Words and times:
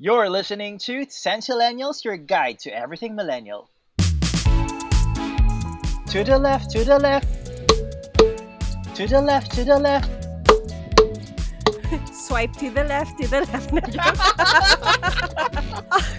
You're 0.00 0.30
listening 0.30 0.78
to 0.86 1.06
Sensillennials, 1.06 2.04
your 2.04 2.16
guide 2.16 2.60
to 2.60 2.70
everything 2.70 3.16
millennial. 3.16 3.68
To 3.96 4.04
the 6.22 6.38
left, 6.40 6.70
to 6.70 6.84
the 6.84 7.00
left. 7.00 7.26
To 8.94 9.08
the 9.08 9.20
left, 9.20 9.50
to 9.54 9.64
the 9.64 9.76
left. 9.76 10.17
Swipe 12.28 12.52
to 12.60 12.68
the 12.68 12.84
left, 12.84 13.16
to 13.16 13.24
the 13.24 13.40
left 13.48 13.72
na. 13.72 13.80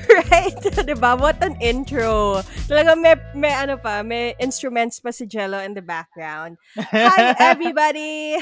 Alright, 0.10 0.58
diba? 0.90 1.14
What 1.14 1.38
an 1.46 1.54
intro. 1.62 2.42
Talaga 2.66 2.98
may, 2.98 3.14
may 3.38 3.54
ano 3.54 3.78
pa, 3.78 4.02
may 4.02 4.34
instruments 4.42 4.98
pa 4.98 5.14
si 5.14 5.30
Jello 5.30 5.62
in 5.62 5.78
the 5.78 5.86
background. 5.86 6.58
Hi, 6.74 7.38
everybody! 7.38 8.42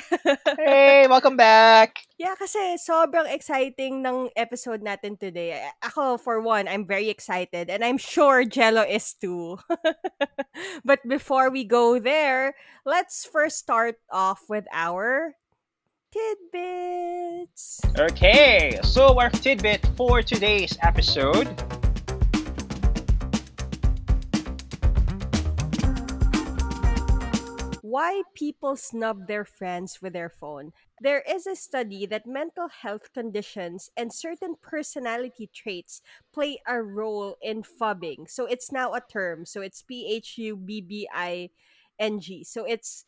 hey, 0.64 1.12
welcome 1.12 1.36
back! 1.36 2.08
Yeah, 2.16 2.40
kasi 2.40 2.80
sobrang 2.80 3.28
exciting 3.28 4.00
ng 4.00 4.32
episode 4.40 4.80
natin 4.80 5.20
today. 5.20 5.60
Ako, 5.84 6.24
for 6.24 6.40
one, 6.40 6.72
I'm 6.72 6.88
very 6.88 7.12
excited 7.12 7.68
and 7.68 7.84
I'm 7.84 8.00
sure 8.00 8.48
Jello 8.48 8.88
is 8.88 9.12
too. 9.12 9.60
but 10.88 11.04
before 11.04 11.52
we 11.52 11.68
go 11.68 12.00
there, 12.00 12.56
let's 12.88 13.28
first 13.28 13.60
start 13.60 14.00
off 14.08 14.48
with 14.48 14.64
our 14.72 15.36
tidbits. 16.12 17.82
Okay, 18.00 18.80
so 18.84 19.20
our 19.20 19.30
tidbit 19.30 19.86
for 19.96 20.22
today's 20.22 20.78
episode 20.82 21.48
Why 27.98 28.24
people 28.36 28.76
snub 28.76 29.28
their 29.28 29.46
friends 29.46 30.02
with 30.02 30.12
their 30.12 30.30
phone. 30.30 30.74
There 31.00 31.24
is 31.28 31.48
a 31.48 31.56
study 31.56 32.06
that 32.06 32.28
mental 32.28 32.68
health 32.68 33.14
conditions 33.14 33.90
and 33.96 34.14
certain 34.14 34.56
personality 34.62 35.50
traits 35.52 36.02
play 36.34 36.60
a 36.68 36.84
role 36.84 37.38
in 37.42 37.64
fubbing. 37.64 38.30
So 38.30 38.46
it's 38.46 38.74
now 38.74 38.94
a 38.94 39.02
term. 39.02 39.46
So 39.46 39.62
it's 39.62 39.82
P 39.82 40.06
H 40.06 40.38
U 40.38 40.58
B 40.58 40.82
B 40.82 41.08
I 41.14 41.50
N 41.98 42.20
G. 42.20 42.44
So 42.44 42.66
it's 42.66 43.06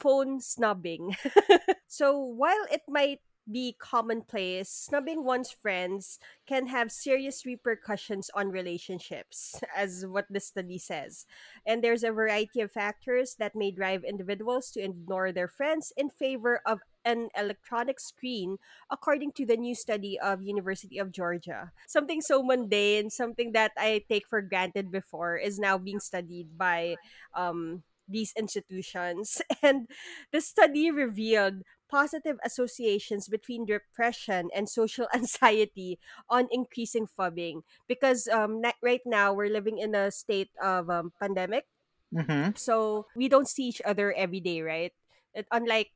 phone 0.00 0.40
snubbing. 0.40 1.16
so 1.86 2.18
while 2.18 2.66
it 2.70 2.82
might 2.88 3.20
be 3.50 3.74
commonplace, 3.78 4.68
snubbing 4.68 5.24
one's 5.24 5.50
friends 5.50 6.18
can 6.46 6.68
have 6.68 6.92
serious 6.92 7.44
repercussions 7.44 8.30
on 8.34 8.50
relationships, 8.50 9.60
as 9.76 10.06
what 10.06 10.26
the 10.30 10.40
study 10.40 10.78
says. 10.78 11.26
And 11.66 11.82
there's 11.82 12.04
a 12.04 12.12
variety 12.12 12.60
of 12.60 12.72
factors 12.72 13.36
that 13.38 13.56
may 13.56 13.70
drive 13.70 14.04
individuals 14.04 14.70
to 14.72 14.80
ignore 14.80 15.32
their 15.32 15.48
friends 15.48 15.92
in 15.96 16.10
favor 16.10 16.60
of 16.66 16.80
an 17.04 17.30
electronic 17.36 17.98
screen 17.98 18.58
according 18.90 19.32
to 19.32 19.46
the 19.46 19.56
new 19.56 19.74
study 19.74 20.20
of 20.20 20.42
University 20.42 20.98
of 20.98 21.12
Georgia. 21.12 21.72
Something 21.86 22.20
so 22.20 22.42
mundane, 22.42 23.08
something 23.08 23.52
that 23.52 23.72
I 23.78 24.04
take 24.08 24.28
for 24.28 24.42
granted 24.42 24.92
before 24.92 25.36
is 25.36 25.58
now 25.58 25.78
being 25.78 26.00
studied 26.00 26.58
by 26.58 26.96
um 27.34 27.82
these 28.10 28.34
institutions. 28.36 29.40
And 29.62 29.88
the 30.32 30.40
study 30.40 30.90
revealed 30.90 31.62
positive 31.90 32.38
associations 32.44 33.26
between 33.28 33.66
depression 33.66 34.48
and 34.54 34.68
social 34.68 35.08
anxiety 35.14 35.98
on 36.30 36.46
increasing 36.50 37.06
phubbing 37.06 37.62
because 37.88 38.28
um, 38.28 38.62
right 38.82 39.02
now 39.04 39.34
we're 39.34 39.50
living 39.50 39.78
in 39.78 39.94
a 39.94 40.10
state 40.10 40.50
of 40.62 40.88
um, 40.88 41.12
pandemic 41.18 41.66
mm-hmm. 42.14 42.54
so 42.54 43.06
we 43.16 43.28
don't 43.28 43.48
see 43.48 43.66
each 43.66 43.82
other 43.82 44.14
every 44.14 44.38
day 44.38 44.62
right 44.62 44.94
it, 45.34 45.46
unlike 45.50 45.90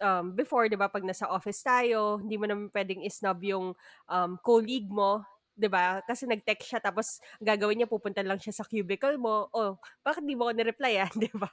um, 0.00 0.32
before, 0.34 0.68
di 0.68 0.76
ba, 0.76 0.88
pag 0.90 1.06
nasa 1.06 1.28
office 1.28 1.62
tayo, 1.62 2.18
hindi 2.18 2.36
mo 2.36 2.44
naman 2.44 2.68
pwedeng 2.74 3.04
isnob 3.04 3.40
yung 3.44 3.72
um, 4.10 4.36
colleague 4.42 4.90
mo 4.90 5.22
'di 5.54 5.68
ba? 5.70 6.02
Kasi 6.02 6.26
nag-text 6.26 6.66
siya 6.66 6.80
tapos 6.82 7.22
gagawin 7.38 7.82
niya 7.82 7.90
pupunta 7.90 8.20
lang 8.26 8.38
siya 8.42 8.54
sa 8.54 8.66
cubicle 8.66 9.14
mo. 9.16 9.48
Oh, 9.54 9.78
bakit 10.02 10.26
di 10.26 10.34
mo 10.34 10.50
ako 10.50 10.52
ni-replyan, 10.58 11.10
'di 11.20 11.32
ba? 11.34 11.50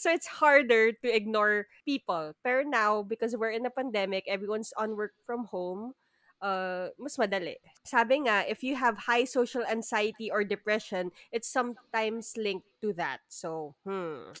So 0.00 0.08
it's 0.08 0.40
harder 0.40 0.92
to 1.04 1.08
ignore 1.08 1.68
people. 1.84 2.32
Pero 2.40 2.64
now 2.64 3.04
because 3.04 3.36
we're 3.36 3.54
in 3.54 3.68
a 3.68 3.72
pandemic, 3.72 4.24
everyone's 4.26 4.72
on 4.76 4.96
work 4.96 5.12
from 5.28 5.48
home, 5.52 5.92
uh, 6.40 6.90
mas 6.96 7.16
madali. 7.20 7.60
Sabi 7.84 8.26
nga, 8.26 8.44
if 8.48 8.64
you 8.64 8.74
have 8.76 9.06
high 9.06 9.24
social 9.24 9.62
anxiety 9.68 10.32
or 10.32 10.42
depression, 10.42 11.12
it's 11.30 11.48
sometimes 11.48 12.34
linked 12.36 12.68
to 12.82 12.92
that. 12.96 13.20
So, 13.28 13.76
hmm. 13.86 14.34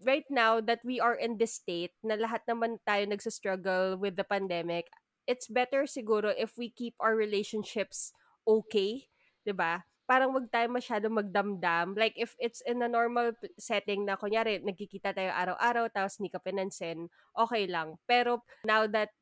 Right 0.00 0.24
now 0.32 0.64
that 0.64 0.80
we 0.80 0.96
are 0.96 1.12
in 1.12 1.36
this 1.36 1.60
state 1.60 1.92
na 2.00 2.16
lahat 2.16 2.48
naman 2.48 2.80
tayo 2.88 3.04
nagsa-struggle 3.04 4.00
with 4.00 4.16
the 4.16 4.24
pandemic, 4.24 4.88
it's 5.28 5.44
better 5.44 5.84
siguro 5.84 6.32
if 6.40 6.56
we 6.56 6.72
keep 6.72 6.96
our 6.96 7.12
relationships 7.12 8.16
okay, 8.44 9.08
'di 9.44 9.54
ba? 9.56 9.84
Parang 10.10 10.34
wag 10.34 10.50
tayo 10.50 10.66
masyado 10.66 11.06
magdamdam. 11.06 11.94
Like 11.94 12.18
if 12.18 12.34
it's 12.42 12.60
in 12.66 12.82
a 12.82 12.90
normal 12.90 13.30
setting 13.54 14.02
na 14.02 14.18
kunyari 14.18 14.58
nagkikita 14.58 15.14
tayo 15.14 15.30
araw-araw 15.30 15.86
tapos 15.94 16.18
hindi 16.18 16.34
ka 16.34 16.42
pinansin, 16.42 17.06
okay 17.38 17.70
lang. 17.70 17.94
Pero 18.10 18.42
now 18.66 18.90
that 18.90 19.14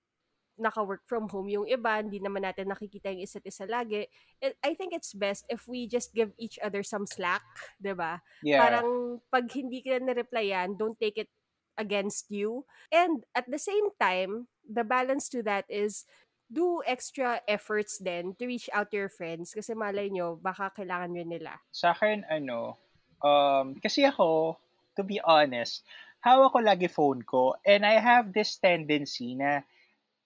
naka-work 0.59 1.07
from 1.07 1.31
home 1.31 1.47
yung 1.47 1.71
iba, 1.71 2.03
hindi 2.03 2.19
naman 2.19 2.43
natin 2.43 2.67
nakikita 2.69 3.15
yung 3.15 3.23
isa't 3.23 3.47
isa 3.47 3.65
lagi. 3.65 4.11
It, 4.43 4.59
I 4.61 4.75
think 4.75 4.91
it's 4.91 5.15
best 5.15 5.47
if 5.47 5.71
we 5.71 5.87
just 5.87 6.11
give 6.13 6.35
each 6.37 6.59
other 6.59 6.83
some 6.83 7.07
slack, 7.07 7.47
'di 7.79 7.95
ba? 7.95 8.21
Yeah. 8.43 8.59
Parang 8.59 9.23
pag 9.31 9.47
hindi 9.55 9.81
ka 9.81 10.03
na-replyan, 10.03 10.75
don't 10.75 10.99
take 10.99 11.17
it 11.17 11.31
against 11.79 12.27
you. 12.29 12.67
And 12.91 13.23
at 13.39 13.47
the 13.47 13.63
same 13.63 13.95
time, 14.03 14.51
the 14.67 14.83
balance 14.83 15.31
to 15.31 15.47
that 15.47 15.65
is 15.71 16.05
do 16.49 16.81
extra 16.89 17.41
efforts 17.45 18.01
then 18.01 18.33
to 18.41 18.49
reach 18.49 18.73
out 18.73 18.89
to 18.91 18.97
your 18.97 19.13
friends 19.13 19.53
kasi 19.53 19.77
malay 19.77 20.09
nyo, 20.09 20.41
baka 20.41 20.73
kailangan 20.73 21.13
nyo 21.13 21.25
nila. 21.29 21.53
Sa 21.71 21.93
akin, 21.93 22.25
ano, 22.25 22.81
um, 23.21 23.77
kasi 23.77 24.09
ako, 24.09 24.57
to 24.97 25.05
be 25.05 25.21
honest, 25.21 25.85
hawak 26.25 26.51
ko 26.51 26.59
lagi 26.59 26.89
phone 26.91 27.23
ko 27.23 27.55
and 27.63 27.87
I 27.87 28.01
have 28.01 28.33
this 28.33 28.59
tendency 28.59 29.39
na 29.39 29.63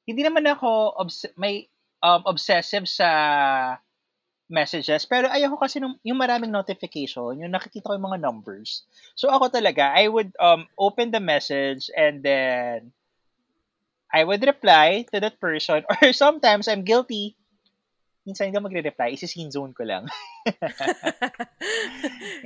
hindi 0.09 0.23
naman 0.25 0.47
ako 0.49 0.97
obs- 0.97 1.35
may 1.37 1.69
um, 2.01 2.23
obsessive 2.25 2.89
sa 2.89 3.11
messages 4.53 5.05
pero 5.09 5.29
ayoko 5.29 5.61
kasi 5.61 5.81
nung, 5.81 5.99
yung 6.07 6.21
maraming 6.21 6.53
notification, 6.53 7.41
yung 7.41 7.53
nakikita 7.53 7.93
ko 7.93 7.97
yung 7.99 8.09
mga 8.09 8.23
numbers. 8.23 8.87
So 9.19 9.29
ako 9.29 9.53
talaga, 9.53 9.91
I 9.93 10.09
would 10.09 10.33
um, 10.39 10.71
open 10.79 11.11
the 11.11 11.21
message 11.21 11.91
and 11.93 12.23
then 12.23 12.95
I 14.13 14.29
would 14.29 14.45
reply 14.45 15.09
to 15.11 15.19
that 15.25 15.41
person 15.41 15.89
or 15.91 16.13
sometimes 16.13 16.69
I'm 16.69 16.85
guilty. 16.85 17.35
Minsan 18.23 18.53
hindi 18.53 18.63
magre-reply, 18.63 19.19
isi-scene 19.19 19.51
zone 19.51 19.75
ko 19.75 19.83
lang. 19.83 20.07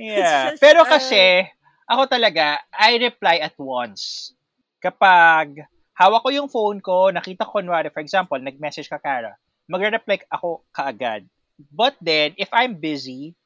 yeah. 0.01 0.55
Just, 0.55 0.63
Pero 0.63 0.81
uh, 0.81 0.89
kasi, 0.89 1.45
ako 1.85 2.09
talaga, 2.09 2.57
I 2.73 2.97
reply 2.97 3.45
at 3.45 3.53
once. 3.61 4.33
Kapag 4.81 5.61
hawak 5.93 6.25
ko 6.25 6.29
yung 6.33 6.49
phone 6.49 6.81
ko, 6.81 7.13
nakita 7.13 7.45
ko 7.45 7.61
kunwari, 7.61 7.93
for 7.93 8.01
example, 8.01 8.41
nag-message 8.41 8.89
ka, 8.89 8.97
Kara, 8.97 9.37
magre-reply 9.69 10.25
ako 10.33 10.65
kaagad. 10.73 11.29
But 11.69 11.93
then, 12.01 12.33
if 12.41 12.49
I'm 12.49 12.81
busy, 12.81 13.37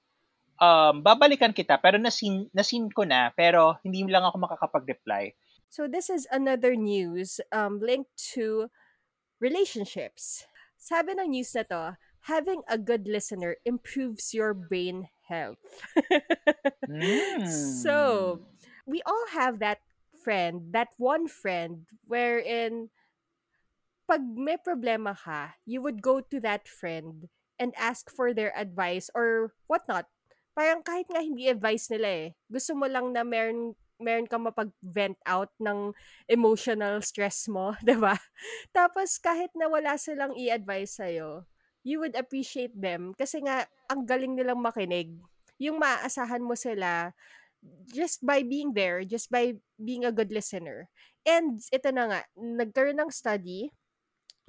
um, 0.55 1.03
babalikan 1.03 1.51
kita, 1.51 1.83
pero 1.83 1.99
nasin, 1.99 2.47
nasin 2.55 2.87
ko 2.93 3.03
na, 3.03 3.35
pero 3.35 3.75
hindi 3.83 4.07
lang 4.07 4.23
ako 4.23 4.47
makakapag-reply. 4.47 5.35
So 5.71 5.87
this 5.87 6.11
is 6.11 6.27
another 6.27 6.75
news 6.75 7.39
um, 7.55 7.79
linked 7.79 8.11
to 8.35 8.67
relationships. 9.39 10.43
Sabi 10.75 11.15
ng 11.15 11.31
news 11.31 11.55
na 11.55 11.63
to, 11.71 11.83
having 12.27 12.59
a 12.67 12.75
good 12.75 13.07
listener 13.07 13.55
improves 13.63 14.35
your 14.35 14.51
brain 14.51 15.07
health. 15.31 15.63
mm. 16.91 17.47
So, 17.81 18.43
we 18.83 18.99
all 19.07 19.31
have 19.31 19.63
that 19.63 19.79
friend, 20.19 20.75
that 20.75 20.91
one 20.99 21.31
friend 21.31 21.87
wherein 22.03 22.91
pag 24.11 24.27
may 24.27 24.59
problema 24.59 25.15
ka, 25.15 25.55
you 25.63 25.79
would 25.79 26.03
go 26.03 26.19
to 26.19 26.43
that 26.43 26.67
friend 26.67 27.31
and 27.55 27.71
ask 27.79 28.11
for 28.11 28.35
their 28.35 28.51
advice 28.59 29.07
or 29.15 29.55
whatnot. 29.71 30.11
Parang 30.51 30.83
kahit 30.83 31.07
nga 31.07 31.23
hindi 31.23 31.47
advice 31.47 31.87
nila 31.87 32.09
eh. 32.11 32.27
Gusto 32.51 32.75
mo 32.75 32.91
lang 32.91 33.15
na 33.15 33.23
meron 33.23 33.79
meron 34.01 34.27
kang 34.27 34.43
mapag-vent 34.43 35.17
out 35.23 35.53
ng 35.61 35.93
emotional 36.27 36.99
stress 37.05 37.47
mo, 37.47 37.73
'di 37.85 37.95
ba? 38.01 38.17
Tapos 38.75 39.21
kahit 39.21 39.53
na 39.55 39.69
wala 39.69 39.95
silang 39.95 40.33
i-advise 40.35 40.97
sa'yo, 40.97 41.45
you 41.85 42.01
would 42.01 42.17
appreciate 42.17 42.73
them 42.73 43.13
kasi 43.17 43.41
nga 43.45 43.65
ang 43.89 44.05
galing 44.05 44.33
nilang 44.33 44.59
makinig. 44.61 45.13
Yung 45.61 45.77
maaasahan 45.77 46.41
mo 46.41 46.57
sila 46.57 47.13
just 47.93 48.25
by 48.25 48.41
being 48.41 48.73
there, 48.73 49.05
just 49.05 49.29
by 49.29 49.53
being 49.77 50.05
a 50.05 50.13
good 50.13 50.33
listener. 50.33 50.89
And 51.21 51.61
ito 51.69 51.93
na 51.93 52.09
nga, 52.09 52.19
nagkaroon 52.33 52.97
ng 52.97 53.13
study. 53.13 53.69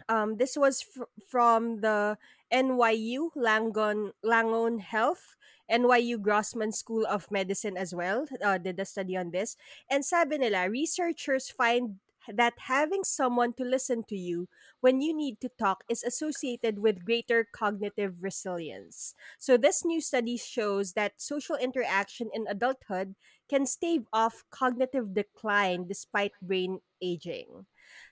Um, 0.08 0.37
this 0.37 0.56
was 0.56 0.82
fr- 0.82 1.10
from 1.28 1.81
the 1.81 2.19
NYU 2.52 3.31
Langon 3.37 4.12
Langon 4.25 4.81
Health 4.81 5.37
NYU 5.70 6.20
Grossman 6.20 6.72
School 6.72 7.06
of 7.06 7.31
Medicine 7.31 7.76
as 7.76 7.94
well 7.94 8.26
uh, 8.44 8.58
did 8.58 8.78
a 8.78 8.84
study 8.84 9.16
on 9.16 9.31
this. 9.31 9.56
And 9.88 10.04
sabi 10.04 10.38
nila, 10.38 10.69
researchers 10.69 11.49
find 11.49 11.96
that 12.28 12.54
having 12.70 13.02
someone 13.02 13.52
to 13.54 13.64
listen 13.64 14.04
to 14.06 14.16
you 14.16 14.46
when 14.81 15.00
you 15.00 15.14
need 15.14 15.40
to 15.40 15.50
talk 15.58 15.82
is 15.88 16.05
associated 16.05 16.78
with 16.78 17.05
greater 17.05 17.46
cognitive 17.50 18.14
resilience. 18.20 19.14
So, 19.38 19.56
this 19.56 19.84
new 19.84 20.00
study 20.00 20.37
shows 20.37 20.93
that 20.93 21.19
social 21.19 21.56
interaction 21.56 22.31
in 22.32 22.46
adulthood 22.46 23.14
can 23.48 23.66
stave 23.66 24.06
off 24.12 24.44
cognitive 24.50 25.14
decline 25.14 25.88
despite 25.88 26.32
brain 26.40 26.81
aging. 27.02 27.66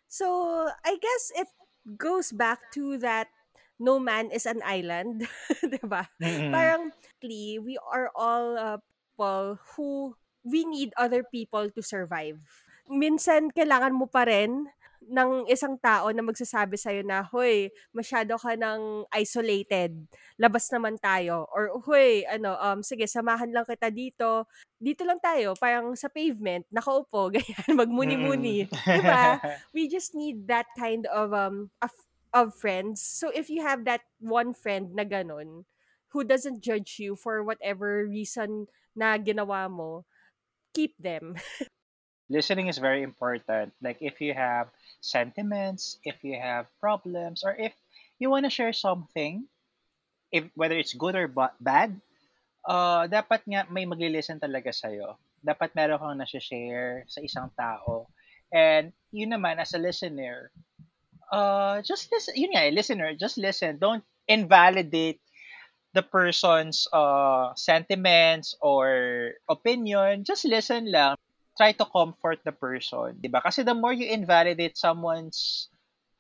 So, 0.09 0.71
I 0.85 0.99
guess 0.99 1.33
it 1.37 1.49
goes 1.97 2.33
back 2.33 2.73
to 2.77 2.99
that 2.99 3.29
no 3.81 3.97
man 3.97 4.29
is 4.29 4.45
an 4.45 4.61
island, 4.61 5.25
'di 5.65 5.81
ba? 5.89 6.05
Mm. 6.21 6.53
Parang 6.53 6.83
we 7.25 7.81
are 7.89 8.13
all 8.13 8.47
uh, 8.61 8.79
people 9.17 9.59
who 9.75 10.17
we 10.45 10.65
need 10.69 10.93
other 10.97 11.25
people 11.25 11.73
to 11.73 11.81
survive. 11.81 12.41
Minsan 12.89 13.53
kailangan 13.53 13.97
mo 13.97 14.05
pa 14.09 14.29
rin 14.29 14.69
ng 15.11 15.51
isang 15.51 15.75
tao 15.83 16.09
na 16.15 16.23
magsasabi 16.23 16.79
sa'yo 16.79 17.03
na, 17.03 17.27
"Hoy, 17.27 17.69
masyado 17.91 18.39
ka 18.39 18.55
ng 18.55 19.05
isolated. 19.13 19.93
Labas 20.39 20.71
naman 20.71 20.97
tayo." 21.03 21.51
Or, 21.51 21.75
"Hoy, 21.85 22.23
ano, 22.31 22.55
um, 22.63 22.81
sige, 22.87 23.05
samahan 23.11 23.51
lang 23.51 23.67
kita 23.67 23.91
dito. 23.91 24.47
Dito 24.81 25.03
lang 25.05 25.19
tayo, 25.21 25.59
parang 25.59 25.93
sa 25.99 26.09
pavement, 26.09 26.65
nakaupo, 26.71 27.29
ganyan, 27.35 27.75
Mm. 27.75 27.77
magmuni-muni." 27.77 28.71
'Di 28.95 29.03
ba? 29.05 29.37
We 29.75 29.91
just 29.91 30.15
need 30.15 30.47
that 30.49 30.71
kind 30.79 31.05
of 31.11 31.35
um 31.35 31.71
of, 31.83 31.93
of 32.33 32.55
friends. 32.57 33.03
So 33.03 33.29
if 33.35 33.51
you 33.51 33.67
have 33.67 33.85
that 33.85 34.07
one 34.23 34.55
friend 34.55 34.95
na 34.95 35.05
ganun, 35.05 35.67
who 36.15 36.25
doesn't 36.25 36.63
judge 36.63 36.99
you 36.99 37.15
for 37.17 37.43
whatever 37.43 38.07
reason 38.07 38.67
na 38.97 39.19
ginawa 39.19 39.71
mo, 39.71 40.05
keep 40.75 40.95
them. 40.99 41.37
Listening 42.31 42.69
is 42.69 42.79
very 42.79 43.03
important. 43.03 43.75
Like 43.83 43.99
if 44.01 44.21
you 44.23 44.33
have 44.35 44.71
sentiments, 45.03 45.99
if 46.05 46.23
you 46.25 46.39
have 46.41 46.71
problems, 46.81 47.43
or 47.45 47.57
if 47.59 47.75
you 48.19 48.31
want 48.31 48.47
to 48.47 48.51
share 48.55 48.73
something, 48.73 49.45
if 50.33 50.45
whether 50.55 50.77
it's 50.79 50.95
good 50.95 51.15
or 51.17 51.29
ba- 51.29 51.57
bad, 51.61 52.01
uh, 52.67 53.07
dapat 53.09 53.43
nga 53.49 53.67
may 53.71 53.87
magli-listen 53.87 54.41
talaga 54.41 54.73
sa'yo. 54.75 55.19
Dapat 55.45 55.75
meron 55.75 55.99
kang 56.01 56.19
nasi-share 56.21 57.05
sa 57.09 57.21
isang 57.25 57.49
tao. 57.57 58.09
And 58.53 58.93
yun 59.13 59.33
naman, 59.35 59.59
as 59.63 59.75
a 59.75 59.81
listener, 59.83 60.51
uh, 61.33 61.83
just 61.83 62.11
listen, 62.13 62.35
yun 62.37 62.53
nga, 62.55 62.67
eh, 62.69 62.75
listener, 62.75 63.15
just 63.17 63.39
listen. 63.39 63.79
Don't 63.79 64.05
invalidate 64.29 65.21
the 65.95 66.03
person's 66.03 66.87
uh, 66.93 67.55
sentiments 67.57 68.55
or 68.63 69.35
opinion. 69.51 70.25
Just 70.25 70.45
listen 70.47 70.91
lang. 70.93 71.20
Try 71.61 71.77
to 71.77 71.85
comfort 71.85 72.41
the 72.41 72.57
person. 72.57 73.21
Diba? 73.21 73.45
Kasi 73.45 73.61
the 73.61 73.77
more 73.77 73.93
you 73.93 74.09
invalidate 74.09 74.81
someone's 74.81 75.69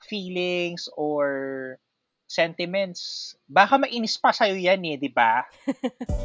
feelings 0.04 0.84
or 1.00 1.80
sentiments, 2.28 3.32
baka 3.48 3.80
mainis 3.80 4.20
pa 4.20 4.36
sa'yo 4.36 4.52
yan 4.60 4.84
eh, 4.84 5.00
di 5.00 5.08
ba? 5.08 5.48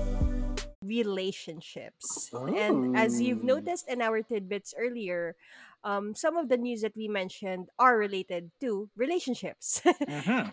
relationships. 0.84 2.28
And 2.44 2.92
as 2.92 3.24
you've 3.24 3.40
Ooh. 3.40 3.56
noticed 3.56 3.88
in 3.88 4.04
our 4.04 4.20
tidbits 4.20 4.76
earlier, 4.78 5.40
um, 5.88 6.14
some 6.14 6.36
of 6.36 6.52
the 6.52 6.60
news 6.60 6.84
that 6.84 6.96
we 6.96 7.08
mentioned 7.08 7.72
are 7.80 7.98
related 7.98 8.52
to 8.62 8.92
relationships. 9.00 9.80
Mhm. 10.12 10.52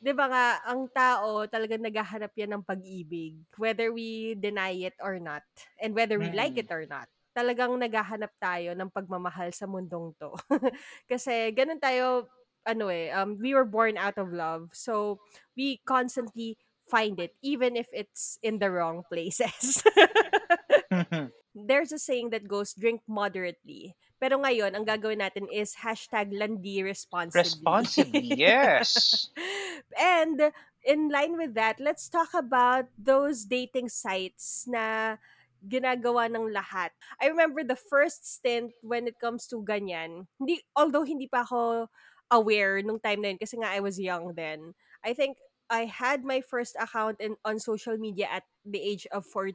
'Di 0.00 0.16
ba 0.16 0.32
nga, 0.32 0.46
ang 0.64 0.88
tao 0.88 1.44
talagang 1.44 1.84
naghahanap 1.84 2.32
yan 2.32 2.56
ng 2.56 2.64
pag-ibig, 2.64 3.36
whether 3.60 3.92
we 3.92 4.32
deny 4.32 4.72
it 4.72 4.96
or 4.96 5.20
not, 5.20 5.44
and 5.76 5.92
whether 5.92 6.16
we 6.16 6.32
like 6.32 6.56
Mm. 6.56 6.64
it 6.64 6.72
or 6.72 6.88
not. 6.88 7.04
Talagang 7.40 7.72
naghahanap 7.80 8.36
tayo 8.36 8.76
ng 8.76 8.92
pagmamahal 8.92 9.48
sa 9.56 9.64
mundong 9.64 10.12
'to. 10.20 10.36
Kasi 11.10 11.48
gano'n 11.56 11.80
tayo, 11.80 12.28
ano 12.68 12.92
eh, 12.92 13.08
um, 13.16 13.40
we 13.40 13.56
were 13.56 13.64
born 13.64 13.96
out 13.96 14.20
of 14.20 14.28
love. 14.28 14.68
So, 14.76 15.24
we 15.56 15.80
constantly 15.88 16.60
find 16.84 17.16
it, 17.16 17.32
even 17.40 17.80
if 17.80 17.88
it's 17.96 18.36
in 18.44 18.60
the 18.60 18.68
wrong 18.68 19.00
places. 19.08 19.80
There's 21.56 21.96
a 21.96 21.98
saying 21.98 22.30
that 22.36 22.46
goes, 22.46 22.76
drink 22.76 23.00
moderately. 23.08 23.96
Pero 24.20 24.38
ngayon, 24.38 24.76
ang 24.76 24.84
gagawin 24.84 25.24
natin 25.24 25.48
is 25.48 25.80
hashtag 25.80 26.30
landi 26.30 26.84
responsibly. 26.84 27.40
Responsibly, 27.42 28.28
yes. 28.36 29.26
And 29.96 30.52
in 30.84 31.08
line 31.08 31.40
with 31.40 31.56
that, 31.56 31.80
let's 31.80 32.06
talk 32.06 32.36
about 32.36 32.86
those 32.94 33.48
dating 33.48 33.88
sites 33.88 34.68
na 34.68 35.16
ginagawa 35.66 36.30
ng 36.32 36.52
lahat. 36.52 36.90
I 37.20 37.26
remember 37.28 37.64
the 37.64 37.76
first 37.78 38.24
stint 38.26 38.72
when 38.82 39.06
it 39.06 39.18
comes 39.20 39.46
to 39.52 39.60
ganyan. 39.62 40.26
Hindi, 40.38 40.62
although 40.76 41.04
hindi 41.04 41.28
pa 41.28 41.42
ako 41.44 41.88
aware 42.30 42.80
nung 42.82 43.00
time 43.00 43.20
na 43.22 43.28
yun 43.34 43.38
kasi 43.42 43.58
nga 43.58 43.68
I 43.74 43.80
was 43.80 43.98
young 43.98 44.32
then. 44.38 44.72
I 45.04 45.12
think 45.14 45.36
I 45.70 45.86
had 45.86 46.26
my 46.26 46.42
first 46.42 46.74
account 46.82 47.22
in 47.22 47.38
on 47.46 47.62
social 47.62 47.94
media 47.94 48.26
at 48.26 48.42
the 48.66 48.82
age 48.82 49.06
of 49.14 49.22
14, 49.22 49.54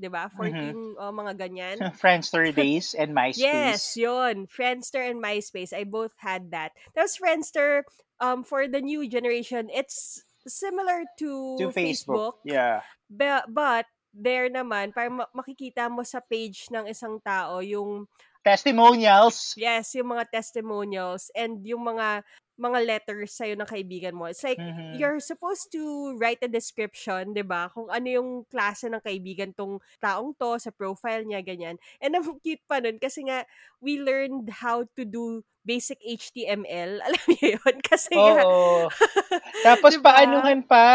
'di 0.00 0.08
ba? 0.08 0.32
14 0.32 0.96
Mhm. 0.96 0.96
oh, 0.96 1.12
mga 1.12 1.32
ganyan. 1.36 1.76
Friendster 2.00 2.48
days 2.48 2.96
and 2.96 3.12
Yes, 3.36 3.92
MySpace. 3.92 4.00
yun. 4.00 4.36
Friendster 4.48 5.04
and 5.04 5.20
MySpace. 5.20 5.76
I 5.76 5.84
both 5.84 6.16
had 6.24 6.48
that. 6.56 6.72
Tapos 6.96 7.20
Friendster, 7.20 7.84
um, 8.16 8.40
for 8.44 8.64
the 8.64 8.80
new 8.80 9.04
generation, 9.08 9.68
it's 9.68 10.24
similar 10.48 11.04
To 11.20 11.60
to 11.60 11.68
Facebook. 11.68 11.76
Facebook. 11.76 12.34
Yeah. 12.48 12.80
But, 13.12 13.52
but 13.52 13.84
there 14.12 14.48
naman, 14.48 14.92
parang 14.92 15.24
ma- 15.24 15.32
makikita 15.32 15.88
mo 15.88 16.04
sa 16.04 16.20
page 16.20 16.68
ng 16.68 16.86
isang 16.86 17.18
tao 17.18 17.58
yung, 17.60 18.04
Testimonials. 18.42 19.54
yes, 19.54 19.94
yung 19.94 20.12
mga 20.12 20.26
testimonials 20.30 21.30
and 21.32 21.62
yung 21.62 21.80
mga 21.80 22.20
mga 22.52 22.78
letters 22.84 23.32
sa'yo 23.32 23.56
ng 23.56 23.66
kaibigan 23.66 24.12
mo. 24.14 24.28
It's 24.28 24.44
like, 24.44 24.60
Mhm. 24.60 24.94
you're 24.94 25.18
supposed 25.18 25.72
to 25.72 26.12
write 26.20 26.38
a 26.44 26.50
description, 26.52 27.32
'di 27.32 27.42
ba? 27.42 27.72
Kung 27.72 27.88
ano 27.88 28.06
yung 28.06 28.30
klase 28.46 28.86
ng 28.86 29.00
kaibigan 29.02 29.50
tong 29.56 29.80
taong 29.98 30.36
to 30.36 30.60
sa 30.60 30.70
profile 30.70 31.24
niya 31.24 31.40
ganyan. 31.40 31.80
And 31.98 32.12
ang 32.12 32.22
cute 32.38 32.62
pa 32.68 32.78
nun 32.78 33.00
kasi 33.00 33.24
nga 33.24 33.48
we 33.80 33.98
learned 33.98 34.46
how 34.52 34.84
to 34.94 35.02
do 35.02 35.42
basic 35.64 35.98
HTML. 36.04 37.00
Alam 37.08 37.22
niyo 37.30 37.56
yun? 37.58 37.76
Kasi 37.82 38.14
nga 38.14 38.42
Oo. 38.44 38.86
Tapos 39.66 39.96
'di 39.96 40.02
ba? 40.04 40.22
paanuhan 40.22 40.60
pa. 40.62 40.86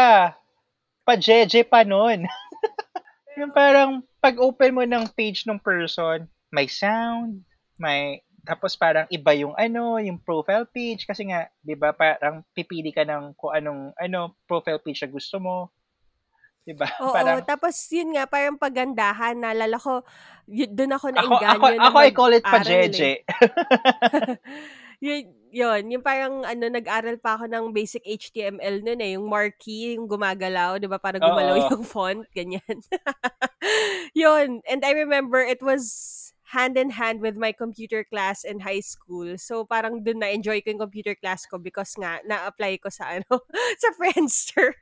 Pa-jeje 1.04 1.64
pa 1.64 1.82
nun. 1.82 2.24
yung 3.38 3.54
parang 3.54 4.02
pag-open 4.18 4.74
mo 4.74 4.82
ng 4.82 5.06
page 5.14 5.46
ng 5.46 5.62
person, 5.62 6.26
may 6.50 6.66
sound, 6.66 7.42
may 7.78 8.20
tapos 8.48 8.80
parang 8.80 9.04
iba 9.12 9.36
yung 9.36 9.52
ano, 9.60 10.00
yung 10.00 10.16
profile 10.24 10.64
page 10.64 11.04
kasi 11.04 11.28
nga, 11.28 11.52
'di 11.60 11.76
ba, 11.76 11.92
parang 11.92 12.40
pipili 12.56 12.88
ka 12.90 13.04
ng 13.04 13.36
kung 13.36 13.52
anong 13.52 13.92
ano 14.00 14.32
profile 14.48 14.80
page 14.80 15.04
na 15.04 15.10
gusto 15.12 15.36
mo, 15.36 15.68
'di 16.64 16.72
ba? 16.72 16.88
Oo, 16.96 17.12
Parang 17.12 17.44
tapos 17.44 17.76
yun 17.92 18.16
nga 18.16 18.24
parang 18.24 18.56
pagandahan 18.56 19.36
naalala 19.36 19.76
ko 19.76 20.00
doon 20.48 20.96
ako 20.96 21.06
ako 21.12 21.34
ako 21.44 21.66
na 21.76 21.86
ako 21.92 21.96
I 22.00 22.10
call 22.16 22.32
it 22.32 22.44
eh. 22.44 22.48
pa-jeje. 22.48 23.10
yun, 25.04 25.28
yun, 25.50 25.90
yung 25.90 26.04
parang 26.04 26.44
ano, 26.44 26.64
nag-aral 26.68 27.16
pa 27.20 27.36
ako 27.36 27.48
ng 27.48 27.72
basic 27.72 28.04
HTML 28.04 28.84
nun 28.84 29.00
eh, 29.00 29.16
yung 29.16 29.26
marquee, 29.28 29.96
yung 29.96 30.06
gumagalaw, 30.06 30.76
di 30.80 30.88
ba, 30.88 31.00
para 31.00 31.20
gumalaw 31.20 31.56
Oo. 31.56 31.68
yung 31.72 31.84
font, 31.92 32.24
ganyan. 32.32 32.78
yun, 34.12 34.60
and 34.68 34.80
I 34.84 34.92
remember 34.92 35.40
it 35.40 35.60
was 35.60 36.28
hand 36.48 36.80
in 36.80 36.88
hand 36.88 37.20
with 37.20 37.36
my 37.36 37.52
computer 37.52 38.04
class 38.04 38.42
in 38.44 38.60
high 38.64 38.80
school. 38.80 39.36
So 39.36 39.68
parang 39.68 40.00
dun 40.00 40.24
na-enjoy 40.24 40.64
ko 40.64 40.72
yung 40.72 40.84
computer 40.88 41.12
class 41.12 41.44
ko 41.44 41.60
because 41.60 41.92
nga, 42.00 42.24
na-apply 42.24 42.80
ko 42.80 42.88
sa 42.88 43.20
ano, 43.20 43.44
sa 43.82 43.88
Friendster. 43.92 44.72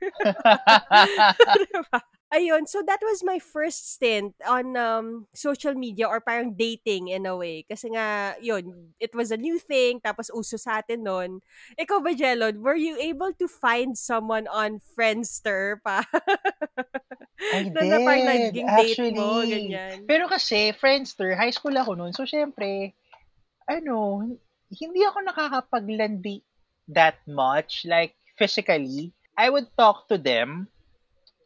diba? 1.67 1.99
Ayun, 2.27 2.67
so 2.67 2.83
that 2.83 2.99
was 2.99 3.23
my 3.23 3.39
first 3.39 3.95
stint 3.95 4.35
on 4.43 4.75
um, 4.75 5.31
social 5.31 5.71
media 5.71 6.11
or 6.11 6.19
parang 6.19 6.59
dating 6.59 7.07
in 7.07 7.23
a 7.23 7.31
way. 7.31 7.63
Kasi 7.63 7.87
nga, 7.95 8.35
yun, 8.43 8.91
it 8.99 9.15
was 9.15 9.31
a 9.31 9.39
new 9.39 9.55
thing, 9.55 10.03
tapos 10.03 10.27
uso 10.35 10.59
sa 10.59 10.83
atin 10.83 11.07
nun. 11.07 11.39
Ikaw 11.79 12.03
ba, 12.03 12.11
Jelon, 12.11 12.59
were 12.59 12.75
you 12.75 12.99
able 12.99 13.31
to 13.39 13.47
find 13.47 13.95
someone 13.95 14.43
on 14.51 14.83
Friendster 14.83 15.79
pa? 15.79 16.03
I 17.55 17.71
na, 17.71 17.79
na 17.79 17.97
parang 18.03 18.27
did, 18.27 18.59
naging 18.59 18.69
date 18.75 18.99
mo, 19.15 19.39
actually. 19.39 19.51
ganyan. 19.71 19.97
Pero 20.03 20.27
kasi, 20.27 20.75
Friendster, 20.75 21.31
high 21.31 21.55
school 21.55 21.79
ako 21.79 21.95
noon. 21.95 22.11
So, 22.11 22.27
syempre, 22.27 22.91
ano, 23.71 24.27
hindi 24.67 25.01
ako 25.07 25.31
nakakapaglandi 25.31 26.43
that 26.91 27.23
much, 27.23 27.87
like, 27.87 28.19
physically. 28.35 29.15
I 29.39 29.47
would 29.47 29.71
talk 29.79 30.11
to 30.11 30.19
them 30.19 30.67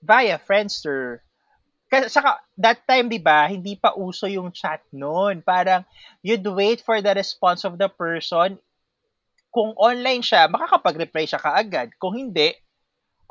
via 0.02 0.42
Friendster. 0.42 1.22
Kasi 1.92 2.08
saka, 2.08 2.40
that 2.56 2.82
time, 2.88 3.12
di 3.12 3.20
ba, 3.20 3.46
hindi 3.52 3.76
pa 3.76 3.94
uso 3.94 4.26
yung 4.26 4.50
chat 4.50 4.80
noon. 4.96 5.44
Parang, 5.44 5.84
you'd 6.24 6.46
wait 6.48 6.80
for 6.82 7.04
the 7.04 7.12
response 7.12 7.68
of 7.68 7.76
the 7.76 7.92
person. 7.92 8.56
Kung 9.52 9.76
online 9.76 10.24
siya, 10.24 10.48
makakapag-reply 10.48 11.28
siya 11.28 11.44
kaagad. 11.44 11.92
Kung 12.00 12.16
hindi, 12.16 12.56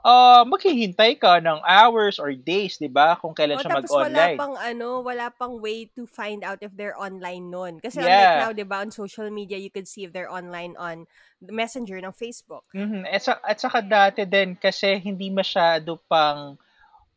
uh, 0.04 0.42
maghihintay 0.46 1.18
ka 1.20 1.40
ng 1.40 1.60
hours 1.64 2.18
or 2.18 2.32
days, 2.32 2.76
'di 2.78 2.88
ba? 2.88 3.16
Kung 3.20 3.34
kailan 3.34 3.58
Oh, 3.58 3.62
siya 3.62 3.72
tapos 3.74 3.90
wala 3.98 4.30
mag-online. 4.30 4.38
pang 4.38 4.54
ano, 4.54 4.88
wala 5.02 5.26
pang 5.34 5.58
way 5.58 5.90
to 5.98 6.06
find 6.06 6.46
out 6.46 6.62
if 6.62 6.70
they're 6.78 6.94
online 6.94 7.50
nun. 7.50 7.82
Kasi 7.82 7.98
Yeah. 8.00 8.38
now, 8.38 8.50
'di 8.54 8.62
ba, 8.68 8.82
on 8.86 8.94
social 8.94 9.26
media, 9.30 9.58
you 9.58 9.70
could 9.74 9.88
see 9.90 10.06
if 10.06 10.12
they're 10.14 10.30
online 10.30 10.78
on 10.78 11.10
the 11.42 11.50
messenger 11.50 11.98
ng 11.98 12.14
Facebook. 12.14 12.62
Mhm. 12.74 13.02
At, 13.10 13.22
sa, 13.26 13.32
at 13.42 13.58
saka 13.58 13.82
dati 13.82 14.22
din 14.22 14.54
kasi 14.54 15.02
hindi 15.02 15.26
masyado 15.34 15.98
pang 16.06 16.54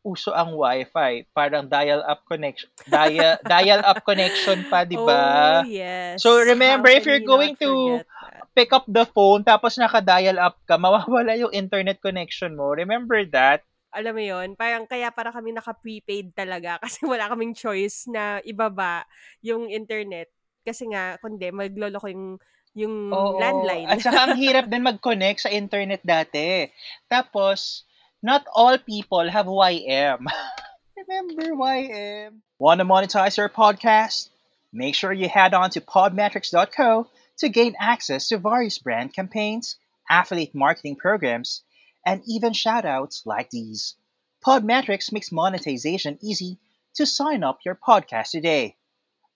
uso 0.04 0.34
ang 0.34 0.52
wifi. 0.58 1.24
Parang 1.32 1.64
dial-up 1.64 2.26
connection. 2.28 2.68
Dial, 2.84 3.38
dial-up 3.46 4.04
connection 4.04 4.60
pa, 4.68 4.84
di 4.84 4.98
ba? 5.00 5.62
Oh, 5.64 5.66
yes. 5.66 6.20
So 6.20 6.36
remember, 6.42 6.90
How 6.90 6.98
if 6.98 7.06
you're 7.06 7.22
you 7.22 7.26
going 7.26 7.56
to 7.62 8.02
forget? 8.02 8.06
Pick 8.54 8.70
up 8.70 8.86
the 8.86 9.02
phone 9.04 9.42
tapos 9.42 9.76
naka-dial 9.76 10.38
up 10.38 10.56
ka, 10.64 10.78
mawawala 10.78 11.34
yung 11.34 11.52
internet 11.52 11.98
connection 11.98 12.54
mo. 12.54 12.70
Remember 12.72 13.20
that? 13.34 13.66
Alam 13.94 14.18
mo 14.18 14.22
yon 14.22 14.58
parang 14.58 14.86
kaya 14.90 15.10
para 15.14 15.30
kami 15.30 15.54
naka-prepaid 15.54 16.34
talaga 16.34 16.78
kasi 16.82 17.02
wala 17.06 17.30
kaming 17.30 17.54
choice 17.54 18.06
na 18.10 18.38
ibaba 18.46 19.06
yung 19.42 19.70
internet. 19.70 20.30
Kasi 20.64 20.88
nga, 20.88 21.20
kundi, 21.20 21.52
maglolo 21.52 22.00
ko 22.00 22.08
yung, 22.08 22.26
yung 22.72 23.12
Oo. 23.12 23.36
landline. 23.36 23.84
At 23.84 24.00
saka 24.00 24.32
ang 24.32 24.38
hirap 24.42 24.66
din 24.66 24.80
mag-connect 24.80 25.44
sa 25.44 25.52
internet 25.52 26.00
dati. 26.00 26.72
Tapos, 27.04 27.84
not 28.24 28.48
all 28.56 28.80
people 28.80 29.28
have 29.28 29.44
YM. 29.44 30.24
Remember 31.04 31.52
YM? 31.52 32.40
Want 32.56 32.80
to 32.80 32.88
monetize 32.88 33.36
your 33.36 33.52
podcast? 33.52 34.32
Make 34.72 34.96
sure 34.96 35.12
you 35.12 35.28
head 35.28 35.52
on 35.52 35.68
to 35.76 35.84
podmetrics.co 35.84 37.06
to 37.38 37.48
gain 37.48 37.74
access 37.80 38.28
to 38.28 38.38
various 38.38 38.78
brand 38.78 39.12
campaigns, 39.12 39.76
affiliate 40.10 40.54
marketing 40.54 40.96
programs, 40.96 41.62
and 42.04 42.22
even 42.26 42.52
shoutouts 42.52 43.26
like 43.26 43.50
these. 43.50 43.96
Podmetrics 44.44 45.12
makes 45.12 45.32
monetization 45.32 46.18
easy 46.22 46.58
to 46.94 47.06
sign 47.06 47.42
up 47.42 47.58
your 47.64 47.74
podcast 47.74 48.30
today. 48.30 48.76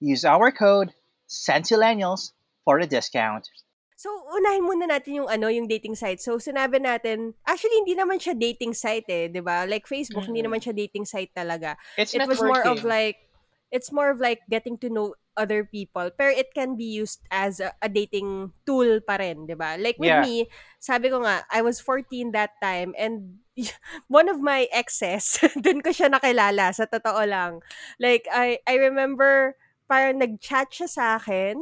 Use 0.00 0.24
our 0.24 0.52
code 0.52 0.92
Centillennials 1.28 2.32
for 2.64 2.78
a 2.78 2.86
discount. 2.86 3.48
So, 3.98 4.14
unahin 4.30 4.62
muna 4.62 4.86
natin 4.86 5.18
yung 5.18 5.28
ano, 5.28 5.50
yung 5.50 5.66
dating 5.66 5.98
site. 5.98 6.22
So, 6.22 6.38
sinabi 6.38 6.78
natin, 6.78 7.34
actually, 7.42 7.82
hindi 7.82 7.98
naman 7.98 8.22
siya 8.22 8.38
dating 8.38 8.78
site 8.78 9.10
eh, 9.10 9.26
di 9.26 9.42
ba? 9.42 9.66
Like 9.66 9.90
Facebook, 9.90 10.22
hindi 10.22 10.38
Mm-mm. 10.38 10.54
naman 10.54 10.62
siya 10.62 10.70
dating 10.70 11.02
site 11.02 11.34
talaga. 11.34 11.74
It's 11.98 12.14
It 12.14 12.22
was 12.30 12.38
more 12.38 12.62
of 12.62 12.86
like, 12.86 13.18
it's 13.70 13.92
more 13.92 14.10
of 14.10 14.20
like 14.20 14.40
getting 14.50 14.78
to 14.78 14.88
know 14.90 15.14
other 15.36 15.62
people. 15.64 16.10
Pero 16.18 16.34
it 16.34 16.50
can 16.54 16.74
be 16.76 16.84
used 16.84 17.22
as 17.30 17.60
a, 17.60 17.70
a 17.82 17.88
dating 17.88 18.52
tool 18.66 18.98
pa 19.06 19.16
rin, 19.22 19.46
di 19.46 19.54
ba? 19.54 19.78
Like 19.78 19.96
with 19.98 20.18
Yeah. 20.18 20.22
me, 20.26 20.48
sabi 20.80 21.08
ko 21.10 21.22
nga, 21.22 21.46
I 21.50 21.62
was 21.62 21.78
14 21.80 22.32
that 22.32 22.58
time 22.62 22.94
and 22.98 23.38
one 24.08 24.28
of 24.28 24.40
my 24.42 24.66
exes, 24.74 25.38
dun 25.62 25.80
ko 25.82 25.90
siya 25.90 26.10
nakilala, 26.10 26.74
sa 26.74 26.86
totoo 26.90 27.22
lang. 27.28 27.60
Like, 28.02 28.26
I, 28.30 28.58
I 28.66 28.74
remember, 28.82 29.54
parang 29.88 30.18
nag-chat 30.18 30.68
siya 30.74 30.88
sa 30.88 31.04
akin. 31.16 31.56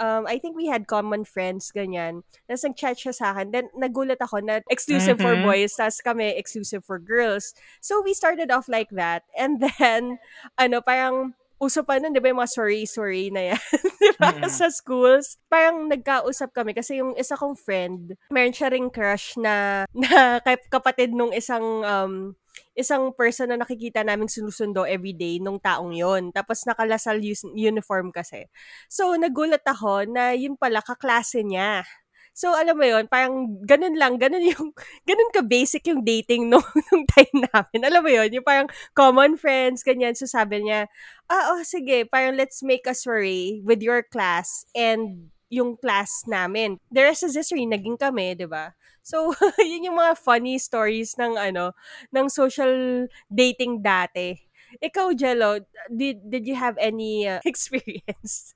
Um, 0.00 0.24
I 0.26 0.38
think 0.38 0.56
we 0.56 0.66
had 0.66 0.86
common 0.86 1.24
friends, 1.24 1.72
ganyan. 1.72 2.24
Tapos 2.48 2.64
nag-chat 2.64 2.96
siya 2.98 3.14
sa 3.14 3.32
akin. 3.32 3.52
Then, 3.52 3.66
nagulat 3.76 4.20
ako 4.20 4.40
na 4.44 4.60
exclusive 4.68 5.20
for 5.20 5.36
Mhm. 5.36 5.42
boys, 5.44 5.76
tapos 5.76 6.00
kami 6.04 6.34
exclusive 6.36 6.84
for 6.84 6.98
girls. 6.98 7.54
So, 7.80 8.00
we 8.02 8.12
started 8.12 8.50
off 8.50 8.68
like 8.68 8.90
that. 8.96 9.24
And 9.36 9.60
then, 9.60 10.18
ano, 10.60 10.80
parang, 10.80 11.34
uso 11.60 11.84
pa 11.84 12.00
nun, 12.00 12.16
di 12.16 12.18
ba 12.24 12.32
yung 12.32 12.40
mga 12.40 12.56
sorry-sorry 12.56 13.28
na 13.28 13.52
yan, 13.52 13.62
di 14.00 14.10
ba, 14.16 14.32
Mm-mm. 14.32 14.48
sa 14.48 14.72
schools. 14.72 15.36
Parang 15.46 15.84
nagkausap 15.86 16.56
kami 16.56 16.72
kasi 16.72 16.98
yung 17.04 17.12
isa 17.20 17.36
kong 17.36 17.54
friend, 17.54 18.16
meron 18.32 18.56
siya 18.56 18.72
ring 18.72 18.88
crush 18.88 19.36
na, 19.36 19.84
na 19.92 20.40
kap- 20.40 20.72
kapatid 20.72 21.12
nung 21.12 21.36
isang, 21.36 21.84
um, 21.84 22.32
isang 22.72 23.12
person 23.12 23.52
na 23.52 23.60
nakikita 23.60 24.00
naming 24.00 24.32
sinusundo 24.32 24.88
everyday 24.88 25.36
nung 25.36 25.60
taong 25.60 25.92
yon 25.92 26.32
Tapos 26.32 26.64
nakalasal 26.64 27.20
uniform 27.52 28.08
kasi. 28.08 28.48
So, 28.88 29.12
nagulat 29.20 29.62
ako 29.68 30.08
na 30.08 30.32
yun 30.32 30.56
pala 30.56 30.80
kaklase 30.80 31.44
niya. 31.44 31.84
So, 32.30 32.54
alam 32.54 32.78
mo 32.78 32.86
yon 32.86 33.10
parang 33.10 33.60
ganun 33.66 33.98
lang, 33.98 34.16
ganun 34.16 34.44
yung, 34.46 34.70
ganun 35.08 35.30
ka-basic 35.34 35.84
yung 35.90 36.06
dating 36.06 36.48
nung, 36.48 36.64
nung 36.90 37.04
time 37.10 37.46
namin. 37.50 37.80
Alam 37.84 38.02
mo 38.06 38.10
yon 38.10 38.30
yung 38.32 38.46
parang 38.46 38.68
common 38.94 39.34
friends, 39.36 39.82
ganyan. 39.82 40.14
So, 40.14 40.30
sabi 40.30 40.64
niya, 40.64 40.86
ah, 41.28 41.54
oh, 41.54 41.62
sige, 41.66 42.06
parang 42.06 42.38
let's 42.38 42.62
make 42.62 42.86
a 42.86 42.94
soiree 42.94 43.60
with 43.66 43.82
your 43.82 44.06
class 44.06 44.64
and 44.72 45.30
yung 45.50 45.76
class 45.76 46.24
namin. 46.30 46.78
The 46.94 47.10
rest 47.10 47.26
is 47.26 47.34
history, 47.34 47.66
naging 47.66 47.98
kami, 47.98 48.38
di 48.38 48.46
ba? 48.46 48.72
So, 49.02 49.34
yun 49.58 49.90
yung 49.90 49.98
mga 49.98 50.14
funny 50.16 50.56
stories 50.62 51.18
ng 51.18 51.34
ano, 51.34 51.74
ng 52.14 52.26
social 52.30 53.04
dating 53.26 53.82
dati. 53.82 54.38
Ikaw, 54.78 55.18
Jello, 55.18 55.66
did, 55.90 56.22
did 56.30 56.46
you 56.46 56.54
have 56.54 56.78
any 56.78 57.26
uh, 57.26 57.42
experience? 57.42 58.54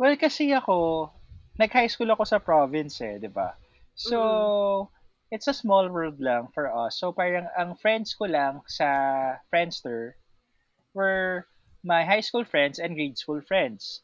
Well, 0.00 0.14
kasi 0.16 0.54
ako, 0.54 1.10
nag-high 1.60 1.92
school 1.92 2.08
ako 2.08 2.24
sa 2.24 2.40
province 2.40 3.04
eh, 3.04 3.20
di 3.20 3.28
ba? 3.28 3.52
So, 3.92 4.88
it's 5.28 5.46
a 5.46 5.52
small 5.52 5.92
world 5.92 6.16
lang 6.18 6.48
for 6.56 6.72
us. 6.72 6.96
So, 6.96 7.12
parang 7.12 7.52
ang 7.52 7.76
friends 7.76 8.16
ko 8.16 8.24
lang 8.24 8.64
sa 8.64 8.88
Friendster 9.52 10.16
were 10.96 11.44
my 11.84 12.02
high 12.02 12.24
school 12.24 12.48
friends 12.48 12.80
and 12.80 12.96
grade 12.96 13.20
school 13.20 13.44
friends. 13.44 14.00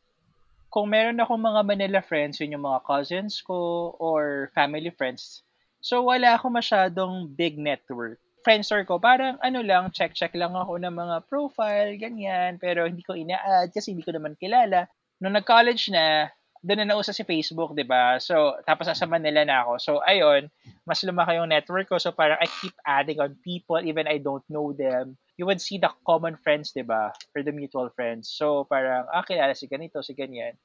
Kung 0.69 0.93
meron 0.93 1.17
akong 1.17 1.41
mga 1.41 1.63
Manila 1.65 2.01
friends, 2.05 2.37
yun 2.45 2.61
yung 2.61 2.69
mga 2.69 2.85
cousins 2.85 3.41
ko 3.41 3.93
or 3.97 4.53
family 4.53 4.93
friends. 4.93 5.41
So, 5.81 6.05
wala 6.05 6.37
ako 6.37 6.53
masyadong 6.53 7.33
big 7.33 7.57
network. 7.57 8.21
Friendster 8.45 8.87
ko, 8.87 9.01
parang 9.01 9.41
ano 9.43 9.65
lang, 9.65 9.91
check-check 9.91 10.37
lang 10.37 10.55
ako 10.55 10.79
ng 10.79 10.95
mga 10.95 11.17
profile, 11.27 11.97
ganyan. 11.99 12.61
Pero 12.61 12.87
hindi 12.87 13.03
ko 13.03 13.17
ina-add 13.17 13.73
kasi 13.73 13.97
hindi 13.97 14.05
ko 14.07 14.15
naman 14.15 14.39
kilala. 14.39 14.87
Nung 15.19 15.35
nag-college 15.35 15.91
na, 15.91 16.31
doon 16.67 16.83
na 16.83 16.91
nausa 16.91 17.15
si 17.15 17.23
Facebook, 17.23 17.79
di 17.79 17.87
ba? 17.87 18.19
So, 18.19 18.59
tapos 18.67 18.91
nasa 18.91 19.07
Manila 19.07 19.47
na 19.47 19.63
ako. 19.63 19.73
So, 19.79 19.93
ayun, 20.03 20.51
mas 20.83 21.07
lumaki 21.07 21.39
yung 21.39 21.55
network 21.55 21.87
ko. 21.87 22.03
So, 22.03 22.11
parang 22.11 22.43
I 22.43 22.51
keep 22.51 22.75
adding 22.83 23.23
on 23.23 23.39
people 23.47 23.79
even 23.79 24.11
I 24.11 24.19
don't 24.19 24.43
know 24.51 24.75
them. 24.75 25.15
You 25.39 25.47
would 25.47 25.63
see 25.63 25.79
the 25.79 25.95
common 26.03 26.35
friends, 26.43 26.75
di 26.75 26.83
ba? 26.83 27.15
Or 27.39 27.47
the 27.47 27.55
mutual 27.55 27.95
friends. 27.95 28.35
So, 28.35 28.67
parang, 28.67 29.07
ah, 29.15 29.23
kilala 29.23 29.55
si 29.55 29.71
ganito, 29.71 30.03
si 30.03 30.19
ganyan. 30.19 30.59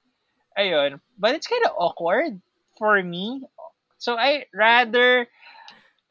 Ayun. 0.58 0.98
But 1.22 1.38
it's 1.38 1.46
kind 1.46 1.64
of 1.70 1.78
awkward 1.78 2.42
for 2.82 2.98
me. 3.06 3.46
So, 4.02 4.18
I 4.18 4.50
rather 4.58 5.30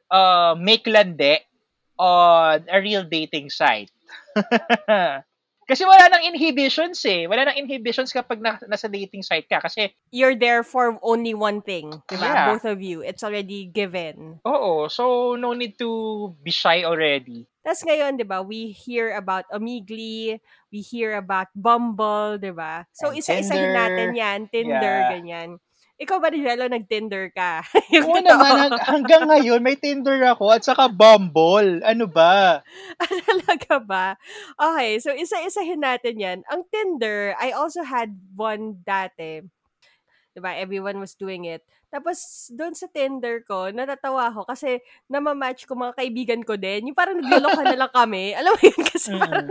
uh, 0.07 0.55
make 0.55 0.87
lande 0.87 1.43
on 1.99 2.63
a 2.71 2.79
real 2.79 3.03
dating 3.03 3.51
site. 3.51 3.91
Kasi 5.71 5.87
wala 5.87 6.11
nang 6.11 6.27
inhibitions 6.27 6.99
eh. 7.07 7.31
Wala 7.31 7.47
nang 7.47 7.55
inhibitions 7.55 8.11
kapag 8.11 8.43
na, 8.43 8.59
nasa 8.67 8.91
dating 8.91 9.23
site 9.23 9.47
ka. 9.47 9.63
Kasi, 9.63 9.95
You're 10.11 10.35
there 10.35 10.67
for 10.67 10.99
only 11.07 11.31
one 11.31 11.63
thing, 11.63 11.95
di 12.11 12.19
ba? 12.19 12.27
Yeah. 12.27 12.47
Both 12.51 12.67
of 12.67 12.83
you. 12.83 13.07
It's 13.07 13.23
already 13.23 13.71
given. 13.71 14.43
oo, 14.43 14.91
so 14.91 15.39
no 15.39 15.55
need 15.55 15.79
to 15.79 15.91
be 16.43 16.51
shy 16.51 16.83
already. 16.83 17.47
Tapos 17.63 17.87
ngayon, 17.87 18.19
di 18.19 18.27
ba, 18.27 18.43
we 18.43 18.75
hear 18.75 19.15
about 19.15 19.47
Omegle, 19.55 20.43
we 20.75 20.79
hear 20.83 21.15
about 21.15 21.47
Bumble, 21.55 22.43
di 22.43 22.51
ba? 22.51 22.83
So, 22.91 23.15
And 23.15 23.23
isa-isahin 23.23 23.71
Tinder. 23.71 23.79
natin 23.79 24.09
yan. 24.19 24.39
Tinder, 24.51 24.97
Yeah. 25.07 25.11
ganyan. 25.15 25.49
Ikaw 26.01 26.17
ba, 26.17 26.33
Rizalo, 26.33 26.65
nag-Tinder 26.65 27.29
ka? 27.37 27.61
Oo 28.09 28.17
naman, 28.25 28.73
hang- 28.73 28.85
hanggang 28.89 29.29
ngayon, 29.29 29.61
may 29.61 29.77
Tinder 29.77 30.17
ako 30.33 30.49
at 30.49 30.65
saka 30.65 30.89
Bumble. 30.89 31.85
Ano 31.85 32.09
ba? 32.09 32.65
Talaga 33.29 33.77
ba? 33.85 34.07
Okay, 34.57 34.97
so 34.97 35.13
isa-isahin 35.13 35.85
natin 35.85 36.17
yan. 36.17 36.39
Ang 36.49 36.65
Tinder, 36.73 37.37
I 37.37 37.53
also 37.53 37.85
had 37.85 38.17
one 38.33 38.81
dati. 38.81 39.45
Diba? 40.31 40.55
Everyone 40.55 41.03
was 41.03 41.19
doing 41.19 41.51
it. 41.51 41.67
Tapos, 41.91 42.47
doon 42.55 42.71
sa 42.71 42.87
Tinder 42.87 43.43
ko, 43.43 43.75
natatawa 43.75 44.31
ako 44.31 44.47
kasi 44.47 44.79
namamatch 45.11 45.67
ko 45.67 45.75
mga 45.75 45.99
kaibigan 45.99 46.43
ko 46.47 46.55
din. 46.55 46.87
Yung 46.91 46.99
parang 46.99 47.19
nagloloka 47.19 47.67
na 47.67 47.75
lang 47.75 47.91
kami. 47.91 48.31
Alam 48.39 48.55
mo 48.55 48.63
yun? 48.63 48.83
Kasi 48.87 49.11
Mm. 49.11 49.19
parang, 49.19 49.49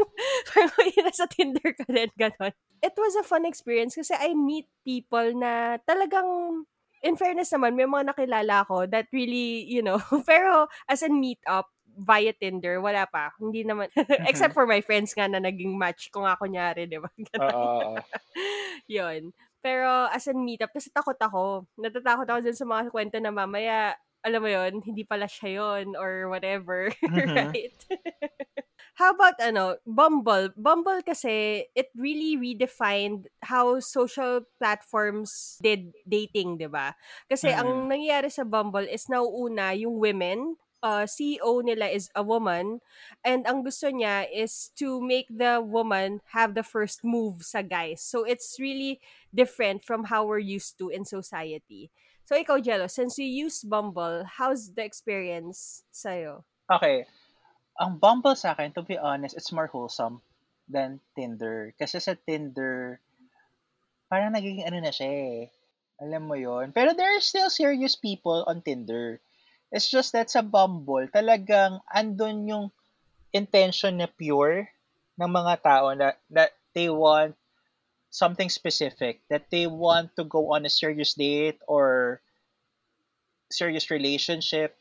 parang 0.48 0.88
yun 0.88 1.03
nasa 1.03 1.27
Tinder 1.27 1.69
ka 1.75 1.83
din, 1.83 2.09
ganon. 2.15 2.53
It 2.79 2.95
was 2.95 3.13
a 3.19 3.27
fun 3.27 3.43
experience 3.43 3.91
kasi 4.00 4.15
I 4.15 4.31
meet 4.31 4.71
people 4.88 5.36
na 5.36 5.83
talagang 5.83 6.63
in 7.03 7.15
fairness 7.19 7.51
naman, 7.51 7.75
may 7.75 7.88
mga 7.88 8.12
nakilala 8.15 8.63
ko 8.67 8.88
that 8.88 9.07
really, 9.12 9.67
you 9.67 9.83
know, 9.83 10.00
pero 10.27 10.67
as 10.88 11.03
in 11.03 11.19
meet 11.19 11.39
up, 11.48 11.67
via 12.00 12.31
Tinder, 12.31 12.79
wala 12.79 13.03
pa. 13.12 13.36
Hindi 13.36 13.67
naman, 13.67 13.91
except 14.31 14.55
for 14.55 14.63
my 14.63 14.79
friends 14.79 15.12
nga 15.12 15.27
na 15.27 15.43
naging 15.43 15.75
match 15.75 16.07
ko 16.15 16.24
nga 16.24 16.39
kunyari, 16.39 16.88
di 16.88 16.95
ba? 16.95 17.12
Ganon. 17.12 17.51
Oo, 17.51 17.75
oo. 17.91 17.95
Yun. 18.88 19.36
Pero 19.63 20.08
as 20.12 20.28
in 20.32 20.44
meetup, 20.46 20.72
kasi 20.75 20.89
takot 20.94 21.18
ako. 21.20 21.68
Natatakot 21.80 22.28
ako 22.30 22.39
dun 22.46 22.58
sa 22.58 22.66
mga 22.68 22.84
kwento 22.92 23.18
na 23.20 23.32
mamaya, 23.34 23.96
alam 24.24 24.42
mo 24.44 24.50
yun, 24.51 24.84
hindi 24.84 25.04
pala 25.08 25.28
siya 25.28 25.50
yun 25.63 25.96
or 26.00 26.28
whatever. 26.32 26.92
Mhm. 27.08 27.56
right? 27.56 27.75
How 29.00 29.12
about 29.16 29.39
ano, 29.39 29.78
Bumble? 29.88 30.51
Bumble 30.60 31.01
kasi, 31.06 31.66
it 31.75 31.88
really 31.96 32.36
redefined 32.36 33.28
how 33.44 33.80
social 33.80 34.44
platforms 34.60 35.60
did 35.63 35.96
dating, 36.08 36.60
di 36.60 36.68
ba? 36.68 36.96
Kasi 37.32 37.50
Mm. 37.50 37.56
ang 37.56 37.88
nangyayari 37.92 38.28
sa 38.32 38.44
Bumble 38.44 38.88
is 38.89 39.08
nauuna 39.08 39.72
yung 39.78 40.00
women 40.00 40.56
uh, 40.83 41.03
CEO 41.03 41.63
nila 41.63 41.88
is 41.88 42.09
a 42.15 42.24
woman 42.24 42.79
and 43.24 43.48
ang 43.48 43.63
gusto 43.63 43.91
niya 43.91 44.27
is 44.31 44.71
to 44.75 45.00
make 45.01 45.27
the 45.29 45.59
woman 45.62 46.21
have 46.31 46.55
the 46.55 46.63
first 46.63 47.03
move 47.03 47.43
sa 47.43 47.62
guys. 47.62 48.01
So 48.01 48.24
it's 48.24 48.57
really 48.59 49.00
different 49.33 49.83
from 49.83 50.07
how 50.07 50.25
we're 50.25 50.43
used 50.43 50.77
to 50.79 50.89
in 50.89 51.05
society. 51.05 51.91
So 52.29 52.38
ikaw, 52.38 52.62
Jello, 52.62 52.86
since 52.86 53.17
you 53.17 53.25
use 53.25 53.65
Bumble, 53.65 54.21
how's 54.21 54.77
the 54.77 54.86
experience 54.86 55.81
sa'yo? 55.89 56.45
Okay. 56.69 57.09
Ang 57.81 57.98
Bumble 57.98 58.38
sa 58.38 58.53
akin, 58.53 58.69
to 58.77 58.86
be 58.86 59.01
honest, 59.01 59.33
it's 59.33 59.50
more 59.50 59.65
wholesome 59.65 60.21
than 60.69 61.01
Tinder. 61.17 61.74
Kasi 61.74 61.98
sa 61.98 62.13
Tinder, 62.13 63.01
parang 64.13 64.38
nagiging 64.38 64.62
ano 64.62 64.77
na 64.77 64.93
siya 64.93 65.09
eh. 65.09 65.41
Alam 66.00 66.29
mo 66.29 66.38
yon 66.38 66.69
Pero 66.69 66.93
there 66.93 67.09
are 67.17 67.24
still 67.24 67.50
serious 67.50 67.98
people 67.98 68.45
on 68.45 68.62
Tinder. 68.62 69.17
It's 69.71 69.89
just 69.89 70.13
that 70.17 70.33
sa 70.33 70.41
Bumble, 70.41 71.07
talagang 71.13 71.81
andun 71.93 72.49
yung 72.49 72.65
intention 73.33 74.01
na 74.01 74.09
pure 74.09 74.65
ng 75.21 75.29
mga 75.29 75.61
tao 75.61 75.93
na 75.93 76.17
that 76.33 76.57
they 76.73 76.89
want 76.89 77.38
something 78.09 78.49
specific, 78.49 79.21
that 79.29 79.45
they 79.53 79.69
want 79.69 80.15
to 80.17 80.25
go 80.25 80.57
on 80.57 80.65
a 80.65 80.73
serious 80.73 81.13
date 81.13 81.61
or 81.69 82.21
serious 83.53 83.91
relationship. 83.93 84.73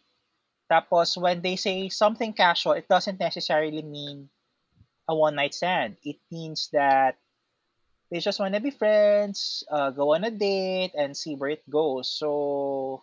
Tapos, 0.73 1.17
when 1.17 1.41
they 1.41 1.57
say 1.57 1.89
something 1.89 2.33
casual, 2.33 2.73
it 2.73 2.89
doesn't 2.89 3.21
necessarily 3.21 3.83
mean 3.83 4.29
a 5.09 5.15
one 5.15 5.37
night 5.37 5.53
stand. 5.53 5.97
It 6.05 6.17
means 6.33 6.69
that 6.73 7.17
they 8.11 8.21
just 8.21 8.41
want 8.41 8.55
to 8.55 8.61
be 8.61 8.73
friends, 8.73 9.65
uh, 9.71 9.91
go 9.91 10.15
on 10.15 10.25
a 10.25 10.31
date, 10.31 10.93
and 10.97 11.17
see 11.17 11.37
where 11.37 11.51
it 11.51 11.69
goes. 11.69 12.09
So, 12.09 13.03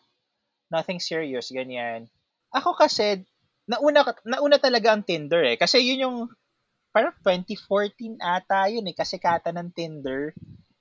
nothing 0.75 0.99
serious, 0.99 1.47
ganyan. 1.55 2.11
Ako 2.51 2.75
kasi, 2.75 3.23
nauna, 3.63 4.03
nauna 4.27 4.59
talaga 4.59 4.91
ang 4.91 5.07
Tinder 5.07 5.47
eh. 5.47 5.55
Kasi 5.55 5.79
yun 5.79 6.03
yung 6.03 6.17
parang 6.91 7.11
2014 7.23 8.19
ata 8.23 8.71
yun 8.71 8.87
eh, 8.87 8.95
kasi 8.95 9.19
kata 9.19 9.51
ng 9.51 9.71
Tinder. 9.71 10.31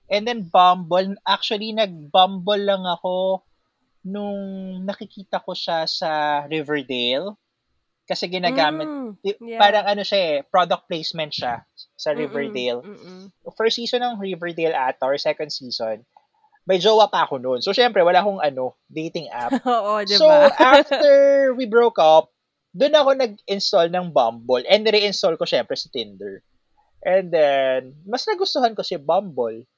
And 0.06 0.26
then 0.28 0.46
Bumble, 0.46 1.18
actually 1.26 1.74
nag-Bumble 1.74 2.62
lang 2.62 2.84
ako 2.86 3.42
nung 4.04 4.38
nakikita 4.84 5.40
ko 5.42 5.56
siya 5.56 5.88
sa 5.88 6.44
Riverdale. 6.46 7.34
Kasi 8.04 8.28
ginagamit, 8.28 8.84
Mm, 8.84 9.16
yeah. 9.24 9.56
parang 9.56 9.88
ano 9.88 10.04
siya 10.04 10.20
eh, 10.20 10.36
product 10.44 10.84
placement 10.92 11.32
siya 11.32 11.64
sa 11.96 12.12
Riverdale. 12.12 12.84
Mm-mm. 12.84 13.32
First 13.56 13.80
season 13.80 14.04
ng 14.04 14.20
Riverdale 14.20 14.76
ata, 14.76 15.08
or 15.08 15.16
second 15.16 15.48
season, 15.48 16.04
may 16.64 16.80
jowa 16.80 17.12
pa 17.12 17.28
ako 17.28 17.36
noon. 17.40 17.60
So, 17.60 17.76
syempre, 17.76 18.00
wala 18.00 18.24
akong 18.24 18.40
ano, 18.40 18.76
dating 18.88 19.28
app. 19.28 19.52
Oo, 19.68 20.00
di 20.04 20.16
So, 20.16 20.28
after 20.58 21.52
we 21.52 21.68
broke 21.68 22.00
up, 22.00 22.32
doon 22.74 22.96
ako 22.96 23.10
nag-install 23.14 23.92
ng 23.92 24.10
Bumble 24.10 24.64
and 24.66 24.82
re-install 24.88 25.36
ko 25.36 25.44
syempre 25.44 25.76
si 25.76 25.92
Tinder. 25.92 26.42
And 27.04 27.28
then, 27.28 28.00
mas 28.08 28.24
nagustuhan 28.24 28.72
ko 28.72 28.82
si 28.82 28.96
Bumble. 28.96 29.68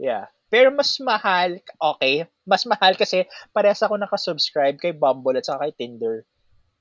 Yeah. 0.00 0.32
Pero 0.48 0.72
mas 0.72 0.96
mahal, 1.02 1.60
okay, 1.78 2.24
mas 2.46 2.64
mahal 2.64 2.94
kasi 2.96 3.26
parehas 3.50 3.82
ako 3.82 3.98
nakasubscribe 3.98 4.80
kay 4.80 4.96
Bumble 4.96 5.36
at 5.36 5.46
saka 5.46 5.68
kay 5.68 5.86
Tinder. 5.86 6.24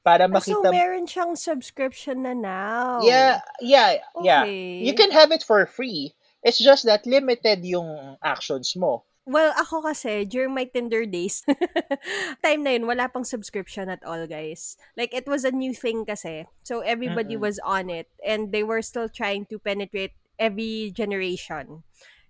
Para 0.06 0.30
Ah, 0.30 0.32
makita... 0.32 0.70
so, 0.70 0.72
meron 0.72 1.10
siyang 1.10 1.34
subscription 1.34 2.24
na 2.24 2.38
now. 2.38 3.02
yeah, 3.02 3.42
yeah, 3.58 4.06
yeah. 4.22 4.46
Okay. 4.46 4.86
You 4.86 4.94
can 4.94 5.10
have 5.10 5.34
it 5.34 5.42
for 5.42 5.66
free. 5.66 6.14
It's 6.46 6.62
just 6.62 6.86
that 6.86 7.10
limited 7.10 7.66
yung 7.66 8.22
actions 8.22 8.78
mo. 8.78 9.02
Well, 9.26 9.58
ako 9.58 9.82
kasi, 9.82 10.22
during 10.30 10.54
my 10.54 10.70
Tinder 10.70 11.02
days, 11.10 11.42
time 12.46 12.62
na 12.62 12.78
yun, 12.78 12.86
wala 12.86 13.10
pang 13.10 13.26
subscription 13.26 13.90
at 13.90 14.06
all, 14.06 14.30
guys. 14.30 14.78
Like, 14.94 15.18
it 15.18 15.26
was 15.26 15.42
a 15.42 15.50
new 15.50 15.74
thing 15.74 16.06
kasi. 16.06 16.46
So, 16.62 16.86
everybody 16.86 17.34
Mm-mm. 17.34 17.42
was 17.42 17.58
on 17.66 17.90
it. 17.90 18.06
And 18.22 18.54
they 18.54 18.62
were 18.62 18.86
still 18.86 19.10
trying 19.10 19.50
to 19.50 19.58
penetrate 19.58 20.14
every 20.38 20.94
generation. 20.94 21.82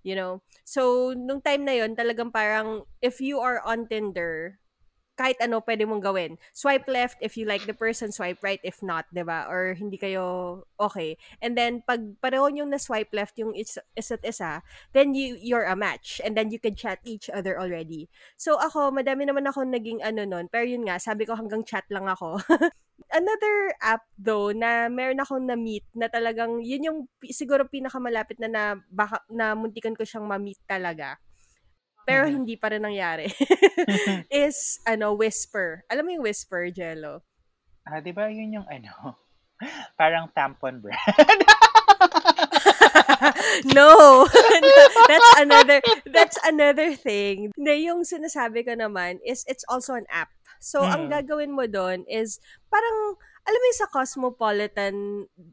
You 0.08 0.16
know? 0.16 0.34
So, 0.64 1.12
nung 1.12 1.44
time 1.44 1.68
na 1.68 1.84
yun, 1.84 2.00
talagang 2.00 2.32
parang, 2.32 2.88
if 3.04 3.20
you 3.20 3.44
are 3.44 3.60
on 3.68 3.92
Tinder, 3.92 4.56
kahit 5.16 5.40
ano 5.40 5.64
pwede 5.64 5.88
mong 5.88 6.04
gawin. 6.04 6.36
Swipe 6.52 6.88
left 6.92 7.18
if 7.24 7.40
you 7.40 7.48
like 7.48 7.64
the 7.64 7.74
person, 7.76 8.12
swipe 8.12 8.44
right 8.44 8.60
if 8.68 8.84
not, 8.84 9.08
'di 9.12 9.24
ba? 9.24 9.48
Or 9.48 9.74
hindi 9.74 9.96
kayo 9.96 10.64
okay. 10.76 11.16
And 11.40 11.56
then 11.56 11.82
pag 11.88 12.20
pareho 12.20 12.52
yung 12.52 12.72
na 12.72 12.80
swipe 12.80 13.12
left 13.16 13.40
yung 13.40 13.56
is- 13.56 13.82
isa't 13.96 14.24
isa, 14.28 14.60
then 14.92 15.16
you 15.16 15.40
you're 15.40 15.68
a 15.68 15.76
match 15.76 16.20
and 16.24 16.36
then 16.36 16.52
you 16.52 16.60
can 16.60 16.76
chat 16.76 17.00
each 17.08 17.32
other 17.32 17.56
already. 17.56 18.12
So 18.36 18.60
ako, 18.60 18.92
madami 18.92 19.24
naman 19.28 19.48
ako 19.48 19.64
naging 19.64 20.04
ano 20.04 20.28
nun, 20.28 20.52
pero 20.52 20.68
yun 20.68 20.84
nga, 20.88 21.00
sabi 21.00 21.24
ko 21.24 21.40
hanggang 21.40 21.64
chat 21.64 21.88
lang 21.90 22.06
ako. 22.12 22.40
Another 23.16 23.76
app 23.80 24.04
though 24.20 24.52
na 24.52 24.88
meron 24.92 25.20
akong 25.24 25.48
na-meet 25.48 25.84
na 25.96 26.12
talagang 26.12 26.60
yun 26.64 26.84
yung 26.84 27.00
siguro 27.32 27.68
pinakamalapit 27.68 28.40
na 28.40 28.50
na 28.52 28.64
baka 28.92 29.24
na 29.32 29.56
muntikan 29.56 29.96
ko 29.96 30.04
siyang 30.04 30.28
ma-meet 30.28 30.60
talaga. 30.68 31.16
Pero 32.06 32.26
Mhm. 32.26 32.32
hindi 32.32 32.56
pa 32.56 32.70
rin 32.70 32.86
nangyari. 32.86 33.26
is 34.32 34.80
ano 34.86 35.14
Whisper. 35.14 35.84
Alam 35.90 36.04
mo 36.06 36.12
yung 36.16 36.26
Whisper, 36.26 36.70
Jello? 36.70 37.26
Ah, 37.84 38.00
di 38.00 38.10
ba 38.10 38.30
yun 38.30 38.62
yung 38.62 38.68
ano? 38.70 39.18
Parang 40.00 40.30
tampon 40.32 40.82
brand. 40.82 41.42
no. 43.74 44.26
that's 45.08 45.32
another 45.40 45.80
that's 46.12 46.38
another 46.44 46.94
thing. 46.94 47.52
Na 47.56 47.72
yung 47.74 48.04
sinasabi 48.04 48.66
ko 48.66 48.74
naman 48.76 49.20
is 49.24 49.46
it's 49.48 49.66
also 49.70 49.94
an 49.96 50.06
app. 50.10 50.30
So 50.60 50.82
ang 50.82 51.08
Mm. 51.08 51.12
gagawin 51.14 51.52
mo 51.54 51.66
doon 51.68 52.04
is 52.08 52.42
parang 52.68 53.20
alam 53.46 53.60
mo 53.62 53.66
yung 53.70 53.82
sa 53.82 53.92
Cosmopolitan 53.94 54.96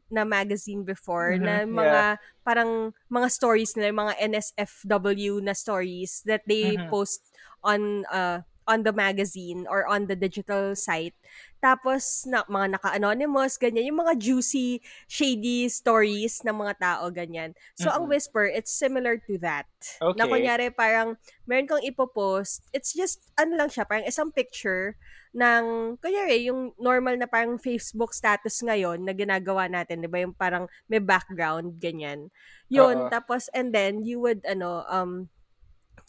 na 0.09 0.25
magazine 0.25 0.81
before 0.85 1.37
Mhm, 1.37 1.45
na 1.45 1.63
yeah. 1.69 2.03
mga 2.03 2.17
parang 2.41 2.91
mga 3.09 3.27
stories 3.29 3.77
nila, 3.77 3.93
mga 3.93 4.13
NSFW 4.19 5.39
na 5.41 5.53
stories 5.53 6.25
that 6.25 6.41
they 6.49 6.77
Mhm. 6.77 6.89
post 6.89 7.21
on 7.63 8.03
uh 8.09 8.41
on 8.67 8.83
the 8.83 8.93
magazine 8.93 9.65
or 9.69 9.85
on 9.87 10.07
the 10.07 10.15
digital 10.15 10.75
site. 10.75 11.15
Tapos 11.63 12.27
na 12.27 12.43
mga 12.47 12.75
naka-anonymous, 12.75 13.55
ganyan, 13.55 13.87
yung 13.87 14.03
mga 14.03 14.19
juicy, 14.19 14.83
shady 15.07 15.71
stories 15.71 16.43
ng 16.43 16.59
mga 16.59 16.75
tao, 16.79 17.07
ganyan. 17.07 17.55
So, 17.71 17.87
ang 17.87 18.05
Mm-mm. 18.05 18.11
Whisper, 18.11 18.43
it's 18.43 18.71
similar 18.71 19.15
to 19.31 19.39
that. 19.39 19.67
Na 20.11 20.27
Okay. 20.27 20.27
kunyari, 20.27 20.75
parang, 20.75 21.15
meron 21.47 21.67
kang 21.71 21.83
ipopost, 21.87 22.67
it's 22.75 22.91
just, 22.91 23.31
ano 23.39 23.55
lang 23.55 23.71
siya, 23.71 23.87
parang 23.87 24.03
isang 24.03 24.27
picture 24.35 24.99
ng, 25.31 25.95
kunyari, 26.03 26.51
yung 26.51 26.75
normal 26.75 27.15
na 27.15 27.31
parang 27.31 27.55
Facebook 27.55 28.11
status 28.11 28.59
ngayon 28.59 28.99
na 29.01 29.15
ginagawa 29.15 29.71
natin, 29.71 30.03
di 30.03 30.11
ba? 30.11 30.19
Yung 30.19 30.35
parang 30.35 30.67
may 30.91 30.99
background, 30.99 31.79
ganyan. 31.79 32.27
Yun, 32.67 33.07
Oo. 33.07 33.07
tapos, 33.07 33.47
and 33.55 33.71
then, 33.71 34.03
you 34.03 34.19
would, 34.19 34.43
ano, 34.43 34.83
um, 34.91 35.31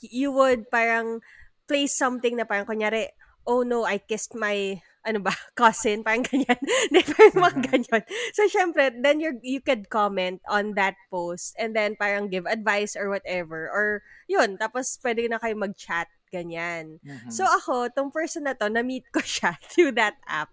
you 0.03 0.29
would 0.35 0.69
parang 0.69 1.23
place 1.67 1.95
something 1.97 2.37
na 2.37 2.45
parang, 2.45 2.67
kunyari, 2.69 3.09
oh 3.45 3.61
no, 3.63 3.85
I 3.85 3.99
kissed 4.01 4.33
my, 4.35 4.81
ano 5.05 5.21
ba, 5.21 5.33
cousin, 5.59 6.01
parang 6.01 6.25
ganyan. 6.25 6.57
Di, 6.93 7.01
parang 7.05 7.37
mga 7.37 7.55
Mhm. 7.61 7.65
ganyan. 7.69 8.03
So, 8.33 8.49
syempre, 8.49 8.89
then 9.05 9.21
you 9.21 9.37
you 9.45 9.61
could 9.61 9.93
comment 9.93 10.41
on 10.49 10.73
that 10.81 10.97
post 11.13 11.53
and 11.61 11.77
then 11.77 11.93
parang 11.97 12.33
give 12.33 12.49
advice 12.49 12.97
or 12.97 13.13
whatever. 13.13 13.69
Or, 13.69 14.01
yun, 14.29 14.57
tapos 14.57 14.97
pwede 15.05 15.29
na 15.29 15.37
kayo 15.37 15.57
mag-chat, 15.61 16.09
ganyan. 16.33 17.05
Mhm. 17.05 17.29
So, 17.29 17.45
ako, 17.45 17.93
tong 17.93 18.09
person 18.11 18.49
na 18.49 18.57
to, 18.57 18.73
na-meet 18.73 19.05
ko 19.13 19.21
siya 19.29 19.61
through 19.69 19.93
that 20.01 20.17
app. 20.25 20.49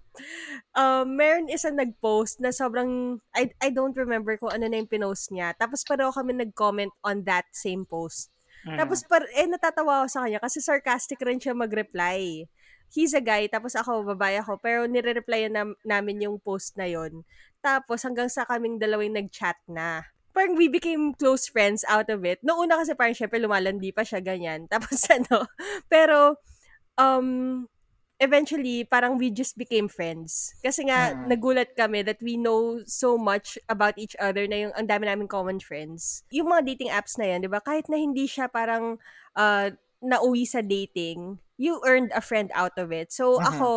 Um, 0.75 1.15
meron 1.15 1.47
isang 1.47 1.79
nag-post 1.79 2.43
na 2.43 2.51
sobrang, 2.51 3.23
I, 3.31 3.55
I 3.63 3.71
don't 3.71 3.95
remember 3.95 4.35
kung 4.35 4.51
ano 4.51 4.67
na 4.67 4.83
yung 4.83 4.91
pinost 4.91 5.31
niya. 5.31 5.55
Tapos 5.55 5.87
pareho 5.87 6.11
kami 6.11 6.35
nag-comment 6.35 6.91
on 7.07 7.23
that 7.23 7.47
same 7.55 7.87
post. 7.87 8.27
Mm. 8.67 8.77
Tapos, 8.77 9.01
par, 9.05 9.25
eh, 9.33 9.49
natatawa 9.49 10.03
ako 10.03 10.07
sa 10.09 10.21
kanya 10.25 10.39
kasi 10.41 10.61
sarcastic 10.61 11.17
rin 11.21 11.41
siya 11.41 11.57
mag-reply. 11.57 12.45
He's 12.91 13.15
a 13.15 13.23
guy, 13.23 13.47
tapos 13.47 13.73
ako, 13.73 14.03
babae 14.03 14.43
ako, 14.43 14.59
pero 14.59 14.83
nire-replyan 14.85 15.55
nam- 15.55 15.79
namin 15.81 16.27
yung 16.27 16.37
post 16.43 16.75
na 16.75 16.85
yon 16.85 17.23
Tapos, 17.63 18.03
hanggang 18.03 18.27
sa 18.27 18.43
kaming 18.43 18.77
dalawang 18.77 19.15
nag-chat 19.15 19.57
na. 19.65 20.05
Parang 20.31 20.55
we 20.55 20.71
became 20.71 21.11
close 21.15 21.47
friends 21.47 21.83
out 21.87 22.07
of 22.07 22.23
it. 22.23 22.39
Noong 22.43 22.67
una 22.67 22.79
kasi 22.79 22.95
parang 22.95 23.15
syempre 23.15 23.39
lumalandi 23.39 23.91
pa 23.91 24.03
siya, 24.03 24.19
ganyan. 24.23 24.67
Tapos 24.71 24.99
ano, 25.07 25.47
pero, 25.87 26.39
um, 26.99 27.65
eventually, 28.21 28.85
parang 28.85 29.17
we 29.17 29.33
just 29.33 29.57
became 29.57 29.89
friends. 29.89 30.53
Kasi 30.61 30.85
nga, 30.85 31.11
Mm. 31.11 31.25
nagulat 31.27 31.73
kami 31.73 32.05
that 32.05 32.21
we 32.21 32.37
know 32.37 32.79
so 32.85 33.17
much 33.17 33.57
about 33.65 33.97
each 33.97 34.13
other 34.21 34.45
na 34.45 34.69
yung 34.69 34.73
ang 34.77 34.85
dami 34.85 35.09
namin 35.09 35.25
common 35.25 35.57
friends. 35.57 36.21
Yung 36.29 36.53
mga 36.53 36.69
dating 36.69 36.93
apps 36.93 37.17
na 37.17 37.33
yan, 37.33 37.41
di 37.41 37.49
ba? 37.49 37.57
Kahit 37.59 37.89
na 37.89 37.97
hindi 37.97 38.29
siya 38.29 38.45
parang 38.45 39.01
uh, 39.33 39.73
nauwi 40.01 40.45
sa 40.45 40.61
dating, 40.61 41.37
you 41.61 41.77
earned 41.85 42.09
a 42.17 42.21
friend 42.25 42.49
out 42.57 42.73
of 42.77 42.89
it. 42.89 43.13
So, 43.13 43.37
Mhm. 43.37 43.45
ako, 43.53 43.69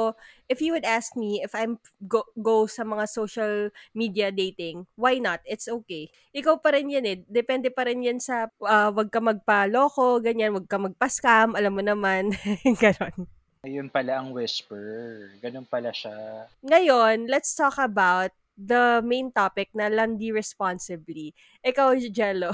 if 0.49 0.65
you 0.65 0.73
would 0.73 0.89
ask 0.89 1.13
me 1.17 1.45
if 1.45 1.53
I'm 1.53 1.77
go, 2.09 2.25
go 2.37 2.65
sa 2.65 2.81
mga 2.81 3.05
social 3.13 3.69
media 3.93 4.33
dating, 4.33 4.89
why 4.97 5.21
not? 5.21 5.45
It's 5.45 5.69
okay. 5.69 6.09
Ikaw 6.33 6.65
pa 6.65 6.73
rin 6.73 6.89
yan 6.89 7.05
eh. 7.05 7.21
Depende 7.29 7.69
pa 7.69 7.85
rin 7.85 8.01
yan 8.01 8.25
sa 8.25 8.49
uh, 8.61 8.89
wag 8.93 9.13
ka 9.13 9.21
magpa-loko, 9.21 10.21
ganyan, 10.25 10.57
wag 10.57 10.65
ka 10.69 10.81
magpa-scam, 10.81 11.53
alam 11.57 11.77
mo 11.77 11.85
naman. 11.85 12.33
Ganon. 12.81 13.29
Ayun 13.65 13.89
pala 13.89 14.21
ang 14.21 14.37
whisper. 14.37 15.33
Ganun 15.41 15.65
pala 15.65 15.89
siya. 15.89 16.45
Ngayon, 16.61 17.33
let's 17.33 17.57
talk 17.57 17.81
about 17.81 18.29
the 18.61 19.01
main 19.01 19.33
topic 19.33 19.73
na 19.73 19.89
landi 19.89 20.29
responsibly. 20.29 21.33
Ikaw, 21.65 21.97
Jello. 22.13 22.53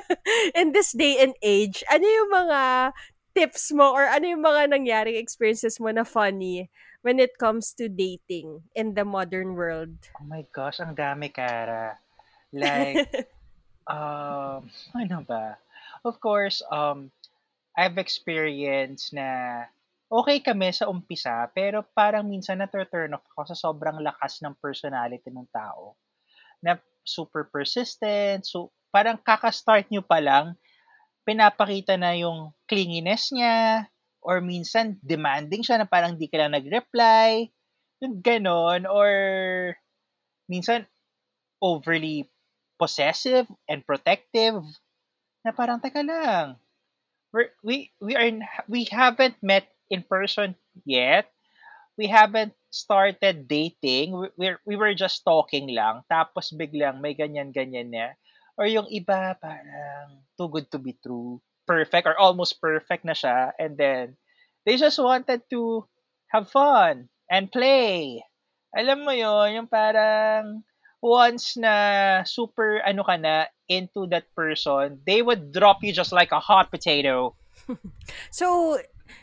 In 0.60 0.76
this 0.76 0.92
day 0.92 1.24
and 1.24 1.32
age, 1.40 1.80
ano 1.88 2.04
yung 2.04 2.30
mga 2.30 2.60
tips 3.32 3.72
mo 3.72 3.96
or 3.96 4.04
ano 4.04 4.28
yung 4.28 4.44
mga 4.44 4.76
nangyaring 4.76 5.16
experiences 5.16 5.80
mo 5.80 5.88
na 5.88 6.04
funny 6.04 6.68
when 7.00 7.16
it 7.16 7.40
comes 7.40 7.72
to 7.72 7.88
dating 7.88 8.60
in 8.76 8.92
the 8.92 9.08
modern 9.08 9.56
world? 9.56 9.96
Oh 10.20 10.28
my 10.28 10.44
gosh, 10.52 10.78
ang 10.84 10.94
dami, 10.94 11.32
Kara. 11.32 11.96
Like, 12.52 13.08
um, 13.90 14.68
ano 14.92 15.24
ba? 15.24 15.56
Of 16.04 16.20
course, 16.20 16.60
um, 16.70 17.10
I've 17.72 17.96
experienced 17.96 19.16
na 19.16 19.64
okay 20.12 20.44
kami 20.44 20.68
sa 20.76 20.92
umpisa, 20.92 21.48
pero 21.56 21.80
parang 21.96 22.28
minsan 22.28 22.60
na-turn 22.60 23.16
off 23.16 23.24
ako 23.32 23.48
sa 23.48 23.56
sobrang 23.56 23.96
lakas 24.04 24.44
ng 24.44 24.52
personality 24.60 25.32
ng 25.32 25.48
tao. 25.48 25.96
Na 26.60 26.76
super 27.00 27.48
persistent, 27.48 28.44
so 28.44 28.68
parang 28.92 29.16
kaka-start 29.16 29.88
nyo 29.88 30.04
pa 30.04 30.20
lang, 30.20 30.52
pinapakita 31.24 31.96
na 31.96 32.12
yung 32.12 32.52
clinginess 32.68 33.32
niya, 33.32 33.88
or 34.20 34.44
minsan 34.44 35.00
demanding 35.00 35.64
siya 35.64 35.80
na 35.80 35.88
parang 35.88 36.20
di 36.20 36.28
ka 36.28 36.36
lang 36.36 36.52
nag-reply, 36.52 37.48
yung 38.04 38.20
ganon, 38.20 38.84
or 38.84 39.10
minsan 40.46 40.84
overly 41.64 42.28
possessive 42.76 43.48
and 43.64 43.80
protective, 43.88 44.60
na 45.40 45.56
parang, 45.56 45.80
teka 45.80 46.04
lang, 46.04 46.60
we're, 47.32 47.50
we, 47.64 47.88
we, 47.98 48.12
are, 48.12 48.30
we 48.68 48.84
haven't 48.92 49.40
met 49.40 49.71
in 49.92 50.00
person 50.00 50.56
yet. 50.88 51.28
We 52.00 52.08
haven't 52.08 52.56
started 52.72 53.44
dating. 53.46 54.16
We, 54.16 54.28
we, 54.40 54.46
we 54.64 54.76
were 54.80 54.96
just 54.96 55.20
talking 55.28 55.68
lang. 55.68 56.08
Tapos 56.08 56.56
biglang 56.56 57.04
may 57.04 57.12
ganyan-ganyan 57.12 57.92
na. 57.92 58.16
Or 58.56 58.64
yung 58.64 58.88
iba 58.88 59.36
parang 59.36 60.24
too 60.40 60.48
good 60.48 60.72
to 60.72 60.80
be 60.80 60.96
true. 60.96 61.44
Perfect 61.68 62.08
or 62.08 62.16
almost 62.16 62.58
perfect 62.64 63.04
na 63.04 63.12
siya. 63.12 63.52
And 63.60 63.76
then, 63.76 64.16
they 64.64 64.80
just 64.80 64.96
wanted 64.98 65.44
to 65.52 65.84
have 66.32 66.48
fun 66.48 67.12
and 67.28 67.52
play. 67.52 68.24
Alam 68.72 69.04
mo 69.04 69.12
yon 69.12 69.52
yung 69.52 69.68
parang 69.68 70.64
once 71.04 71.60
na 71.60 72.22
super 72.24 72.80
ano 72.86 73.04
ka 73.04 73.20
na 73.20 73.50
into 73.68 74.06
that 74.08 74.24
person, 74.32 75.00
they 75.04 75.20
would 75.20 75.52
drop 75.52 75.82
you 75.84 75.92
just 75.92 76.12
like 76.12 76.32
a 76.32 76.40
hot 76.40 76.70
potato. 76.70 77.36
so, 78.30 78.78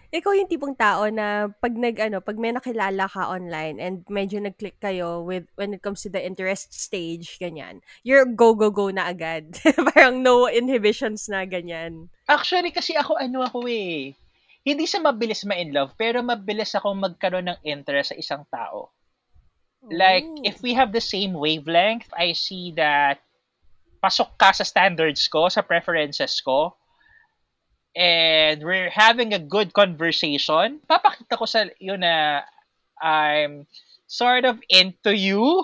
ikaw 0.09 0.33
yung 0.33 0.49
tipong 0.49 0.73
tao 0.73 1.05
na 1.13 1.53
pag 1.61 1.77
nag 1.77 1.97
ano, 2.01 2.17
pag 2.17 2.37
may 2.41 2.49
nakilala 2.49 3.05
ka 3.05 3.29
online 3.29 3.77
and 3.77 4.01
medyo 4.09 4.41
nag-click 4.41 4.81
kayo 4.81 5.21
with 5.21 5.45
when 5.53 5.77
it 5.77 5.85
comes 5.85 6.01
to 6.01 6.09
the 6.09 6.17
interest 6.17 6.73
stage 6.73 7.37
ganyan. 7.37 7.85
You're 8.01 8.25
go 8.25 8.57
go 8.57 8.73
go 8.73 8.89
na 8.89 9.13
agad. 9.13 9.61
Parang 9.93 10.25
no 10.25 10.49
inhibitions 10.49 11.29
na 11.29 11.45
ganyan. 11.45 12.09
Actually 12.25 12.73
kasi 12.73 12.97
ako 12.97 13.21
ano 13.21 13.45
ako 13.45 13.69
eh. 13.69 14.17
Hindi 14.65 14.85
sa 14.89 14.99
mabilis 14.99 15.45
ma-in 15.45 15.71
love, 15.71 15.93
pero 15.93 16.25
mabilis 16.25 16.73
ako 16.73 16.97
magkaroon 16.97 17.47
ng 17.47 17.59
interest 17.63 18.11
sa 18.11 18.19
isang 18.19 18.43
tao. 18.49 18.91
Like, 19.87 20.27
Ooh. 20.27 20.43
if 20.43 20.59
we 20.59 20.75
have 20.75 20.91
the 20.91 20.99
same 20.99 21.31
wavelength, 21.31 22.11
I 22.11 22.35
see 22.35 22.75
that 22.75 23.23
pasok 24.03 24.35
ka 24.35 24.51
sa 24.51 24.67
standards 24.67 25.27
ko, 25.31 25.47
sa 25.47 25.63
preferences 25.63 26.43
ko, 26.43 26.75
and 27.95 28.63
we're 28.63 28.89
having 28.89 29.33
a 29.33 29.41
good 29.41 29.73
conversation, 29.73 30.79
papakita 30.85 31.37
ko 31.37 31.45
sa 31.45 31.65
iyo 31.81 31.97
na 31.97 32.45
I'm 32.99 33.65
sort 34.09 34.43
of 34.45 34.59
into 34.67 35.13
you. 35.15 35.41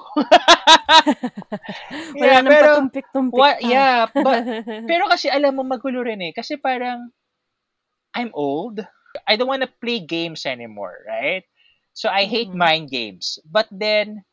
Wala 2.15 2.21
yeah, 2.21 2.41
nang 2.41 2.53
pero, 2.53 2.71
patumpik-tumpik 2.71 3.47
pa. 3.59 3.59
yeah, 3.59 4.07
but, 4.13 4.45
pero 4.89 5.09
kasi 5.09 5.27
alam 5.27 5.57
mo, 5.57 5.63
magulo 5.65 6.05
rin 6.05 6.21
eh. 6.21 6.33
Kasi 6.33 6.55
parang, 6.55 7.09
I'm 8.15 8.31
old. 8.31 8.79
I 9.27 9.35
don't 9.35 9.49
want 9.51 9.65
to 9.65 9.71
play 9.81 9.99
games 9.99 10.45
anymore, 10.45 11.03
right? 11.03 11.43
So 11.91 12.07
I 12.07 12.27
hate 12.27 12.53
Mhm. 12.53 12.59
mind 12.59 12.85
games. 12.91 13.39
But 13.43 13.67
then, 13.71 14.23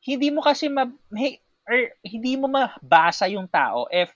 hindi 0.00 0.30
mo 0.30 0.40
kasi 0.40 0.70
ma, 0.70 0.86
hey, 1.12 1.42
or 1.66 1.90
hindi 2.06 2.38
mo 2.38 2.46
mabasa 2.46 3.26
yung 3.26 3.50
tao 3.50 3.90
if 3.90 4.14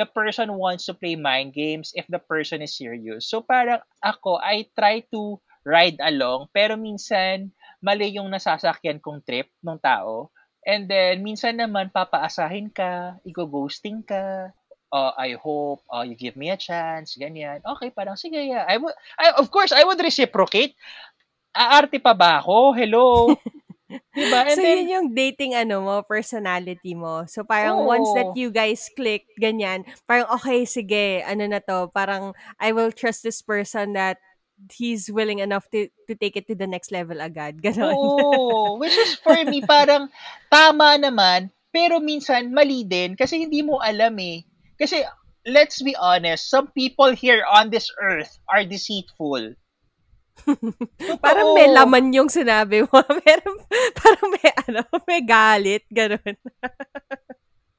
the 0.00 0.08
person 0.08 0.56
wants 0.56 0.88
to 0.88 0.94
play 0.94 1.16
mind 1.16 1.52
games 1.52 1.92
if 1.94 2.08
the 2.08 2.20
person 2.20 2.64
is 2.64 2.76
serious. 2.76 3.28
So 3.28 3.44
parang 3.44 3.84
ako, 4.00 4.40
I 4.40 4.68
try 4.72 5.04
to 5.12 5.40
ride 5.62 6.00
along, 6.02 6.50
pero 6.50 6.74
minsan 6.74 7.52
mali 7.82 8.14
yung 8.16 8.30
nasasakyan 8.30 9.02
kong 9.02 9.22
trip 9.26 9.50
ng 9.62 9.78
tao. 9.82 10.30
And 10.62 10.86
then, 10.86 11.26
minsan 11.26 11.58
naman, 11.58 11.90
papaasahin 11.90 12.70
ka, 12.70 13.18
i-ghosting 13.26 14.06
ka, 14.06 14.54
uh, 14.94 15.12
I 15.18 15.34
hope 15.34 15.82
uh, 15.90 16.06
you 16.06 16.14
give 16.14 16.38
me 16.38 16.54
a 16.54 16.58
chance, 16.60 17.18
ganyan. 17.18 17.58
Okay, 17.66 17.90
parang, 17.90 18.14
sige, 18.14 18.38
yeah. 18.38 18.62
I 18.62 18.78
would, 18.78 18.94
I, 19.18 19.34
of 19.42 19.50
course, 19.50 19.74
I 19.74 19.82
would 19.82 19.98
reciprocate. 19.98 20.78
Aarte 21.50 21.98
pa 21.98 22.14
ba 22.14 22.38
ako? 22.38 22.78
Hello? 22.78 23.34
diba? 24.16 24.40
And 24.48 24.56
so, 24.56 24.62
then, 24.62 24.86
yun 24.86 24.88
yung 24.88 25.08
dating 25.14 25.52
ano 25.54 25.82
mo, 25.82 25.94
personality 26.06 26.94
mo. 26.94 27.24
So, 27.26 27.44
parang 27.44 27.84
once 27.84 28.08
that 28.16 28.32
you 28.36 28.50
guys 28.50 28.88
click, 28.94 29.26
ganyan, 29.36 29.84
parang 30.06 30.28
okay, 30.38 30.64
sige, 30.64 31.20
ano 31.24 31.44
na 31.48 31.60
to, 31.60 31.90
parang 31.92 32.32
I 32.56 32.72
will 32.72 32.92
trust 32.92 33.22
this 33.22 33.42
person 33.42 33.92
that 33.94 34.18
he's 34.70 35.10
willing 35.10 35.42
enough 35.42 35.66
to 35.74 35.90
to 36.06 36.14
take 36.14 36.38
it 36.38 36.46
to 36.46 36.54
the 36.54 36.70
next 36.70 36.94
level 36.94 37.18
agad. 37.18 37.58
Ganon. 37.64 37.90
Oo. 37.94 38.78
Which 38.78 38.94
is 38.94 39.18
for 39.18 39.38
me, 39.42 39.62
parang 39.64 40.06
tama 40.52 41.00
naman, 41.00 41.50
pero 41.74 41.98
minsan 41.98 42.52
mali 42.54 42.84
din 42.86 43.16
kasi 43.18 43.42
hindi 43.42 43.64
mo 43.64 43.80
alam 43.82 44.14
eh. 44.22 44.44
Kasi, 44.78 45.02
let's 45.46 45.82
be 45.82 45.94
honest, 45.98 46.50
some 46.50 46.70
people 46.74 47.10
here 47.14 47.42
on 47.46 47.70
this 47.70 47.90
earth 48.02 48.38
are 48.50 48.66
deceitful. 48.66 49.54
Parang 51.22 51.54
may 51.54 51.68
laman 51.70 52.12
yung 52.14 52.30
sinabi 52.32 52.82
mo. 52.86 52.98
Pero 53.26 53.48
parang 53.96 54.26
may 54.30 54.48
ano, 54.66 54.82
may 55.06 55.20
galit, 55.22 55.84
ganon. 55.92 56.36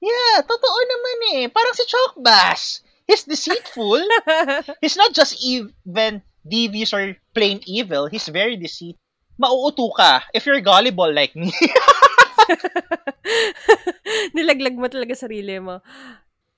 Yeah, 0.03 0.35
totoo 0.43 0.79
naman 0.83 1.17
eh. 1.39 1.43
Parang 1.47 1.75
si 1.75 1.83
Chalk 1.87 2.19
Bass. 2.19 2.83
He's 3.07 3.23
deceitful. 3.23 4.03
He's 4.83 4.99
not 4.99 5.15
just 5.15 5.39
even 5.39 6.23
devious 6.43 6.91
or 6.91 7.15
plain 7.31 7.63
evil. 7.67 8.07
He's 8.07 8.27
very 8.27 8.59
deceitful. 8.59 8.99
Mauuto 9.33 9.89
ka 9.97 10.21
if 10.29 10.45
you're 10.45 10.61
gullible 10.61 11.09
like 11.09 11.33
me. 11.33 11.49
Nilaglag 14.37 14.77
mo 14.77 14.85
talaga 14.91 15.17
sarili 15.17 15.57
mo. 15.57 15.81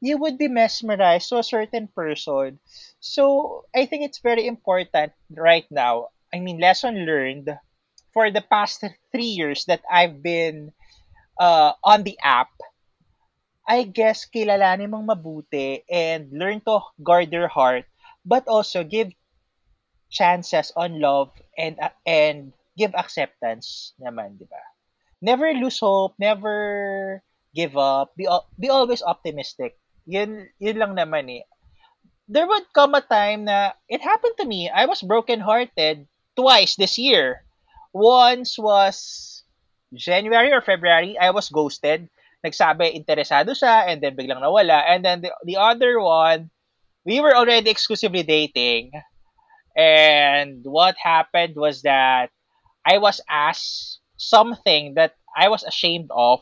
You 0.01 0.17
would 0.17 0.37
be 0.37 0.47
mesmerized 0.47 1.29
to 1.29 1.39
a 1.39 1.43
certain 1.43 1.87
person. 1.87 2.59
So, 2.99 3.65
I 3.75 3.85
think 3.85 4.03
it's 4.03 4.19
very 4.19 4.47
important 4.47 5.13
right 5.31 5.65
now. 5.71 6.09
I 6.33 6.39
mean, 6.39 6.59
lesson 6.59 7.05
learned 7.05 7.49
for 8.13 8.31
the 8.31 8.41
past 8.41 8.83
three 9.11 9.31
years 9.35 9.65
that 9.65 9.81
I've 9.91 10.21
been 10.23 10.71
uh, 11.39 11.73
on 11.83 12.03
the 12.03 12.17
app. 12.23 12.49
I 13.67 13.83
guess 13.83 14.25
kilalanin 14.29 14.93
mong 14.93 15.09
mabuti 15.09 15.81
and 15.89 16.29
learn 16.31 16.61
to 16.69 16.81
guard 17.01 17.33
your 17.33 17.47
heart, 17.49 17.85
but 18.25 18.47
also 18.47 18.83
give 18.83 19.11
chances 20.09 20.71
on 20.75 21.01
love 21.01 21.33
and 21.57 21.79
uh, 21.81 21.93
and 22.05 22.53
give 22.77 22.93
acceptance 22.93 23.93
naman, 23.97 24.37
di 24.37 24.45
ba? 24.45 24.61
Never 25.21 25.53
lose 25.57 25.79
hope, 25.81 26.13
never 26.21 27.23
give 27.57 27.73
up, 27.77 28.13
be 28.13 28.29
be 28.59 28.69
always 28.69 29.01
optimistic. 29.01 29.77
Yun 30.05 30.49
yun 30.61 30.77
lang 30.77 30.93
naman 30.93 31.29
eh. 31.29 31.45
There 32.29 32.45
would 32.47 32.69
come 32.73 32.93
a 32.97 33.01
time 33.01 33.45
na 33.45 33.77
it 33.89 34.01
happened 34.01 34.37
to 34.41 34.49
me. 34.49 34.69
I 34.69 34.85
was 34.85 35.05
broken-hearted 35.05 36.07
twice 36.35 36.75
this 36.75 36.97
year. 36.97 37.45
Once 37.93 38.57
was 38.57 39.43
January 39.93 40.51
or 40.51 40.61
February, 40.61 41.17
I 41.17 41.29
was 41.29 41.49
ghosted. 41.49 42.09
Nagsabi 42.41 42.93
interesado 42.93 43.53
siya 43.53 43.89
and 43.89 44.01
then 44.01 44.17
biglang 44.17 44.41
nawala. 44.41 44.85
And 44.85 45.05
then 45.05 45.21
the, 45.21 45.33
the 45.45 45.57
other 45.57 46.01
one, 46.01 46.49
we 47.05 47.21
were 47.21 47.33
already 47.33 47.69
exclusively 47.69 48.21
dating. 48.21 48.91
And 49.77 50.65
what 50.65 50.95
happened 50.97 51.55
was 51.55 51.81
that 51.83 52.29
I 52.85 52.97
was 52.97 53.21
asked 53.29 53.99
something 54.17 54.93
that 54.95 55.13
I 55.35 55.49
was 55.49 55.63
ashamed 55.63 56.09
of. 56.13 56.41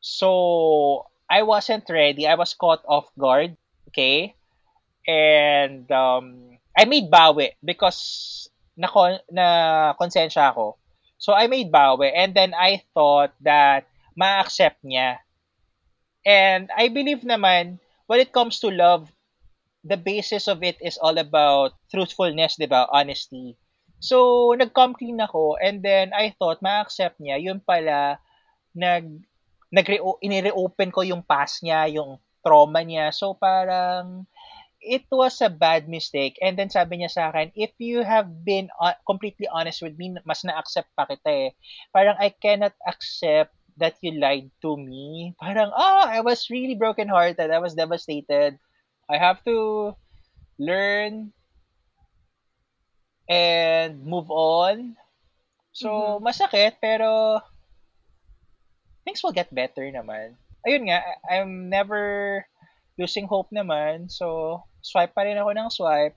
So 0.00 1.09
I 1.30 1.46
wasn't 1.46 1.86
ready. 1.86 2.26
I 2.26 2.34
was 2.34 2.54
caught 2.54 2.82
off 2.84 3.06
guard. 3.14 3.56
Okay? 3.88 4.34
And 5.06 5.86
um, 5.90 6.58
I 6.76 6.84
made 6.84 7.10
bawi 7.10 7.54
because 7.62 8.50
na, 8.76 8.90
na 9.30 9.46
konsensya 9.94 10.50
ako. 10.50 10.76
So 11.18 11.32
I 11.32 11.46
made 11.46 11.70
bawi 11.70 12.10
and 12.10 12.34
then 12.34 12.52
I 12.52 12.82
thought 12.92 13.32
that 13.46 13.86
ma-accept 14.16 14.82
niya. 14.82 15.22
And 16.26 16.68
I 16.74 16.88
believe 16.88 17.22
naman 17.22 17.78
when 18.10 18.20
it 18.20 18.34
comes 18.34 18.58
to 18.60 18.68
love, 18.68 19.06
the 19.84 19.96
basis 19.96 20.48
of 20.48 20.60
it 20.66 20.76
is 20.82 21.00
all 21.00 21.16
about 21.16 21.72
truthfulness, 21.88 22.60
'di 22.60 22.68
ba? 22.68 22.84
Honesty. 22.92 23.56
So, 24.00 24.50
nag-come 24.56 24.96
clean 24.96 25.20
ako 25.20 25.60
and 25.60 25.84
then 25.84 26.12
I 26.16 26.32
thought 26.36 26.64
ma-accept 26.64 27.20
niya. 27.20 27.40
Yun 27.40 27.60
pala, 27.60 28.20
nag, 28.72 29.24
nag 29.70 29.86
inire-open 30.22 30.90
ko 30.90 31.00
yung 31.06 31.22
past 31.22 31.62
niya, 31.62 31.86
yung 31.90 32.18
trauma 32.42 32.82
niya. 32.82 33.14
So, 33.14 33.38
parang 33.38 34.26
it 34.80 35.04
was 35.12 35.38
a 35.44 35.52
bad 35.52 35.88
mistake. 35.88 36.40
And 36.40 36.56
then 36.56 36.72
sabi 36.72 36.98
niya 36.98 37.12
sa 37.12 37.28
akin, 37.30 37.52
if 37.54 37.70
you 37.78 38.02
have 38.02 38.44
been 38.44 38.72
uh, 38.80 38.96
completely 39.04 39.46
honest 39.46 39.84
with 39.84 39.94
me, 39.94 40.16
mas 40.24 40.42
na-accept 40.42 40.88
pa 40.96 41.04
kita 41.04 41.30
eh. 41.30 41.50
Parang 41.92 42.16
I 42.16 42.32
cannot 42.32 42.72
accept 42.88 43.52
that 43.76 43.96
you 44.00 44.16
lied 44.16 44.50
to 44.64 44.76
me. 44.76 45.36
Parang, 45.40 45.70
oh, 45.72 46.04
I 46.08 46.20
was 46.20 46.48
really 46.50 46.74
brokenhearted. 46.74 47.52
I 47.52 47.60
was 47.60 47.76
devastated. 47.76 48.58
I 49.08 49.16
have 49.16 49.44
to 49.44 49.92
learn 50.58 51.32
and 53.28 54.02
move 54.04 54.32
on. 54.32 54.96
So, 55.72 55.88
mm-hmm. 56.18 56.24
masakit, 56.26 56.82
pero 56.82 57.40
things 59.10 59.26
will 59.26 59.34
get 59.34 59.50
better 59.50 59.82
naman. 59.90 60.38
Ayun 60.62 60.86
nga, 60.86 61.02
I'm 61.26 61.66
never 61.66 62.46
losing 62.94 63.26
hope 63.26 63.50
naman. 63.50 64.06
So, 64.06 64.62
swipe 64.86 65.18
pa 65.18 65.26
rin 65.26 65.34
ako 65.34 65.50
ng 65.50 65.68
swipe. 65.74 66.14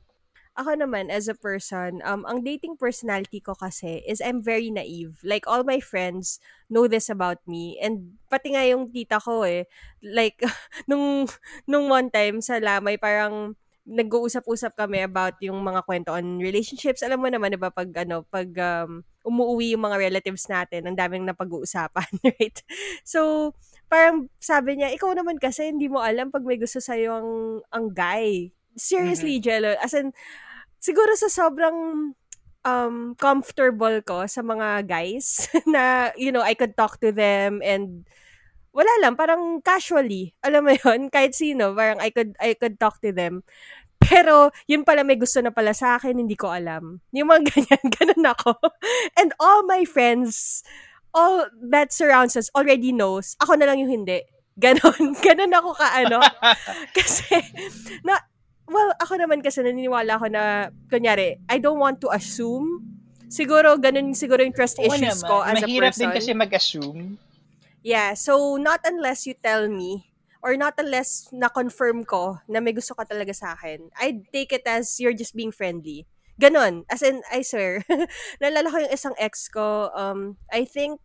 Ako 0.53 0.77
naman, 0.77 1.09
as 1.09 1.25
a 1.25 1.33
person, 1.33 2.05
um, 2.05 2.21
ang 2.29 2.45
dating 2.45 2.77
personality 2.77 3.41
ko 3.41 3.57
kasi 3.57 4.05
is 4.05 4.21
I'm 4.21 4.45
very 4.45 4.69
naive. 4.69 5.17
Like, 5.25 5.49
all 5.49 5.65
my 5.65 5.81
friends 5.81 6.37
know 6.69 6.85
this 6.85 7.09
about 7.09 7.41
me. 7.49 7.81
And 7.81 8.21
pati 8.29 8.53
nga 8.53 8.61
yung 8.61 8.93
tita 8.93 9.17
ko 9.17 9.41
eh. 9.41 9.65
Like, 10.05 10.37
nung, 10.89 11.25
nung 11.65 11.89
one 11.89 12.13
time 12.13 12.37
sa 12.45 12.61
Lamay, 12.61 13.01
parang 13.01 13.57
nag-uusap-usap 13.89 14.77
kami 14.77 15.01
about 15.01 15.41
yung 15.41 15.57
mga 15.65 15.81
kwento 15.89 16.13
on 16.13 16.37
relationships. 16.37 17.01
Alam 17.01 17.25
mo 17.25 17.27
naman, 17.33 17.57
di 17.57 17.57
pag, 17.57 17.89
ano, 18.05 18.21
pag 18.29 18.53
um, 18.53 19.01
umuwi 19.23 19.73
yung 19.73 19.87
mga 19.87 19.97
relatives 19.99 20.45
natin, 20.51 20.85
ang 20.85 20.97
daming 20.99 21.23
napag-uusapan, 21.23 22.07
right? 22.27 22.57
So, 23.07 23.51
parang 23.87 24.27
sabi 24.37 24.79
niya, 24.79 24.91
ikaw 24.91 25.15
naman 25.15 25.39
kasi 25.39 25.71
hindi 25.71 25.87
mo 25.87 26.03
alam 26.03 26.29
pag 26.29 26.43
may 26.43 26.59
gusto 26.59 26.83
sa'yo 26.83 27.09
ang, 27.15 27.31
ang 27.71 27.85
guy. 27.95 28.51
Seriously, 28.75 29.39
mm-hmm. 29.39 29.47
Jello. 29.47 29.71
As 29.79 29.95
in, 29.95 30.11
siguro 30.83 31.15
sa 31.15 31.31
sobrang 31.31 32.11
um, 32.67 32.95
comfortable 33.15 34.03
ko 34.03 34.27
sa 34.27 34.41
mga 34.43 34.87
guys 34.87 35.47
na, 35.73 36.11
you 36.19 36.31
know, 36.31 36.43
I 36.43 36.55
could 36.55 36.75
talk 36.75 36.99
to 36.99 37.11
them 37.11 37.63
and 37.63 38.07
wala 38.73 38.89
lang, 39.05 39.13
parang 39.13 39.61
casually. 39.61 40.33
Alam 40.41 40.65
mo 40.67 40.73
yon 40.73 41.07
kahit 41.13 41.37
sino, 41.37 41.77
parang 41.77 42.01
I 42.01 42.09
could, 42.09 42.33
I 42.41 42.57
could 42.57 42.81
talk 42.81 42.99
to 43.05 43.13
them. 43.13 43.45
Pero, 44.09 44.51
yun 44.67 44.83
pala 44.83 45.03
may 45.05 45.15
gusto 45.15 45.39
na 45.39 45.51
pala 45.53 45.71
sa 45.71 45.97
akin, 45.97 46.17
hindi 46.17 46.35
ko 46.35 46.51
alam. 46.51 46.99
Yung 47.13 47.29
mga 47.29 47.41
ganyan, 47.51 47.85
ganun 47.89 48.25
ako. 48.33 48.51
And 49.19 49.31
all 49.39 49.63
my 49.63 49.85
friends, 49.85 50.63
all 51.13 51.47
that 51.69 51.93
surrounds 51.93 52.35
us 52.35 52.49
already 52.57 52.91
knows, 52.91 53.37
ako 53.39 53.55
na 53.55 53.69
lang 53.69 53.79
yung 53.79 53.91
hindi. 54.03 54.25
Ganon. 54.53 55.17
Ganon 55.25 55.53
ako 55.53 55.73
ka, 55.73 55.87
ano. 56.05 56.21
kasi, 56.97 57.41
na, 58.05 58.21
well, 58.69 58.93
ako 59.01 59.17
naman 59.17 59.41
kasi 59.41 59.65
naniniwala 59.65 60.21
ako 60.21 60.29
na, 60.29 60.69
kunyari, 60.89 61.41
I 61.49 61.57
don't 61.57 61.81
want 61.81 62.01
to 62.05 62.13
assume. 62.13 62.85
Siguro, 63.33 63.81
ganun 63.81 64.13
siguro 64.13 64.45
yung 64.45 64.53
trust 64.53 64.77
Oo 64.77 64.85
issues 64.93 65.25
naman. 65.25 65.29
ko 65.29 65.35
as 65.41 65.57
Mahirap 65.57 65.65
a 65.65 65.65
person. 65.65 65.81
Mahirap 65.81 65.97
din 65.97 66.11
kasi 66.13 66.31
mag-assume. 66.37 67.01
Yeah, 67.83 68.13
so 68.13 68.55
not 68.61 68.79
unless 68.85 69.25
you 69.25 69.33
tell 69.35 69.67
me 69.67 70.12
or 70.43 70.59
not 70.59 70.75
unless 70.75 71.31
na-confirm 71.31 72.03
ko 72.03 72.43
na 72.51 72.59
may 72.59 72.75
gusto 72.75 72.93
ka 72.93 73.07
talaga 73.07 73.31
sa 73.31 73.55
akin, 73.55 73.87
I'd 73.95 74.27
take 74.35 74.51
it 74.51 74.67
as 74.67 74.99
you're 74.99 75.15
just 75.15 75.33
being 75.33 75.55
friendly. 75.55 76.05
Ganon. 76.35 76.83
As 76.91 77.01
in, 77.01 77.23
I 77.31 77.41
swear. 77.41 77.87
Nalala 78.43 78.67
ko 78.67 78.77
yung 78.83 78.93
isang 78.93 79.15
ex 79.15 79.47
ko, 79.47 79.89
um, 79.95 80.35
I 80.51 80.67
think, 80.67 80.99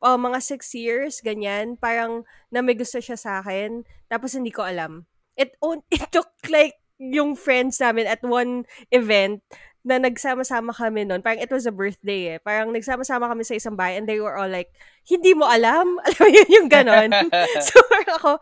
oh, 0.00 0.16
mga 0.16 0.40
six 0.40 0.72
years, 0.72 1.20
ganyan. 1.20 1.76
Parang 1.76 2.24
na 2.48 2.64
may 2.64 2.74
gusto 2.74 2.98
siya 2.98 3.20
sa 3.20 3.44
akin. 3.44 3.84
Tapos 4.08 4.32
hindi 4.32 4.50
ko 4.50 4.64
alam. 4.64 5.04
It, 5.36 5.60
it 5.94 6.08
took 6.08 6.32
like 6.48 6.80
yung 7.00 7.36
friends 7.36 7.80
namin 7.80 8.08
at 8.08 8.24
one 8.24 8.64
event 8.92 9.44
na 9.80 9.96
nagsama-sama 9.96 10.76
kami 10.76 11.08
noon. 11.08 11.24
Parang 11.24 11.40
it 11.40 11.48
was 11.48 11.64
a 11.64 11.72
birthday 11.72 12.36
eh. 12.36 12.38
Parang 12.40 12.68
nagsama-sama 12.68 13.28
kami 13.32 13.44
sa 13.48 13.56
isang 13.56 13.76
bahay 13.76 13.96
and 13.96 14.04
they 14.04 14.20
were 14.20 14.36
all 14.36 14.48
like, 14.48 14.68
hindi 15.08 15.32
mo 15.32 15.48
alam? 15.48 15.96
Alam 16.06 16.20
mo 16.20 16.28
yun 16.28 16.48
yung 16.52 16.68
ganon? 16.68 17.10
so 17.66 17.80
parang 17.88 18.14
ako, 18.20 18.32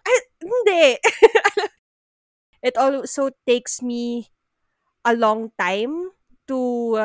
ay, 0.00 0.18
hindi. 0.40 0.84
it 2.68 2.76
also 2.80 3.28
takes 3.44 3.84
me 3.84 4.32
a 5.04 5.12
long 5.12 5.52
time 5.60 6.16
to 6.48 6.96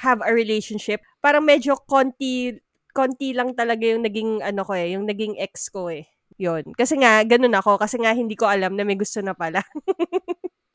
have 0.00 0.22
a 0.22 0.30
relationship. 0.30 1.02
Parang 1.18 1.42
medyo 1.42 1.74
konti, 1.90 2.54
konti 2.94 3.34
lang 3.34 3.58
talaga 3.58 3.84
yung 3.90 4.06
naging, 4.06 4.40
ano 4.40 4.62
ko 4.62 4.72
eh, 4.78 4.94
yung 4.94 5.04
naging 5.10 5.34
ex 5.36 5.66
ko 5.68 5.90
eh. 5.90 6.06
Yun. 6.40 6.72
Kasi 6.72 6.96
nga, 6.96 7.20
ganun 7.26 7.52
ako. 7.52 7.76
Kasi 7.76 8.00
nga, 8.00 8.14
hindi 8.16 8.38
ko 8.38 8.48
alam 8.48 8.72
na 8.72 8.86
may 8.86 8.96
gusto 8.96 9.20
na 9.20 9.36
pala. 9.36 9.60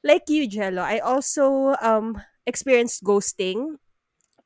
Like 0.06 0.30
you, 0.30 0.46
Jello, 0.46 0.86
I 0.86 1.02
also 1.02 1.74
um 1.82 2.22
experienced 2.46 3.02
ghosting 3.02 3.82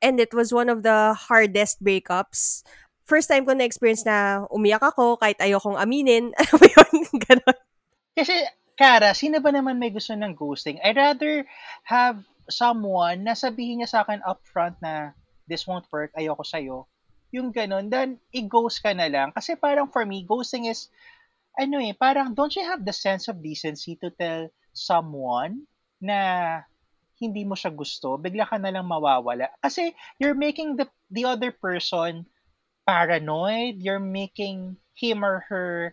and 0.00 0.16
it 0.18 0.32
was 0.32 0.50
one 0.50 0.72
of 0.72 0.82
the 0.82 1.12
hardest 1.12 1.84
breakups. 1.84 2.64
First 3.04 3.28
time 3.28 3.44
ko 3.44 3.52
na-experience 3.52 4.08
na 4.08 4.48
umiyak 4.48 4.80
ako 4.80 5.20
kahit 5.20 5.36
ayokong 5.38 5.76
aminin. 5.76 6.32
Ano 6.40 6.52
mo 6.56 6.66
yun? 6.66 7.04
Ganon. 7.20 7.58
Kasi, 8.16 8.34
Kara, 8.80 9.12
sino 9.12 9.44
ba 9.44 9.52
naman 9.52 9.76
may 9.76 9.92
gusto 9.92 10.16
ng 10.16 10.32
ghosting? 10.32 10.80
I'd 10.80 10.96
rather 10.96 11.44
have 11.84 12.24
someone 12.48 13.28
na 13.28 13.36
sabihin 13.36 13.84
niya 13.84 13.92
sa 13.92 14.00
akin 14.06 14.24
upfront 14.24 14.80
na 14.80 15.12
this 15.50 15.66
won't 15.68 15.84
work, 15.92 16.14
ayoko 16.16 16.46
sa'yo. 16.46 16.86
Yung 17.34 17.52
ganon, 17.52 17.92
then 17.92 18.18
i-ghost 18.32 18.80
ka 18.80 18.94
na 18.96 19.10
lang. 19.10 19.34
Kasi 19.36 19.58
parang 19.58 19.90
for 19.90 20.06
me, 20.06 20.24
ghosting 20.24 20.70
is, 20.70 20.88
ano 21.58 21.82
eh, 21.82 21.92
parang 21.92 22.32
don't 22.32 22.54
you 22.54 22.64
have 22.64 22.86
the 22.86 22.94
sense 22.94 23.26
of 23.26 23.42
decency 23.42 23.98
to 23.98 24.08
tell 24.16 24.48
someone 24.72 25.66
na 26.00 26.18
hindi 27.20 27.44
mo 27.44 27.52
siya 27.52 27.68
gusto, 27.68 28.16
bigla 28.16 28.48
ka 28.48 28.56
na 28.56 28.72
lang 28.72 28.88
mawawala. 28.88 29.52
Kasi 29.60 29.92
you're 30.16 30.36
making 30.36 30.80
the, 30.80 30.88
the 31.12 31.28
other 31.28 31.52
person 31.52 32.24
paranoid, 32.88 33.76
you're 33.78 34.02
making 34.02 34.80
him 34.96 35.20
or 35.20 35.44
her 35.52 35.92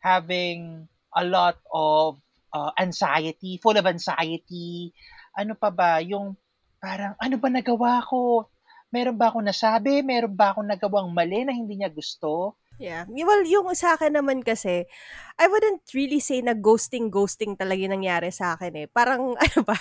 having 0.00 0.88
a 1.12 1.22
lot 1.22 1.60
of 1.68 2.18
uh, 2.56 2.72
anxiety, 2.80 3.60
full 3.60 3.76
of 3.76 3.84
anxiety. 3.84 4.96
Ano 5.36 5.52
pa 5.54 5.68
ba, 5.68 6.00
yung 6.00 6.34
parang, 6.80 7.14
ano 7.20 7.36
ba 7.36 7.48
nagawa 7.52 8.00
ko? 8.02 8.48
Meron 8.92 9.16
ba 9.16 9.28
ako 9.28 9.44
nasabi? 9.44 10.00
Meron 10.00 10.32
ba 10.32 10.52
akong 10.52 10.68
nagawang 10.68 11.12
mali 11.12 11.44
na 11.44 11.52
hindi 11.52 11.80
niya 11.80 11.92
gusto? 11.92 12.56
Yeah. 12.82 13.06
Well, 13.06 13.46
yung 13.46 13.70
sa 13.78 13.94
akin 13.94 14.18
naman 14.18 14.42
kasi, 14.42 14.90
I 15.38 15.46
wouldn't 15.46 15.86
really 15.94 16.18
say 16.18 16.42
na 16.42 16.58
ghosting-ghosting 16.58 17.54
talaga 17.54 17.78
yung 17.78 18.02
nangyari 18.02 18.34
sa 18.34 18.58
akin 18.58 18.74
eh. 18.74 18.86
Parang, 18.90 19.38
ano 19.44 19.60
ba? 19.62 19.78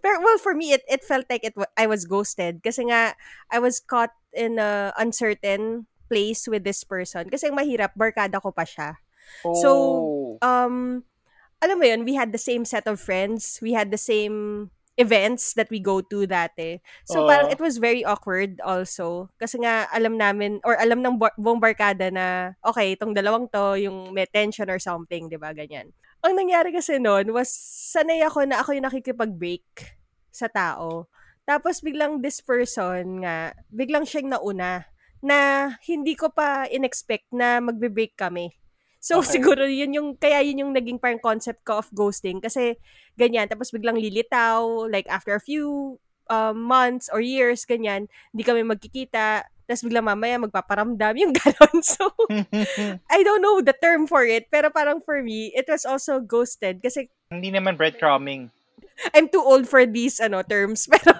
Pero, 0.00 0.24
well, 0.24 0.40
for 0.40 0.56
me, 0.56 0.72
it, 0.72 0.82
it 0.88 1.04
felt 1.04 1.28
like 1.28 1.44
it 1.44 1.52
I 1.76 1.84
was 1.84 2.08
ghosted. 2.08 2.64
Kasi 2.64 2.88
nga, 2.88 3.12
I 3.52 3.58
was 3.60 3.84
caught 3.84 4.16
in 4.32 4.56
a 4.56 4.96
uncertain 4.96 5.84
place 6.08 6.48
with 6.48 6.64
this 6.64 6.82
person. 6.88 7.28
Kasi 7.28 7.52
ang 7.52 7.60
mahirap, 7.60 7.92
barkada 7.92 8.40
ko 8.40 8.48
pa 8.48 8.64
siya. 8.64 8.96
Oh. 9.44 9.52
So, 9.60 9.70
um, 10.40 11.04
alam 11.60 11.76
mo 11.76 11.84
yun, 11.84 12.08
we 12.08 12.16
had 12.16 12.32
the 12.32 12.40
same 12.40 12.64
set 12.64 12.88
of 12.88 12.96
friends. 12.96 13.60
We 13.60 13.76
had 13.76 13.92
the 13.92 14.00
same 14.00 14.70
events 14.98 15.54
that 15.54 15.70
we 15.70 15.78
go 15.78 16.02
to 16.02 16.26
dati. 16.26 16.82
So, 17.06 17.22
uh, 17.22 17.30
parang 17.30 17.48
it 17.54 17.62
was 17.62 17.78
very 17.78 18.02
awkward 18.02 18.58
also. 18.66 19.30
Kasi 19.38 19.62
nga, 19.62 19.86
alam 19.94 20.18
namin, 20.18 20.58
or 20.66 20.74
alam 20.74 21.00
ng 21.00 21.16
buong 21.38 21.62
barkada 21.62 22.10
na, 22.10 22.58
okay, 22.66 22.98
itong 22.98 23.14
dalawang 23.14 23.46
to, 23.54 23.78
yung 23.78 24.10
may 24.10 24.26
tension 24.26 24.66
or 24.66 24.82
something, 24.82 25.30
di 25.30 25.38
ba, 25.38 25.54
ganyan. 25.54 25.94
Ang 26.26 26.34
nangyari 26.34 26.74
kasi 26.74 26.98
noon 26.98 27.30
was, 27.30 27.48
sanay 27.94 28.26
ako 28.26 28.42
na 28.44 28.58
ako 28.58 28.74
yung 28.74 28.90
nakikipag-break 28.90 29.94
sa 30.34 30.50
tao. 30.50 31.06
Tapos, 31.46 31.78
biglang 31.78 32.18
this 32.18 32.42
person 32.42 33.22
nga, 33.22 33.54
biglang 33.70 34.02
siyang 34.02 34.34
nauna 34.34 34.90
na 35.22 35.72
hindi 35.86 36.18
ko 36.18 36.30
pa 36.34 36.66
in-expect 36.66 37.30
na 37.30 37.62
magbe-break 37.62 38.18
kami. 38.18 38.58
So, 38.98 39.22
okay. 39.22 39.38
siguro 39.38 39.62
yun 39.64 39.94
yung, 39.94 40.08
kaya 40.18 40.42
yun 40.42 40.66
yung 40.66 40.72
naging 40.74 40.98
parang 40.98 41.22
concept 41.22 41.62
ko 41.62 41.78
of 41.78 41.88
ghosting. 41.94 42.42
Kasi, 42.42 42.76
ganyan. 43.14 43.46
Tapos 43.46 43.70
biglang 43.70 43.98
lilitaw, 43.98 44.90
like 44.90 45.06
after 45.06 45.34
a 45.34 45.42
few 45.42 45.98
um, 46.26 46.56
months 46.62 47.08
or 47.10 47.22
years, 47.22 47.62
ganyan, 47.62 48.10
hindi 48.34 48.42
kami 48.42 48.66
magkikita. 48.66 49.46
Tapos 49.68 49.84
biglang 49.84 50.08
mamaya 50.08 50.40
magpaparamdam, 50.42 51.14
yung 51.14 51.32
ganon. 51.38 51.78
So, 51.84 52.10
I 53.14 53.22
don't 53.22 53.42
know 53.42 53.62
the 53.62 53.76
term 53.76 54.10
for 54.10 54.26
it. 54.26 54.50
Pero 54.50 54.70
parang 54.74 54.98
for 55.04 55.22
me, 55.22 55.54
it 55.54 55.70
was 55.70 55.86
also 55.86 56.18
ghosted. 56.18 56.82
Kasi, 56.82 57.06
hindi 57.30 57.54
naman 57.54 57.78
breadcrumbing. 57.78 58.50
I'm 59.14 59.30
too 59.30 59.42
old 59.42 59.70
for 59.70 59.86
these 59.86 60.18
ano 60.18 60.42
terms 60.42 60.88
pero 60.92 61.14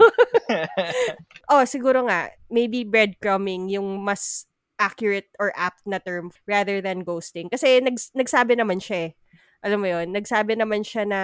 oh 1.46 1.62
siguro 1.62 2.10
nga 2.10 2.34
maybe 2.50 2.82
breadcrumbing 2.82 3.70
yung 3.70 4.02
mas 4.02 4.47
accurate 4.78 5.28
or 5.38 5.50
apt 5.54 5.82
na 5.84 5.98
term 5.98 6.30
rather 6.46 6.78
than 6.80 7.02
ghosting. 7.02 7.50
Kasi 7.50 7.82
nags, 7.82 8.10
nagsabi 8.14 8.54
naman 8.54 8.78
siya 8.78 9.10
eh. 9.10 9.12
Alam 9.62 9.82
mo 9.82 9.86
yon 9.90 10.14
nagsabi 10.14 10.54
naman 10.54 10.86
siya 10.86 11.02
na 11.02 11.20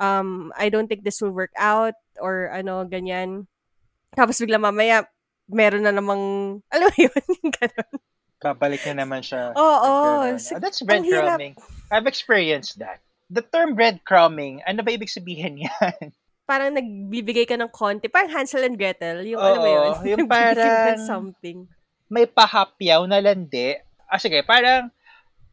um, 0.00 0.50
I 0.56 0.72
don't 0.72 0.88
think 0.88 1.04
this 1.04 1.20
will 1.20 1.36
work 1.36 1.52
out 1.54 1.94
or 2.16 2.48
ano, 2.48 2.84
ganyan. 2.88 3.46
Tapos 4.16 4.40
bigla 4.40 4.56
mamaya, 4.56 5.04
meron 5.48 5.84
na 5.84 5.92
namang, 5.92 6.20
alam 6.74 6.88
mo 6.88 6.96
yun, 6.98 7.24
yung 7.40 7.52
ganun. 7.60 7.92
Babalik 8.42 8.82
na 8.90 9.06
naman 9.06 9.22
siya. 9.22 9.54
Oo. 9.54 9.92
Oh, 10.26 10.26
So, 10.34 10.58
that's 10.58 10.82
ang 10.82 11.06
hirap. 11.06 11.38
breadcrumbing. 11.38 11.54
I've 11.94 12.10
experienced 12.10 12.80
that. 12.82 12.98
The 13.30 13.44
term 13.44 13.78
breadcrumbing, 13.78 14.66
ano 14.66 14.82
ba 14.82 14.90
ibig 14.90 15.12
sabihin 15.12 15.60
yan? 15.64 16.10
Parang 16.42 16.74
nagbibigay 16.74 17.46
ka 17.46 17.54
ng 17.54 17.70
konti. 17.70 18.10
Parang 18.10 18.32
Hansel 18.34 18.66
and 18.66 18.74
Gretel. 18.76 19.22
Yung 19.24 19.38
alam 19.38 19.60
mo 19.62 19.68
yun. 19.70 19.92
Yung 20.04 20.26
parang- 20.26 20.98
something. 21.06 21.70
May 22.12 22.28
pahapyaw 22.28 23.08
na 23.08 23.24
landi. 23.24 23.72
Ah, 24.04 24.20
sige, 24.20 24.44
parang 24.44 24.92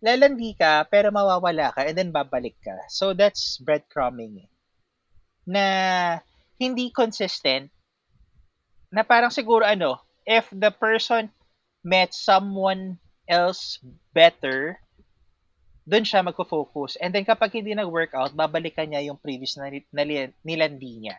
lalandi 0.04 0.56
ka, 0.60 0.84
pero 0.92 1.08
mawawala 1.12 1.72
ka, 1.72 1.88
and 1.88 1.96
then 1.96 2.12
babalik 2.12 2.60
ka. 2.60 2.76
So, 2.92 3.16
that's 3.16 3.60
breadcrumbing. 3.64 4.44
eh. 4.44 4.50
Na 5.48 5.64
hindi 6.60 6.92
consistent. 6.92 7.72
Na 8.92 9.08
parang 9.08 9.32
siguro 9.32 9.64
ano, 9.64 10.04
if 10.28 10.52
the 10.52 10.72
person 10.72 11.32
met 11.80 12.12
someone 12.12 13.00
else 13.24 13.80
better, 14.12 14.76
doon 15.88 16.04
siya 16.04 16.22
magpo-focus. 16.22 17.00
And 17.00 17.16
then 17.16 17.24
kapag 17.24 17.56
hindi 17.56 17.72
nag-workout, 17.74 18.36
babalikan 18.36 18.92
niya 18.92 19.10
yung 19.10 19.18
previous 19.18 19.56
na 19.58 19.72
nilandi 20.44 20.92
niya. 21.08 21.18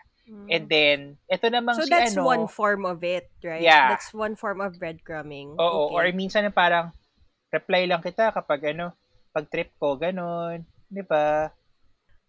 And 0.51 0.65
then, 0.71 0.99
ito 1.27 1.47
namang 1.51 1.75
Mm. 1.75 1.81
so 1.83 1.87
si 1.87 1.93
that's 1.93 2.15
ano, 2.15 2.27
one 2.27 2.47
form 2.47 2.83
of 2.87 3.03
it, 3.03 3.31
right? 3.43 3.63
Yeah. 3.63 3.91
That's 3.95 4.15
one 4.15 4.39
form 4.39 4.63
of 4.63 4.79
breadcrumbing. 4.79 5.59
Oo, 5.59 5.91
or 5.91 6.07
okay. 6.07 6.15
minsan 6.15 6.47
na 6.47 6.55
parang 6.55 6.95
reply 7.51 7.87
lang 7.87 7.99
kita 8.03 8.31
kapag 8.31 8.75
ano, 8.75 8.95
pag 9.35 9.51
trip 9.51 9.75
ko, 9.79 9.99
ganun. 9.99 10.67
Di 10.91 11.03
ba? 11.03 11.51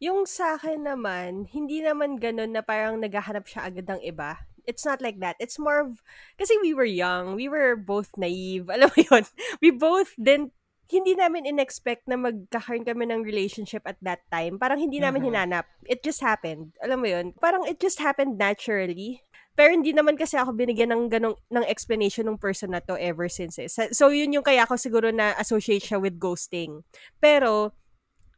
Yung 0.01 0.25
sa 0.25 0.57
akin 0.57 0.81
naman, 0.81 1.45
hindi 1.49 1.81
naman 1.81 2.17
ganun 2.17 2.57
na 2.57 2.65
parang 2.65 2.97
naghahanap 2.97 3.45
siya 3.45 3.69
agad 3.69 3.85
ng 3.85 4.01
iba. 4.01 4.41
It's 4.65 4.85
not 4.85 5.01
like 5.01 5.17
that. 5.21 5.37
It's 5.41 5.57
more 5.57 5.81
of, 5.81 6.01
kasi 6.37 6.57
we 6.61 6.73
were 6.73 6.89
young, 6.89 7.33
we 7.37 7.49
were 7.49 7.73
both 7.77 8.13
naive, 8.17 8.69
alam 8.73 8.89
mo 8.93 8.97
yun? 8.97 9.25
We 9.61 9.69
both 9.73 10.13
didn't, 10.17 10.53
hindi 10.91 11.15
namin 11.15 11.47
in-expect 11.47 12.05
na 12.11 12.19
magkakaroon 12.19 12.83
kami 12.83 13.07
ng 13.07 13.23
relationship 13.23 13.87
at 13.87 13.95
that 14.03 14.21
time. 14.27 14.59
Parang 14.59 14.77
hindi 14.77 14.99
namin 14.99 15.23
Mhm. 15.23 15.27
hinanap. 15.31 15.65
It 15.87 16.03
just 16.03 16.19
happened. 16.19 16.75
Alam 16.83 16.99
mo 16.99 17.07
yun? 17.07 17.31
Parang 17.39 17.63
it 17.63 17.79
just 17.79 18.03
happened 18.03 18.35
naturally. 18.35 19.23
Pero 19.55 19.71
hindi 19.71 19.91
naman 19.91 20.15
kasi 20.15 20.35
ako 20.35 20.55
binigyan 20.55 20.91
ng 20.91 21.11
ganong 21.11 21.35
ng 21.51 21.65
explanation 21.67 22.27
ng 22.27 22.39
person 22.39 22.71
na 22.75 22.83
to 22.83 22.95
ever 22.99 23.27
since 23.31 23.59
eh. 23.59 23.67
So 23.71 24.11
yun 24.11 24.31
yung 24.35 24.43
kaya 24.43 24.63
ako 24.67 24.75
siguro 24.79 25.11
na 25.11 25.35
associate 25.39 25.83
siya 25.87 25.99
with 25.99 26.19
ghosting. 26.19 26.83
Pero 27.19 27.75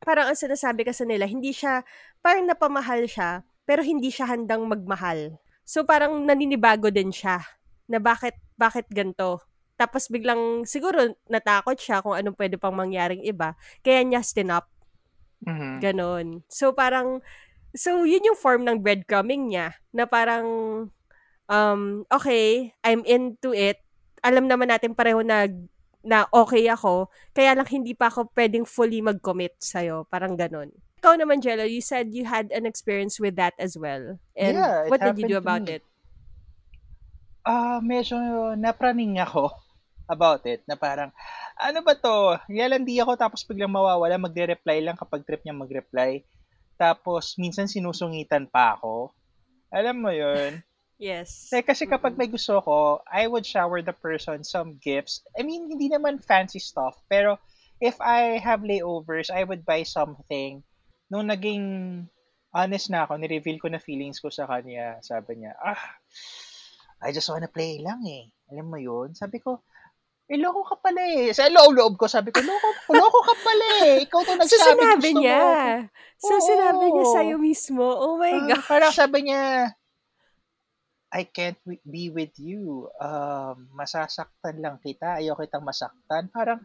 parang 0.01 0.29
ang 0.29 0.37
sinasabi 0.37 0.83
kasi 0.83 1.07
nila, 1.07 1.29
hindi 1.29 1.53
siya, 1.55 1.85
parang 2.19 2.43
napamahal 2.49 3.07
siya, 3.07 3.45
pero 3.63 3.85
hindi 3.85 4.11
siya 4.11 4.29
handang 4.35 4.67
magmahal. 4.67 5.39
So 5.63 5.87
parang 5.87 6.27
naninibago 6.27 6.91
din 6.91 7.13
siya 7.13 7.39
na 7.87 8.03
bakit, 8.03 8.35
bakit 8.59 8.89
ganto. 8.91 9.39
Tapos 9.75 10.07
biglang, 10.07 10.63
siguro 10.69 11.17
natakot 11.25 11.77
siya 11.77 12.01
kung 12.05 12.13
anong 12.13 12.38
pwede 12.38 12.55
pang 12.62 12.75
mangyaring 12.75 13.25
iba. 13.25 13.57
Kaya 13.81 14.05
niya 14.05 14.21
stinop. 14.21 14.69
Mhm. 15.43 15.81
Ganon. 15.83 16.27
So 16.47 16.71
parang, 16.71 17.19
so 17.75 18.05
yun 18.05 18.23
yung 18.23 18.39
form 18.39 18.63
ng 18.63 18.79
breadcrumbing 18.79 19.49
niya. 19.49 19.75
Na 19.91 20.05
parang, 20.05 20.47
um, 21.49 21.81
okay, 22.07 22.71
I'm 22.86 23.03
into 23.03 23.51
it. 23.51 23.81
Alam 24.23 24.47
naman 24.47 24.71
natin 24.71 24.95
pareho 24.95 25.19
na 25.25 25.49
na 26.03 26.27
okay 26.36 26.67
ako, 26.67 27.07
kaya 27.31 27.55
lang 27.55 27.63
hindi 27.71 27.95
pa 27.95 28.12
ako 28.12 28.27
pwedeng 28.36 28.67
fully 28.67 28.99
mag-commit 28.99 29.55
sa'yo. 29.63 30.03
Parang 30.12 30.36
ganon. 30.36 30.67
Ikaw 30.99 31.15
naman, 31.15 31.39
Jello, 31.39 31.63
you 31.63 31.79
said 31.79 32.12
you 32.12 32.27
had 32.27 32.51
an 32.51 32.67
experience 32.67 33.23
with 33.23 33.39
that 33.39 33.55
as 33.55 33.79
well. 33.79 34.19
And 34.36 34.55
Yeah, 34.59 34.91
what 34.91 34.99
did 34.99 35.15
you 35.15 35.31
do 35.31 35.39
about 35.39 35.67
it? 35.71 35.83
Ah, 37.43 37.79
medyo 37.83 38.19
napraning 38.55 39.19
ako 39.19 39.62
about 40.07 40.43
it 40.43 40.61
na 40.67 40.75
parang 40.75 41.09
ano 41.55 41.79
ba 41.81 41.93
to? 41.95 42.39
Lalandi 42.51 42.99
ako 42.99 43.15
tapos 43.15 43.45
biglang 43.47 43.71
mawawala, 43.71 44.19
magre-reply 44.19 44.83
lang 44.83 44.99
kapag 44.99 45.23
trip 45.23 45.41
niya 45.43 45.55
mag-reply. 45.55 46.23
Tapos 46.75 47.37
minsan 47.39 47.69
sinusungitan 47.69 48.49
pa 48.49 48.75
ako. 48.75 49.13
Alam 49.71 49.97
mo 50.03 50.11
'yun? 50.11 50.59
Yes. 51.03 51.51
Eh, 51.51 51.65
kasi 51.65 51.83
kapag 51.83 52.15
may 52.15 52.31
gusto 52.31 52.63
ko, 52.63 53.03
I 53.09 53.27
would 53.27 53.43
shower 53.43 53.83
the 53.83 53.91
person 53.91 54.45
some 54.47 54.79
gifts. 54.79 55.19
I 55.35 55.43
mean, 55.43 55.67
hindi 55.67 55.91
naman 55.91 56.23
fancy 56.23 56.63
stuff, 56.63 56.95
pero 57.11 57.43
if 57.83 57.99
I 57.99 58.39
have 58.39 58.63
layovers, 58.63 59.27
I 59.27 59.43
would 59.43 59.67
buy 59.67 59.83
something. 59.83 60.63
Nung 61.11 61.27
naging 61.27 61.65
honest 62.55 62.87
na 62.87 63.03
ako, 63.03 63.19
ni-reveal 63.19 63.59
ko 63.59 63.67
na 63.67 63.83
feelings 63.83 64.23
ko 64.23 64.31
sa 64.31 64.47
kanya. 64.47 65.01
Sabi 65.03 65.43
niya, 65.43 65.57
ah, 65.59 65.99
I 67.03 67.11
just 67.11 67.27
wanna 67.27 67.51
play 67.51 67.83
lang 67.83 68.05
eh. 68.07 68.31
Alam 68.53 68.71
mo 68.71 68.79
yun? 68.79 69.11
Sabi 69.11 69.43
ko, 69.43 69.59
eh, 70.29 70.39
loko 70.39 70.63
ka 70.63 70.75
pala 70.79 71.01
eh. 71.03 71.36
Sa 71.36 71.51
loob-loob 71.51 71.99
ko, 71.99 72.07
sabi 72.07 72.31
ko, 72.31 72.39
loko, 72.39 72.67
loko 72.91 73.19
ka 73.21 73.36
pala 73.43 73.67
eh. 73.83 73.95
Ikaw 74.07 74.19
to 74.23 74.33
So, 74.33 74.39
nagsabi, 74.39 74.79
sinabi 74.79 75.09
gusto 75.12 75.19
niya. 75.19 75.39
mo. 75.39 75.51
So, 76.17 76.33
Oo. 76.33 76.45
sinabi 76.47 76.86
niya 76.89 77.05
sa'yo 77.12 77.36
mismo. 77.38 77.83
Oh 77.83 78.15
my 78.15 78.31
Ah, 78.31 78.43
God. 78.55 78.63
Parang 78.65 78.93
sabi 78.93 79.17
niya, 79.27 79.75
I 81.13 81.29
can't 81.29 81.59
be 81.86 82.09
with 82.09 82.33
you. 82.41 82.89
Um, 82.97 83.69
masasaktan 83.75 84.57
lang 84.57 84.81
kita. 84.81 85.21
Ayaw 85.21 85.38
kitang 85.38 85.62
masaktan. 85.62 86.31
Parang, 86.33 86.63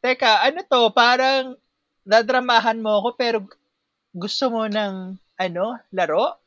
teka, 0.00 0.42
ano 0.42 0.64
to? 0.66 0.90
Parang, 0.90 1.54
nadramahan 2.02 2.82
mo 2.82 2.98
ako 2.98 3.08
pero 3.14 3.38
gusto 4.10 4.50
mo 4.50 4.66
ng, 4.66 5.14
ano, 5.36 5.64
laro? 5.90 6.40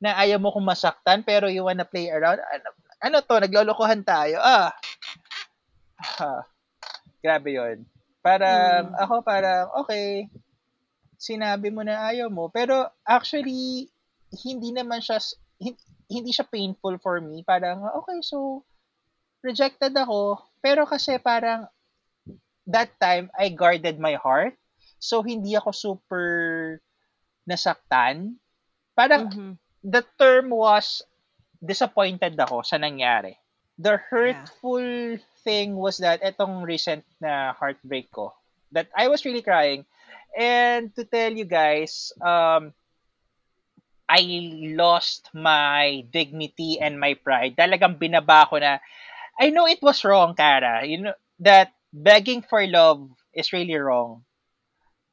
Na 0.00 0.16
ayaw 0.16 0.40
mo 0.40 0.48
kong 0.48 0.64
masaktan 0.64 1.20
pero 1.20 1.52
you 1.52 1.60
wanna 1.60 1.84
play 1.84 2.08
around? 2.08 2.40
Ano, 2.40 2.68
ano 3.02 3.16
to? 3.20 3.36
Naglolokohan 3.36 4.00
tayo. 4.00 4.40
Ah. 4.40 4.72
Ah, 6.00 6.44
grabe 7.24 7.52
yon 7.54 7.84
Parang, 8.20 8.92
Mm. 8.92 9.00
ako 9.00 9.14
parang, 9.24 9.72
okay, 9.80 10.28
sinabi 11.16 11.72
mo 11.72 11.80
na 11.80 12.08
ayaw 12.12 12.28
mo. 12.28 12.52
Pero, 12.52 12.84
actually, 13.04 13.88
hindi 14.44 14.70
naman 14.72 15.00
siya, 15.00 15.20
hindi 16.08 16.30
siya 16.32 16.44
painful 16.44 17.00
for 17.00 17.20
me. 17.24 17.40
Parang, 17.44 17.80
okay, 18.00 18.20
so, 18.20 18.64
rejected 19.40 19.96
ako. 19.96 20.36
Pero 20.60 20.84
kasi 20.84 21.16
parang, 21.16 21.64
that 22.68 22.92
time, 23.00 23.32
I 23.40 23.48
guarded 23.48 23.96
my 23.96 24.20
heart. 24.20 24.56
So, 25.00 25.24
hindi 25.24 25.56
ako 25.56 25.72
super 25.72 26.24
nasaktan. 27.48 28.36
Parang, 28.92 29.32
Mhm. 29.32 29.52
the 29.80 30.04
term 30.20 30.52
was, 30.52 31.00
disappointed 31.60 32.36
ako 32.40 32.64
sa 32.64 32.76
nangyari. 32.76 33.36
The 33.80 33.96
hurtful 34.12 35.16
thing 35.44 35.76
was 35.76 35.98
that 35.98 36.22
etong 36.22 36.62
recent 36.64 37.04
na 37.20 37.52
heartbreak 37.54 38.10
ko, 38.12 38.34
that 38.72 38.88
I 38.96 39.08
was 39.08 39.24
really 39.24 39.42
crying. 39.42 39.84
And 40.36 40.94
to 40.94 41.04
tell 41.04 41.32
you 41.32 41.44
guys, 41.44 42.12
um, 42.22 42.72
I 44.10 44.20
lost 44.74 45.30
my 45.32 46.04
dignity 46.10 46.78
and 46.80 46.98
my 46.98 47.14
pride. 47.14 47.54
Talagang 47.56 47.98
binaba 47.98 48.48
ko 48.50 48.58
na, 48.58 48.78
I 49.40 49.50
know 49.50 49.66
it 49.66 49.82
was 49.82 50.04
wrong, 50.04 50.34
Kara. 50.34 50.84
You 50.86 50.98
know, 51.10 51.16
that 51.40 51.72
begging 51.92 52.42
for 52.42 52.66
love 52.66 53.10
is 53.34 53.52
really 53.52 53.76
wrong. 53.76 54.24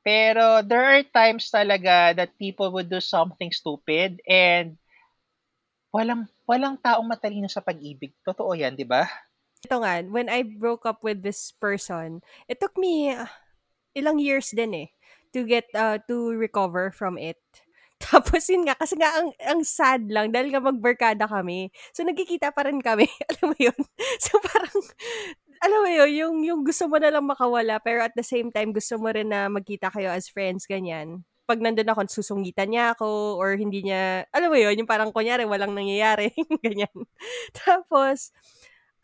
Pero 0.04 0.64
there 0.64 0.86
are 0.86 1.04
times 1.04 1.52
talaga 1.52 2.16
that 2.16 2.40
people 2.40 2.72
would 2.74 2.90
do 2.90 3.02
something 3.02 3.52
stupid 3.52 4.22
and 4.28 4.78
walang 5.96 6.24
walang 6.48 6.76
taong 6.80 7.08
matalino 7.12 7.48
sa 7.52 7.64
pag-ibig. 7.68 8.12
Totoo 8.24 8.56
'yan, 8.56 8.74
'di 8.76 8.88
ba? 8.88 9.04
Ito 9.66 9.82
nga, 9.82 10.06
when 10.06 10.30
I 10.30 10.46
broke 10.46 10.86
up 10.86 11.02
with 11.02 11.26
this 11.26 11.50
person, 11.58 12.22
it 12.46 12.62
took 12.62 12.78
me 12.78 13.10
uh, 13.10 13.26
ilang 13.98 14.22
years 14.22 14.54
din 14.54 14.74
eh 14.74 14.90
to 15.34 15.44
get 15.44 15.66
uh, 15.74 15.98
to 16.06 16.38
recover 16.38 16.94
from 16.94 17.18
it. 17.18 17.42
Tapos 18.04 18.46
yun 18.46 18.70
nga, 18.70 18.78
kasi 18.78 18.94
nga 18.94 19.10
ang, 19.18 19.34
ang 19.42 19.62
sad 19.66 20.06
lang 20.06 20.30
dahil 20.30 20.54
nga 20.54 20.62
magbarkada 20.62 21.26
kami. 21.26 21.74
So 21.90 22.06
nagkikita 22.06 22.54
pa 22.54 22.70
rin 22.70 22.78
kami. 22.78 23.10
alam 23.34 23.46
mo 23.54 23.58
yun? 23.58 23.80
So 24.24 24.38
parang, 24.42 24.78
alam 25.58 25.80
mo 25.82 25.90
yun, 25.90 26.12
yung, 26.14 26.36
yung 26.46 26.62
gusto 26.62 26.86
mo 26.86 27.02
na 27.02 27.10
lang 27.10 27.26
makawala 27.26 27.82
pero 27.82 28.06
at 28.06 28.14
the 28.14 28.26
same 28.26 28.54
time 28.54 28.70
gusto 28.70 29.02
mo 29.02 29.10
rin 29.10 29.34
na 29.34 29.50
magkita 29.50 29.90
kayo 29.90 30.14
as 30.14 30.30
friends, 30.30 30.70
ganyan. 30.70 31.26
Pag 31.50 31.64
nandun 31.64 31.90
ako, 31.90 32.06
susungitan 32.12 32.70
niya 32.70 32.94
ako 32.94 33.40
or 33.40 33.56
hindi 33.58 33.82
niya, 33.82 34.28
alam 34.30 34.52
mo 34.52 34.58
yun, 34.60 34.78
yung 34.78 34.90
parang 34.90 35.10
kunyari 35.10 35.48
walang 35.48 35.74
nangyayari, 35.74 36.30
ganyan. 36.66 36.92
Tapos, 37.56 38.36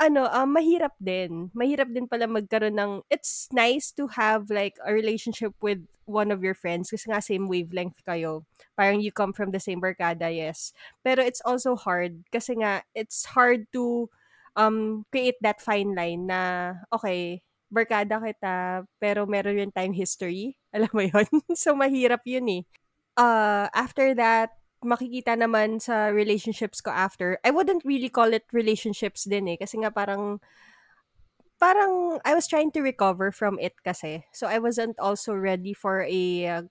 ano, 0.03 0.27
um, 0.27 0.49
mahirap 0.51 0.93
din. 0.99 1.47
Mahirap 1.55 1.87
din 1.91 2.07
pala 2.07 2.27
magkaroon 2.27 2.75
ng, 2.75 2.91
it's 3.07 3.47
nice 3.55 3.95
to 3.95 4.11
have 4.19 4.51
like 4.51 4.75
a 4.83 4.91
relationship 4.91 5.55
with 5.63 5.79
one 6.05 6.31
of 6.31 6.43
your 6.43 6.53
friends 6.53 6.91
kasi 6.91 7.07
nga 7.07 7.23
same 7.23 7.47
wavelength 7.47 7.99
kayo. 8.03 8.43
Parang 8.75 8.99
you 8.99 9.11
come 9.11 9.31
from 9.31 9.51
the 9.55 9.59
same 9.59 9.79
barkada, 9.79 10.27
yes. 10.27 10.75
Pero 11.03 11.23
it's 11.23 11.41
also 11.47 11.75
hard 11.75 12.27
kasi 12.31 12.59
nga 12.59 12.83
it's 12.91 13.31
hard 13.31 13.67
to 13.71 14.11
um 14.59 15.07
create 15.09 15.39
that 15.41 15.63
fine 15.63 15.95
line 15.95 16.27
na 16.27 16.73
okay, 16.91 17.41
barkada 17.71 18.21
kita 18.21 18.85
pero 18.99 19.25
meron 19.25 19.59
yung 19.63 19.73
time 19.73 19.95
history. 19.95 20.59
Alam 20.75 20.91
mo 20.91 21.03
yun? 21.05 21.27
so 21.55 21.73
mahirap 21.73 22.21
yun 22.27 22.61
eh. 22.61 22.63
Uh, 23.13 23.69
after 23.77 24.17
that, 24.17 24.57
makikita 24.83 25.35
naman 25.35 25.79
sa 25.79 26.11
relationships 26.13 26.79
ko 26.79 26.91
after, 26.91 27.39
I 27.43 27.51
wouldn't 27.51 27.83
really 27.83 28.09
call 28.09 28.31
it 28.31 28.45
relationships 28.51 29.23
din 29.23 29.47
eh. 29.47 29.57
Kasi 29.59 29.79
nga 29.81 29.91
parang, 29.91 30.39
parang 31.59 32.19
I 32.27 32.35
was 32.35 32.47
trying 32.47 32.71
to 32.75 32.83
recover 32.83 33.31
from 33.31 33.57
it 33.59 33.73
kasi. 33.83 34.23
So 34.35 34.47
I 34.47 34.59
wasn't 34.59 34.99
also 34.99 35.33
ready 35.33 35.73
for 35.73 36.03
a 36.03 36.23
uh, 36.47 36.63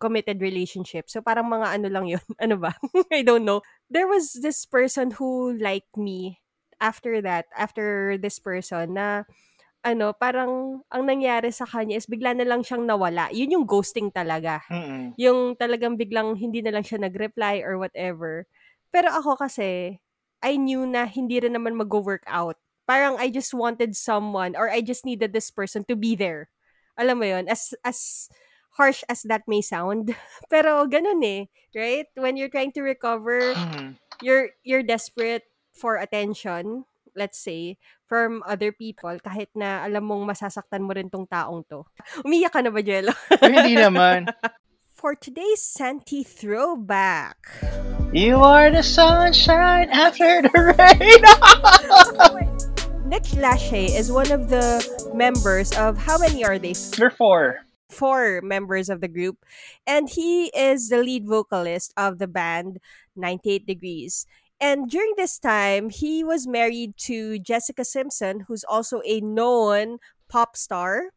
committed 0.00 0.40
relationship. 0.40 1.06
So 1.06 1.20
parang 1.20 1.46
mga 1.52 1.78
ano 1.78 1.88
lang 1.92 2.06
yun. 2.08 2.24
ano 2.44 2.56
ba? 2.56 2.74
I 3.14 3.22
don't 3.22 3.44
know. 3.44 3.62
There 3.86 4.08
was 4.08 4.40
this 4.40 4.66
person 4.66 5.20
who 5.20 5.54
liked 5.54 5.94
me 5.94 6.40
after 6.80 7.20
that, 7.22 7.46
after 7.54 8.16
this 8.16 8.40
person 8.40 8.96
na 8.96 9.28
ano, 9.80 10.12
parang 10.12 10.84
ang 10.92 11.02
nangyari 11.08 11.48
sa 11.52 11.64
kanya 11.64 11.96
is 11.96 12.04
bigla 12.04 12.36
na 12.36 12.44
lang 12.44 12.60
siyang 12.60 12.84
nawala. 12.84 13.32
Yun 13.32 13.56
yung 13.60 13.66
ghosting 13.66 14.12
talaga. 14.12 14.60
Mm-mm. 14.68 15.16
Yung 15.16 15.56
talagang 15.56 15.96
biglang 15.96 16.36
hindi 16.36 16.60
na 16.60 16.76
lang 16.76 16.84
siya 16.84 17.00
nag-reply 17.00 17.64
or 17.64 17.80
whatever. 17.80 18.44
Pero 18.92 19.08
ako 19.08 19.40
kasi, 19.40 19.96
I 20.44 20.56
knew 20.56 20.84
na 20.84 21.08
hindi 21.08 21.40
rin 21.40 21.56
naman 21.56 21.76
mag-work 21.76 22.24
out. 22.28 22.56
Parang 22.84 23.16
I 23.16 23.30
just 23.30 23.54
wanted 23.54 23.96
someone 23.96 24.52
or 24.58 24.68
I 24.68 24.80
just 24.84 25.06
needed 25.06 25.32
this 25.32 25.48
person 25.48 25.84
to 25.88 25.96
be 25.96 26.12
there. 26.16 26.50
Alam 26.98 27.22
mo 27.22 27.26
yun? 27.28 27.48
As, 27.48 27.72
as 27.86 28.28
harsh 28.76 29.00
as 29.08 29.22
that 29.24 29.46
may 29.48 29.62
sound. 29.62 30.12
Pero 30.52 30.84
ganun 30.90 31.22
eh. 31.24 31.48
Right? 31.72 32.06
When 32.18 32.36
you're 32.36 32.52
trying 32.52 32.72
to 32.76 32.82
recover, 32.82 33.54
Mhm. 33.54 33.96
you're 34.20 34.52
you're 34.66 34.82
desperate 34.84 35.46
for 35.70 35.96
attention, 35.96 36.84
let's 37.14 37.38
say, 37.38 37.78
from 38.10 38.42
other 38.42 38.74
people, 38.74 39.14
kahit 39.22 39.54
na 39.54 39.86
alam 39.86 40.02
mong 40.02 40.26
masasaktan 40.26 40.82
mo 40.82 40.90
rin 40.90 41.06
tong 41.06 41.30
taong 41.30 41.62
to. 41.70 41.86
Umiyak 42.26 42.50
ka 42.50 42.58
na 42.58 42.74
ba, 42.74 42.82
Jello? 42.82 43.14
Hindi 43.38 43.78
naman. 43.78 44.26
For 44.98 45.14
today's 45.14 45.62
Santi 45.62 46.26
throwback. 46.26 47.38
You 48.10 48.42
are 48.42 48.68
the 48.68 48.82
sunshine 48.82 49.88
after 49.94 50.42
the 50.42 50.74
rain. 50.74 51.22
Nick 53.08 53.24
Lachey 53.38 53.94
is 53.94 54.12
one 54.12 54.28
of 54.34 54.50
the 54.50 54.82
members 55.14 55.72
of 55.78 55.96
how 55.96 56.18
many 56.18 56.44
are 56.44 56.58
they? 56.58 56.74
Number 56.98 57.14
four. 57.14 57.64
Four 57.88 58.42
members 58.42 58.90
of 58.90 59.00
the 59.00 59.10
group, 59.10 59.42
and 59.86 60.06
he 60.06 60.52
is 60.54 60.90
the 60.90 61.02
lead 61.02 61.26
vocalist 61.26 61.94
of 61.96 62.18
the 62.18 62.30
band 62.30 62.78
98 63.16 63.66
Degrees. 63.66 64.26
And 64.60 64.90
during 64.90 65.14
this 65.16 65.38
time, 65.38 65.88
he 65.90 66.22
was 66.22 66.46
married 66.46 66.96
to 67.08 67.38
Jessica 67.38 67.84
Simpson, 67.84 68.40
who's 68.40 68.64
also 68.64 69.00
a 69.04 69.20
known 69.20 69.98
pop 70.28 70.56
star, 70.56 71.10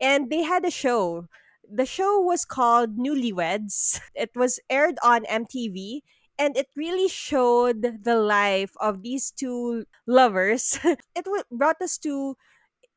and 0.00 0.30
they 0.30 0.42
had 0.42 0.64
a 0.64 0.70
show. 0.70 1.28
The 1.68 1.86
show 1.86 2.20
was 2.20 2.44
called 2.44 2.96
Newlyweds. 2.96 4.00
It 4.14 4.30
was 4.34 4.60
aired 4.70 4.98
on 5.02 5.24
MTV, 5.24 6.02
and 6.38 6.56
it 6.56 6.68
really 6.76 7.08
showed 7.08 7.82
the 8.04 8.16
life 8.16 8.72
of 8.80 9.02
these 9.02 9.30
two 9.30 9.84
lovers. 10.06 10.78
it 11.14 11.26
brought 11.50 11.82
us 11.82 11.98
to 11.98 12.36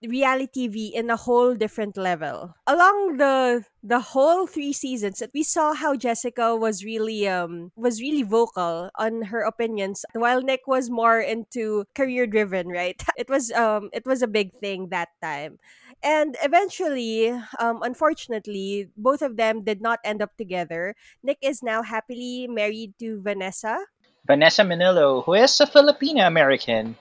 reality 0.08 0.70
TV 0.70 0.91
in 0.93 1.10
a 1.10 1.16
whole 1.16 1.56
different 1.56 1.97
level. 1.97 2.56
Along 2.68 3.18
the 3.18 3.66
the 3.84 4.00
whole 4.00 4.47
three 4.47 4.74
seasons, 4.74 5.24
we 5.34 5.43
saw 5.43 5.74
how 5.74 5.95
Jessica 5.95 6.56
was 6.56 6.84
really 6.84 7.28
um 7.28 7.72
was 7.76 8.02
really 8.02 8.24
vocal 8.24 8.89
on 8.95 9.34
her 9.34 9.41
opinions, 9.41 10.06
while 10.14 10.41
Nick 10.41 10.68
was 10.68 10.89
more 10.89 11.20
into 11.20 11.86
career 11.95 12.28
driven. 12.28 12.68
Right? 12.70 13.02
It 13.20 13.30
was 13.30 13.52
um 13.52 13.89
it 13.91 14.06
was 14.06 14.22
a 14.22 14.32
big 14.32 14.56
thing 14.60 14.89
that 14.89 15.10
time. 15.22 15.60
And 16.00 16.38
eventually, 16.39 17.28
um, 17.60 17.84
unfortunately, 17.84 18.88
both 18.95 19.22
of 19.22 19.36
them 19.36 19.68
did 19.68 19.82
not 19.82 20.00
end 20.08 20.22
up 20.22 20.32
together. 20.38 20.95
Nick 21.24 21.39
is 21.43 21.60
now 21.60 21.84
happily 21.84 22.47
married 22.47 22.95
to 23.04 23.20
Vanessa, 23.20 23.84
Vanessa 24.26 24.62
Manillo, 24.64 25.26
who 25.26 25.34
is 25.34 25.60
a 25.60 25.68
Filipino 25.68 26.26
American. 26.26 26.95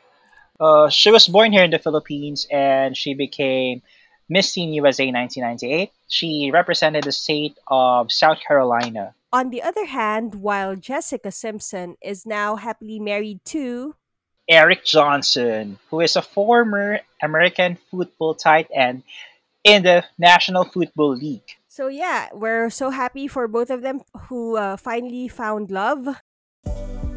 Uh, 0.60 0.88
she 0.88 1.10
was 1.10 1.28
born 1.28 1.52
here 1.52 1.62
in 1.62 1.70
the 1.70 1.78
Philippines 1.78 2.46
and 2.50 2.96
she 2.96 3.14
became 3.14 3.82
Miss 4.28 4.52
Teen 4.52 4.72
USA 4.72 5.04
1998. 5.06 5.90
She 6.08 6.50
represented 6.52 7.04
the 7.04 7.12
state 7.12 7.56
of 7.68 8.10
South 8.10 8.38
Carolina. 8.46 9.14
On 9.32 9.50
the 9.50 9.62
other 9.62 9.84
hand, 9.84 10.36
while 10.36 10.74
Jessica 10.74 11.30
Simpson 11.30 11.96
is 12.02 12.26
now 12.26 12.56
happily 12.56 12.98
married 12.98 13.44
to 13.46 13.94
Eric 14.48 14.84
Johnson, 14.84 15.78
who 15.90 16.00
is 16.00 16.16
a 16.16 16.22
former 16.22 17.00
American 17.22 17.76
football 17.90 18.34
tight 18.34 18.68
end 18.74 19.02
in 19.64 19.82
the 19.82 20.04
National 20.18 20.64
Football 20.64 21.16
League. 21.16 21.56
So 21.68 21.88
yeah, 21.88 22.28
we're 22.32 22.70
so 22.70 22.90
happy 22.90 23.28
for 23.28 23.46
both 23.46 23.70
of 23.70 23.82
them 23.82 24.00
who 24.28 24.56
uh, 24.56 24.76
finally 24.76 25.28
found 25.28 25.70
love. 25.70 26.08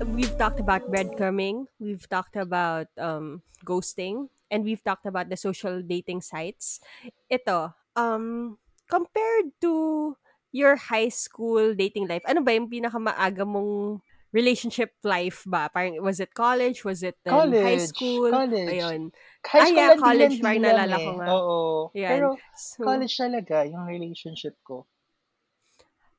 We've 0.01 0.33
talked 0.37 0.59
about 0.59 0.89
breadcrumbing, 0.89 1.65
we've 1.79 2.09
talked 2.09 2.35
about 2.35 2.87
um, 2.97 3.41
ghosting, 3.63 4.29
and 4.49 4.63
we've 4.65 4.83
talked 4.83 5.05
about 5.05 5.29
the 5.29 5.37
social 5.37 5.81
dating 5.85 6.21
sites. 6.21 6.81
Ito, 7.29 7.73
um, 7.95 8.57
compared 8.89 9.53
to 9.61 10.17
your 10.51 10.75
high 10.75 11.09
school 11.09 11.75
dating 11.77 12.07
life, 12.09 12.25
ano 12.25 12.41
ba 12.41 12.53
yung 12.57 12.65
pinakamaaga 12.65 13.45
mong 13.45 14.01
relationship 14.33 14.97
life 15.05 15.45
ba? 15.45 15.69
Parang, 15.69 16.01
was 16.01 16.19
it 16.19 16.33
college? 16.33 16.81
Was 16.83 17.03
it 17.05 17.21
um, 17.29 17.53
high 17.53 17.77
College. 17.77 17.85
school? 17.93 18.29
College. 18.33 18.69
Ayun. 18.73 19.01
High 19.45 19.59
Ah, 19.59 19.65
school 19.69 19.77
yeah, 19.77 19.89
lang 19.93 20.01
college, 20.01 20.35
parang 20.41 20.61
naalala 20.65 20.85
lang 20.89 20.99
ko 20.99 21.11
eh. 21.11 21.17
nga. 21.21 21.27
Oo. 21.29 21.59
Yan. 21.93 22.09
Pero 22.09 22.27
So, 22.57 22.81
college 22.83 23.13
talaga 23.13 23.69
yung 23.69 23.85
relationship 23.85 24.57
ko. 24.65 24.89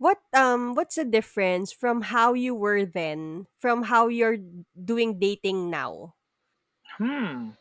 What 0.02 0.18
um 0.34 0.74
what's 0.74 0.98
the 0.98 1.06
difference 1.06 1.70
from 1.70 2.02
how 2.02 2.34
you 2.34 2.50
were 2.58 2.82
then 2.82 3.46
from 3.62 3.86
how 3.86 4.10
you're 4.10 4.42
doing 4.74 5.22
dating 5.22 5.70
now? 5.70 6.18
Hmm. 6.98 7.54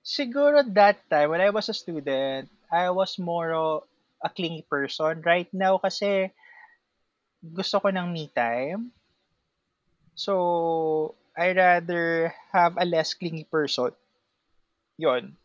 Siguro 0.00 0.64
that 0.76 1.00
time, 1.08 1.32
when 1.32 1.44
I 1.44 1.48
was 1.48 1.68
a 1.68 1.76
student, 1.76 2.48
I 2.72 2.88
was 2.88 3.20
more 3.20 3.52
a 4.20 4.28
clingy 4.32 4.64
person. 4.64 5.20
Right 5.20 5.48
now 5.52 5.76
kasi 5.76 6.32
gusto 7.40 7.80
ko 7.80 7.88
ng 7.92 8.08
me 8.12 8.28
time. 8.32 8.92
So, 10.16 11.16
I 11.32 11.52
rather 11.52 12.32
have 12.52 12.76
a 12.76 12.84
less 12.84 13.16
clingy 13.16 13.44
person. 13.48 13.96
Yon. 15.00 15.36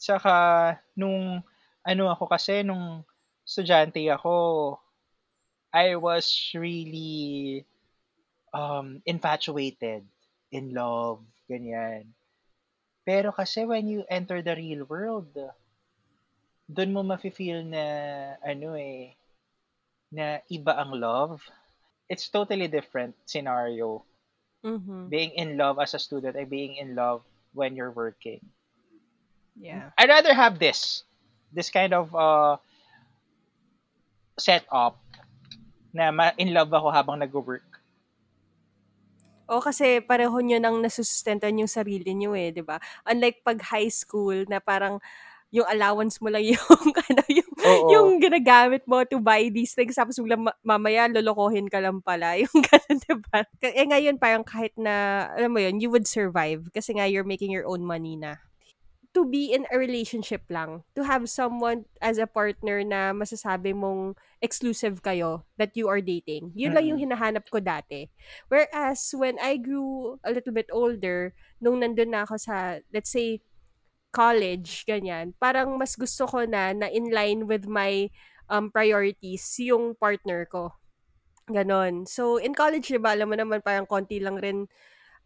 Saka, 0.00 0.76
nung 0.96 1.44
ano 1.84 2.04
ako 2.08 2.24
kasi, 2.28 2.64
nung 2.64 3.04
estudyante 3.48 4.04
ako, 4.12 4.76
I 5.72 5.96
was 5.96 6.52
really 6.52 7.64
um, 8.52 9.00
infatuated, 9.08 10.04
in 10.52 10.76
love, 10.76 11.24
ganyan. 11.48 12.12
Pero 13.08 13.32
kasi 13.32 13.64
when 13.64 13.88
you 13.88 14.04
enter 14.12 14.44
the 14.44 14.52
real 14.52 14.84
world, 14.84 15.32
doon 16.68 16.92
mo 16.92 17.00
mafe-feel 17.00 17.64
na 17.64 17.84
ano 18.44 18.76
eh, 18.76 19.16
na 20.12 20.44
iba 20.52 20.76
ang 20.76 20.92
love. 20.92 21.40
It's 22.08 22.28
totally 22.28 22.68
different 22.68 23.16
scenario. 23.24 24.04
Mhm. 24.64 25.08
Being 25.08 25.32
in 25.36 25.56
love 25.56 25.80
as 25.80 25.96
a 25.96 26.00
student 26.00 26.36
and 26.36 26.48
being 26.48 26.76
in 26.76 26.92
love 26.92 27.24
when 27.56 27.76
you're 27.76 27.92
working. 27.92 28.44
Yeah. 29.56 29.92
I'd 29.96 30.12
rather 30.12 30.32
have 30.36 30.60
this. 30.60 31.04
This 31.52 31.72
kind 31.72 31.96
of 31.96 32.12
uh, 32.12 32.60
setup 34.38 34.96
na 35.92 36.10
ma- 36.14 36.36
in 36.38 36.54
love 36.54 36.70
ako 36.72 36.88
habang 36.94 37.18
nag-work. 37.18 37.66
O 39.48 39.64
kasi 39.64 40.04
pareho 40.04 40.36
nyo 40.44 40.60
nang 40.60 40.76
nasusustentan 40.84 41.56
yung 41.56 41.70
sarili 41.72 42.12
nyo 42.12 42.36
eh, 42.36 42.52
'di 42.52 42.60
ba? 42.60 42.76
Unlike 43.08 43.40
pag 43.40 43.58
high 43.72 43.88
school 43.88 44.44
na 44.44 44.60
parang 44.60 45.00
yung 45.48 45.64
allowance 45.64 46.20
mo 46.20 46.28
lang 46.28 46.44
yung 46.52 46.92
ano 46.92 47.22
yung 47.32 47.52
Oo. 47.64 47.88
yung 47.88 48.08
ginagamit 48.20 48.84
mo 48.84 49.00
to 49.08 49.16
buy 49.16 49.48
these 49.48 49.72
things 49.72 49.96
tapos 49.96 50.20
ma- 50.20 50.52
mamaya 50.60 51.08
lolokohin 51.08 51.64
ka 51.72 51.80
lang 51.80 52.04
pala 52.04 52.36
yung 52.44 52.52
ganun 52.60 52.96
'di 53.00 53.14
ba? 53.32 53.48
K- 53.56 53.72
Eh 53.72 53.88
ngayon 53.88 54.20
parang 54.20 54.44
kahit 54.44 54.76
na 54.76 55.26
alam 55.32 55.48
mo 55.48 55.60
yun, 55.64 55.80
you 55.80 55.88
would 55.88 56.04
survive 56.04 56.68
kasi 56.76 56.92
nga 56.92 57.08
you're 57.08 57.24
making 57.24 57.48
your 57.48 57.64
own 57.64 57.80
money 57.80 58.20
na. 58.20 58.36
To 59.16 59.24
be 59.24 59.50
in 59.50 59.64
a 59.72 59.76
relationship 59.80 60.46
lang, 60.52 60.84
to 60.94 61.02
have 61.02 61.26
someone 61.26 61.88
as 61.98 62.20
a 62.20 62.28
partner 62.28 62.84
na 62.84 63.10
masasabi 63.10 63.74
mong 63.74 64.14
exclusive 64.38 65.00
kayo 65.02 65.42
that 65.56 65.74
you 65.74 65.88
are 65.88 66.04
dating. 66.04 66.52
Yun 66.54 66.76
lang 66.76 66.86
yung 66.86 67.00
hinahanap 67.00 67.48
ko 67.50 67.58
dati. 67.58 68.12
Whereas 68.46 69.10
when 69.16 69.40
I 69.42 69.58
grew 69.58 70.20
a 70.22 70.30
little 70.30 70.54
bit 70.54 70.70
older, 70.70 71.34
nung 71.58 71.82
nandun 71.82 72.14
na 72.14 72.28
ako 72.28 72.36
sa, 72.38 72.78
let's 72.94 73.10
say, 73.10 73.42
college, 74.12 74.84
ganyan, 74.86 75.34
parang 75.40 75.76
mas 75.76 75.96
gusto 75.96 76.28
ko 76.28 76.44
na 76.44 76.72
na 76.72 76.86
in 76.88 77.10
line 77.10 77.48
with 77.48 77.68
my 77.68 78.08
um, 78.48 78.72
priorities 78.72 79.44
yung 79.60 79.96
partner 79.96 80.48
ko. 80.48 80.72
Ganon. 81.48 82.04
So, 82.04 82.36
in 82.36 82.52
college, 82.52 82.92
diba, 82.92 83.16
alam 83.16 83.32
mo 83.32 83.36
naman, 83.36 83.64
parang 83.64 83.88
konti 83.88 84.20
lang 84.20 84.36
rin. 84.36 84.68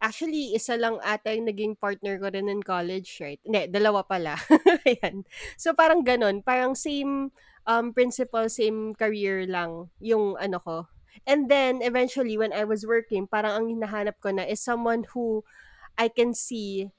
Actually, 0.03 0.50
isa 0.59 0.74
lang 0.74 0.98
ata 0.98 1.30
yung 1.30 1.46
naging 1.46 1.78
partner 1.78 2.18
ko 2.18 2.26
rin 2.34 2.50
in 2.50 2.59
college, 2.59 3.22
right? 3.22 3.38
Hindi, 3.46 3.70
dalawa 3.70 4.03
pala. 4.03 4.34
Ayan. 4.88 5.22
So, 5.55 5.78
parang 5.78 6.03
ganon. 6.03 6.42
Parang 6.42 6.74
same 6.74 7.30
um, 7.70 7.94
principle, 7.94 8.50
same 8.50 8.98
career 8.98 9.46
lang 9.46 9.94
yung 10.03 10.34
ano 10.42 10.59
ko. 10.59 10.76
And 11.22 11.46
then, 11.46 11.86
eventually, 11.86 12.34
when 12.34 12.50
I 12.50 12.66
was 12.66 12.82
working, 12.82 13.30
parang 13.30 13.55
ang 13.55 13.66
hinahanap 13.70 14.18
ko 14.18 14.34
na 14.34 14.42
is 14.42 14.59
someone 14.59 15.07
who 15.14 15.46
I 15.94 16.11
can 16.11 16.34
see 16.34 16.90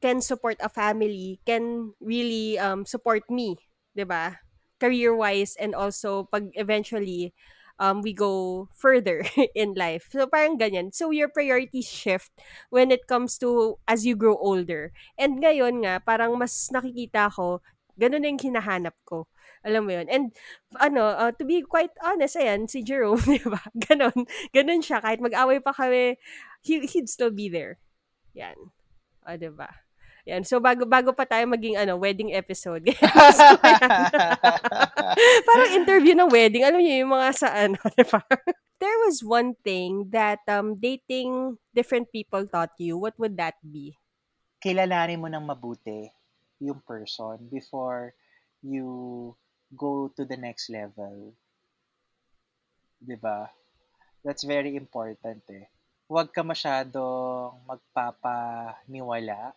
can 0.00 0.24
support 0.24 0.56
a 0.64 0.68
family, 0.72 1.40
can 1.44 1.92
really 2.00 2.56
um, 2.56 2.88
support 2.88 3.28
me, 3.28 3.60
'di 3.92 4.08
ba? 4.08 4.40
Career-wise 4.80 5.60
and 5.60 5.76
also 5.76 6.24
pag 6.32 6.48
eventually 6.56 7.36
um, 7.80 8.04
we 8.04 8.12
go 8.12 8.68
further 8.76 9.24
in 9.56 9.74
life. 9.74 10.12
So 10.12 10.28
parang 10.28 10.60
ganyan. 10.60 10.92
So 10.92 11.10
your 11.10 11.32
priorities 11.32 11.88
shift 11.88 12.30
when 12.68 12.92
it 12.92 13.08
comes 13.08 13.40
to 13.40 13.80
as 13.88 14.04
you 14.04 14.14
grow 14.14 14.36
older. 14.36 14.92
And 15.16 15.40
ngayon 15.40 15.82
nga, 15.82 16.04
parang 16.04 16.36
mas 16.36 16.68
nakikita 16.68 17.32
ko, 17.32 17.64
ganun 17.96 18.28
yung 18.28 18.38
hinahanap 18.38 18.94
ko. 19.08 19.26
Alam 19.64 19.88
mo 19.88 19.92
yun. 19.96 20.08
And 20.08 20.24
ano, 20.76 21.16
uh, 21.16 21.32
to 21.36 21.44
be 21.44 21.64
quite 21.64 21.92
honest, 22.04 22.36
ayan, 22.36 22.68
si 22.68 22.84
Jerome, 22.84 23.20
di 23.40 23.44
ba? 23.44 23.60
Ganon. 23.76 24.28
Ganon 24.52 24.84
siya. 24.84 25.00
Kahit 25.00 25.20
mag-away 25.20 25.60
pa 25.60 25.72
kami, 25.72 26.20
he, 26.60 26.84
he'd 26.84 27.08
still 27.08 27.32
be 27.32 27.48
there. 27.48 27.80
Yan. 28.36 28.56
O, 29.28 29.36
di 29.36 29.52
ba? 29.52 29.89
Yan. 30.28 30.44
So, 30.44 30.60
bago, 30.60 30.84
bago 30.84 31.12
pa 31.16 31.24
tayo 31.24 31.48
maging 31.48 31.80
ano, 31.80 31.96
wedding 31.96 32.32
episode. 32.36 32.84
so, 33.38 33.46
Parang 35.48 35.70
interview 35.76 36.12
ng 36.16 36.28
wedding. 36.28 36.64
Alam 36.64 36.80
niyo, 36.84 37.04
yung 37.04 37.12
mga 37.16 37.28
sa 37.32 37.48
ano, 37.54 37.78
di 37.96 38.04
ba? 38.04 38.20
There 38.80 38.98
was 39.04 39.20
one 39.20 39.56
thing 39.60 40.08
that 40.12 40.40
um, 40.48 40.76
dating 40.80 41.60
different 41.76 42.08
people 42.12 42.48
taught 42.48 42.72
you. 42.80 42.96
What 42.96 43.16
would 43.20 43.36
that 43.36 43.60
be? 43.60 43.96
Kilalanin 44.60 45.20
mo 45.20 45.28
ng 45.28 45.44
mabuti 45.44 46.08
yung 46.60 46.80
person 46.84 47.48
before 47.48 48.12
you 48.60 49.32
go 49.72 50.12
to 50.16 50.24
the 50.24 50.36
next 50.36 50.68
level. 50.68 51.32
'Di 53.00 53.16
ba? 53.16 53.48
That's 54.20 54.44
very 54.44 54.76
important 54.76 55.40
eh. 55.48 55.68
Huwag 56.08 56.32
ka 56.36 56.44
masyadong 56.44 57.64
magpapaniwala 57.64 59.56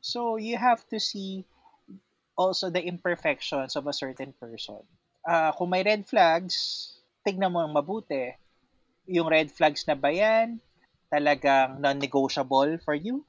So 0.00 0.36
you 0.36 0.56
have 0.56 0.82
to 0.88 0.98
see 0.98 1.44
also 2.36 2.72
the 2.72 2.80
imperfections 2.80 3.76
of 3.76 3.86
a 3.86 3.92
certain 3.92 4.32
person. 4.32 4.80
Uh, 5.20 5.52
kung 5.52 5.68
may 5.68 5.84
red 5.84 6.08
flags, 6.08 6.88
tignan 7.20 7.52
mo 7.52 7.60
ang 7.60 7.76
mabuti. 7.76 8.32
Yung 9.04 9.28
red 9.28 9.52
flags 9.52 9.84
na 9.84 9.92
ba 9.92 10.08
yan, 10.08 10.56
talagang 11.12 11.76
non-negotiable 11.84 12.80
for 12.80 12.96
you? 12.96 13.28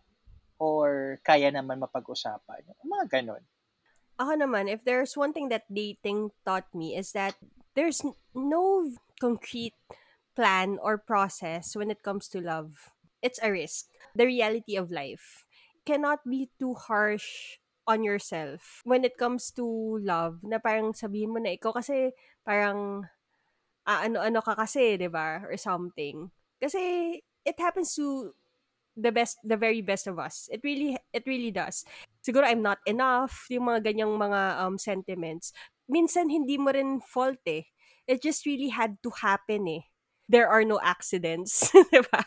Or 0.55 1.19
kaya 1.27 1.51
naman 1.51 1.83
mapag-usapan? 1.83 2.63
Mga 2.87 3.05
ganon. 3.11 3.43
Ako 4.15 4.37
naman, 4.39 4.71
if 4.71 4.85
there's 4.87 5.17
one 5.17 5.33
thing 5.33 5.49
that 5.49 5.67
dating 5.67 6.31
taught 6.45 6.69
me 6.71 6.95
is 6.95 7.11
that 7.11 7.35
there's 7.75 7.99
no 8.31 8.87
concrete 9.19 9.75
plan 10.37 10.79
or 10.79 10.95
process 10.95 11.75
when 11.75 11.91
it 11.91 12.05
comes 12.05 12.29
to 12.31 12.39
love. 12.39 12.93
It's 13.19 13.41
a 13.43 13.51
risk. 13.51 13.91
The 14.15 14.29
reality 14.29 14.77
of 14.77 14.93
life 14.93 15.43
cannot 15.85 16.21
be 16.27 16.49
too 16.59 16.73
harsh 16.75 17.57
on 17.89 18.03
yourself 18.05 18.81
when 18.85 19.03
it 19.03 19.17
comes 19.17 19.49
to 19.51 19.65
love 20.05 20.39
na 20.45 20.61
parang 20.61 20.93
sabihin 20.93 21.33
mo 21.33 21.39
na 21.41 21.57
ikaw 21.57 21.73
kasi 21.73 22.13
parang 22.45 23.05
ah, 23.87 24.05
ano-ano 24.05 24.41
ka 24.45 24.55
kasi, 24.57 24.97
'di 24.97 25.09
ba? 25.11 25.41
Or 25.45 25.57
something. 25.57 26.29
Kasi 26.61 27.17
it 27.45 27.57
happens 27.59 27.93
to 27.97 28.33
the 28.97 29.11
best 29.11 29.39
the 29.45 29.57
very 29.57 29.81
best 29.81 30.07
of 30.07 30.19
us. 30.21 30.47
It 30.53 30.61
really 30.63 30.97
it 31.13 31.25
really 31.27 31.51
does. 31.53 31.85
Siguro 32.23 32.45
I'm 32.47 32.61
not 32.65 32.79
enough, 32.87 33.47
yung 33.51 33.67
mga 33.71 33.81
ganyang 33.93 34.15
mga 34.17 34.41
um 34.63 34.77
sentiments. 34.79 35.53
Minsan 35.91 36.31
hindi 36.31 36.57
mo 36.61 36.71
rin 36.73 37.01
fault 37.03 37.41
eh. 37.49 37.67
It 38.07 38.21
just 38.23 38.45
really 38.47 38.69
had 38.73 38.99
to 39.05 39.11
happen 39.13 39.67
eh 39.69 39.90
there 40.31 40.47
are 40.47 40.63
no 40.63 40.79
accidents, 40.79 41.67
diba? 41.91 42.23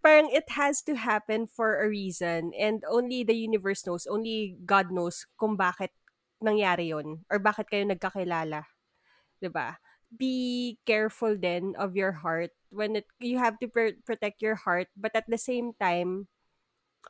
Parang 0.00 0.32
it 0.32 0.48
has 0.56 0.80
to 0.88 0.96
happen 0.96 1.44
for 1.44 1.84
a 1.84 1.86
reason 1.92 2.56
and 2.56 2.80
only 2.88 3.20
the 3.20 3.36
universe 3.36 3.84
knows, 3.84 4.08
only 4.08 4.56
God 4.64 4.88
knows 4.88 5.28
kung 5.36 5.60
bakit 5.60 5.92
nangyari 6.40 6.96
yon 6.96 7.28
or 7.28 7.36
bakit 7.36 7.68
kayo 7.68 7.84
nagkakilala. 7.84 8.64
'Di 9.36 9.52
ba? 9.52 9.76
Be 10.08 10.78
careful 10.88 11.36
then 11.36 11.76
of 11.76 11.92
your 11.92 12.24
heart 12.24 12.56
when 12.72 12.96
it 12.96 13.04
you 13.20 13.36
have 13.36 13.60
to 13.60 13.68
pr- 13.68 14.00
protect 14.08 14.40
your 14.40 14.56
heart 14.56 14.88
but 14.96 15.12
at 15.12 15.28
the 15.28 15.40
same 15.40 15.76
time 15.76 16.32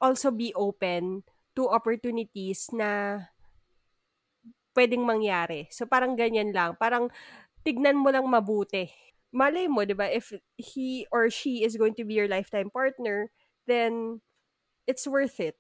also 0.03 0.35
be 0.35 0.51
open 0.59 1.23
to 1.55 1.71
opportunities 1.71 2.67
na 2.75 3.23
pwedeng 4.75 5.07
mangyari. 5.07 5.71
So 5.73 5.89
parang 5.89 6.19
ganyan 6.19 6.53
lang, 6.53 6.77
parang 6.77 7.09
tignan 7.65 7.97
mo 7.97 8.13
lang 8.13 8.27
mabuti 8.29 9.06
malay 9.33 9.67
mo, 9.67 9.85
di 9.85 9.95
ba, 9.95 10.09
if 10.11 10.33
he 10.57 11.07
or 11.11 11.31
she 11.31 11.65
is 11.65 11.77
going 11.77 11.95
to 11.95 12.05
be 12.05 12.15
your 12.15 12.29
lifetime 12.29 12.71
partner, 12.71 13.31
then 13.67 14.21
it's 14.87 15.07
worth 15.07 15.41
it. 15.41 15.59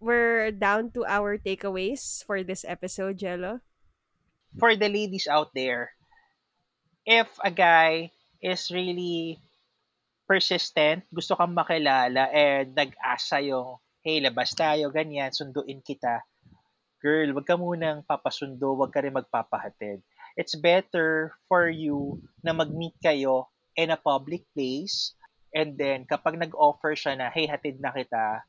We're 0.00 0.50
down 0.50 0.90
to 0.96 1.04
our 1.04 1.36
takeaways 1.36 2.24
for 2.24 2.42
this 2.42 2.64
episode, 2.64 3.20
Jello. 3.20 3.60
For 4.58 4.74
the 4.74 4.88
ladies 4.88 5.28
out 5.30 5.52
there, 5.54 5.92
if 7.06 7.28
a 7.44 7.52
guy 7.52 8.10
is 8.42 8.72
really 8.72 9.38
persistent, 10.26 11.04
gusto 11.12 11.36
kang 11.36 11.54
makilala, 11.54 12.26
and 12.32 12.74
nag-asa 12.74 13.44
yung, 13.44 13.78
hey, 14.02 14.18
labas 14.24 14.56
tayo, 14.56 14.88
ganyan, 14.90 15.30
sunduin 15.30 15.84
kita. 15.84 16.24
Girl, 16.98 17.32
wag 17.36 17.46
ka 17.46 17.56
munang 17.56 18.02
papasundo, 18.04 18.76
wag 18.76 18.92
ka 18.92 19.04
rin 19.04 19.14
magpapahatid 19.14 20.02
it's 20.36 20.54
better 20.58 21.34
for 21.50 21.70
you 21.70 22.20
na 22.42 22.54
mag-meet 22.54 22.94
kayo 23.02 23.48
in 23.74 23.90
a 23.90 23.98
public 23.98 24.46
place 24.54 25.14
and 25.54 25.74
then 25.78 26.06
kapag 26.06 26.38
nag-offer 26.38 26.94
siya 26.94 27.18
na 27.18 27.30
hey 27.30 27.46
hatid 27.46 27.78
na 27.82 27.90
kita 27.90 28.42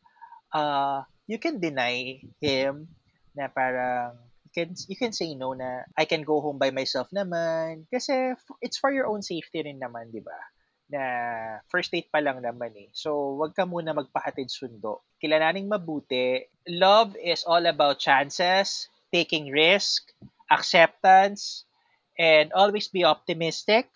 uh, 0.54 1.02
you 1.26 1.42
can 1.42 1.58
deny 1.58 2.22
him 2.42 2.90
na 3.34 3.48
parang 3.48 4.18
you 4.46 4.52
can 4.52 4.70
you 4.92 4.98
can 5.00 5.16
say 5.16 5.34
no 5.34 5.56
na 5.56 5.88
I 5.96 6.06
can 6.06 6.28
go 6.28 6.44
home 6.44 6.60
by 6.60 6.70
myself 6.70 7.10
naman 7.10 7.88
kasi 7.90 8.36
it's 8.60 8.78
for 8.78 8.92
your 8.92 9.08
own 9.08 9.24
safety 9.24 9.64
rin 9.64 9.80
naman 9.80 10.12
di 10.12 10.20
ba 10.22 10.38
na 10.92 11.04
first 11.72 11.96
date 11.96 12.12
pa 12.12 12.20
lang 12.20 12.44
naman 12.44 12.76
eh. 12.76 12.92
So, 12.92 13.40
wag 13.40 13.56
ka 13.56 13.64
muna 13.64 13.96
magpahatid 13.96 14.52
sundo. 14.52 15.08
Kilalaning 15.24 15.72
mabuti, 15.72 16.52
love 16.68 17.16
is 17.16 17.48
all 17.48 17.64
about 17.64 18.04
chances, 18.04 18.92
taking 19.08 19.48
risk, 19.48 20.12
acceptance, 20.52 21.64
and 22.18 22.52
always 22.54 22.88
be 22.88 23.04
optimistic. 23.04 23.90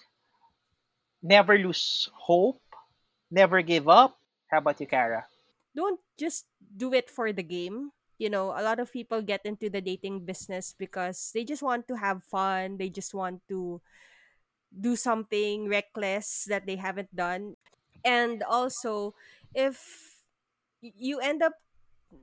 Never 1.22 1.58
lose 1.58 2.10
hope. 2.14 2.62
Never 3.32 3.62
give 3.62 3.90
up. 3.90 4.18
How 4.48 4.60
about 4.60 4.80
you, 4.80 4.88
Kara? 4.88 5.26
Don't 5.76 6.00
just 6.18 6.46
do 6.78 6.94
it 6.94 7.10
for 7.10 7.34
the 7.34 7.44
game. 7.44 7.92
You 8.18 8.30
know, 8.30 8.56
a 8.56 8.64
lot 8.64 8.80
of 8.80 8.94
people 8.94 9.22
get 9.22 9.46
into 9.46 9.70
the 9.70 9.82
dating 9.82 10.26
business 10.26 10.74
because 10.78 11.32
they 11.34 11.44
just 11.44 11.62
want 11.62 11.88
to 11.90 11.96
have 11.96 12.24
fun. 12.24 12.78
They 12.78 12.90
just 12.90 13.14
want 13.14 13.42
to 13.50 13.82
do 14.72 14.96
something 14.96 15.68
reckless 15.68 16.46
that 16.48 16.66
they 16.66 16.76
haven't 16.76 17.14
done. 17.16 17.56
And 18.06 18.44
also, 18.44 19.16
if 19.54 19.82
you 20.82 21.20
end 21.20 21.42
up 21.42 21.54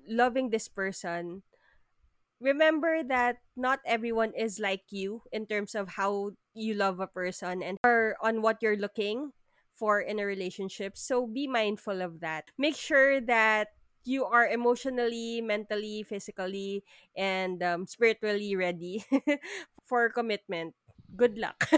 loving 0.09 0.51
this 0.51 0.69
person, 0.69 1.43
remember 2.43 3.07
that 3.07 3.39
not 3.57 3.79
everyone 3.87 4.35
is 4.35 4.59
like 4.59 4.83
you 4.91 5.23
in 5.31 5.47
terms 5.47 5.75
of 5.79 5.95
how 5.95 6.35
you 6.55 6.75
love 6.75 6.99
a 6.99 7.07
person 7.07 7.63
and 7.63 7.79
or 7.87 8.19
on 8.21 8.43
what 8.43 8.59
you're 8.61 8.77
looking 8.77 9.31
for 9.79 10.03
in 10.03 10.19
a 10.19 10.27
relationship. 10.27 10.99
So 10.99 11.27
be 11.27 11.47
mindful 11.47 12.03
of 12.03 12.21
that. 12.21 12.51
Make 12.59 12.77
sure 12.77 13.23
that 13.31 13.69
you 14.05 14.27
are 14.27 14.47
emotionally, 14.47 15.41
mentally, 15.41 16.03
physically, 16.03 16.83
and 17.17 17.63
um, 17.63 17.87
spiritually 17.87 18.57
ready 18.57 19.05
for 19.87 20.11
commitment. 20.11 20.75
Good 21.15 21.39
luck. 21.39 21.69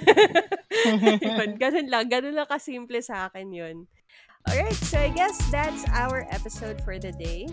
yun, 0.72 1.58
ganun 1.62 1.90
lang. 1.90 2.08
Ganun 2.08 2.34
lang 2.34 2.48
kasimple 2.48 3.02
sa 3.04 3.28
akin 3.28 3.52
yun. 3.52 3.76
Alright, 4.44 4.76
so 4.76 5.00
I 5.00 5.08
guess 5.08 5.36
that's 5.48 5.88
our 5.96 6.28
episode 6.28 6.80
for 6.84 7.00
the 7.00 7.12
day. 7.12 7.48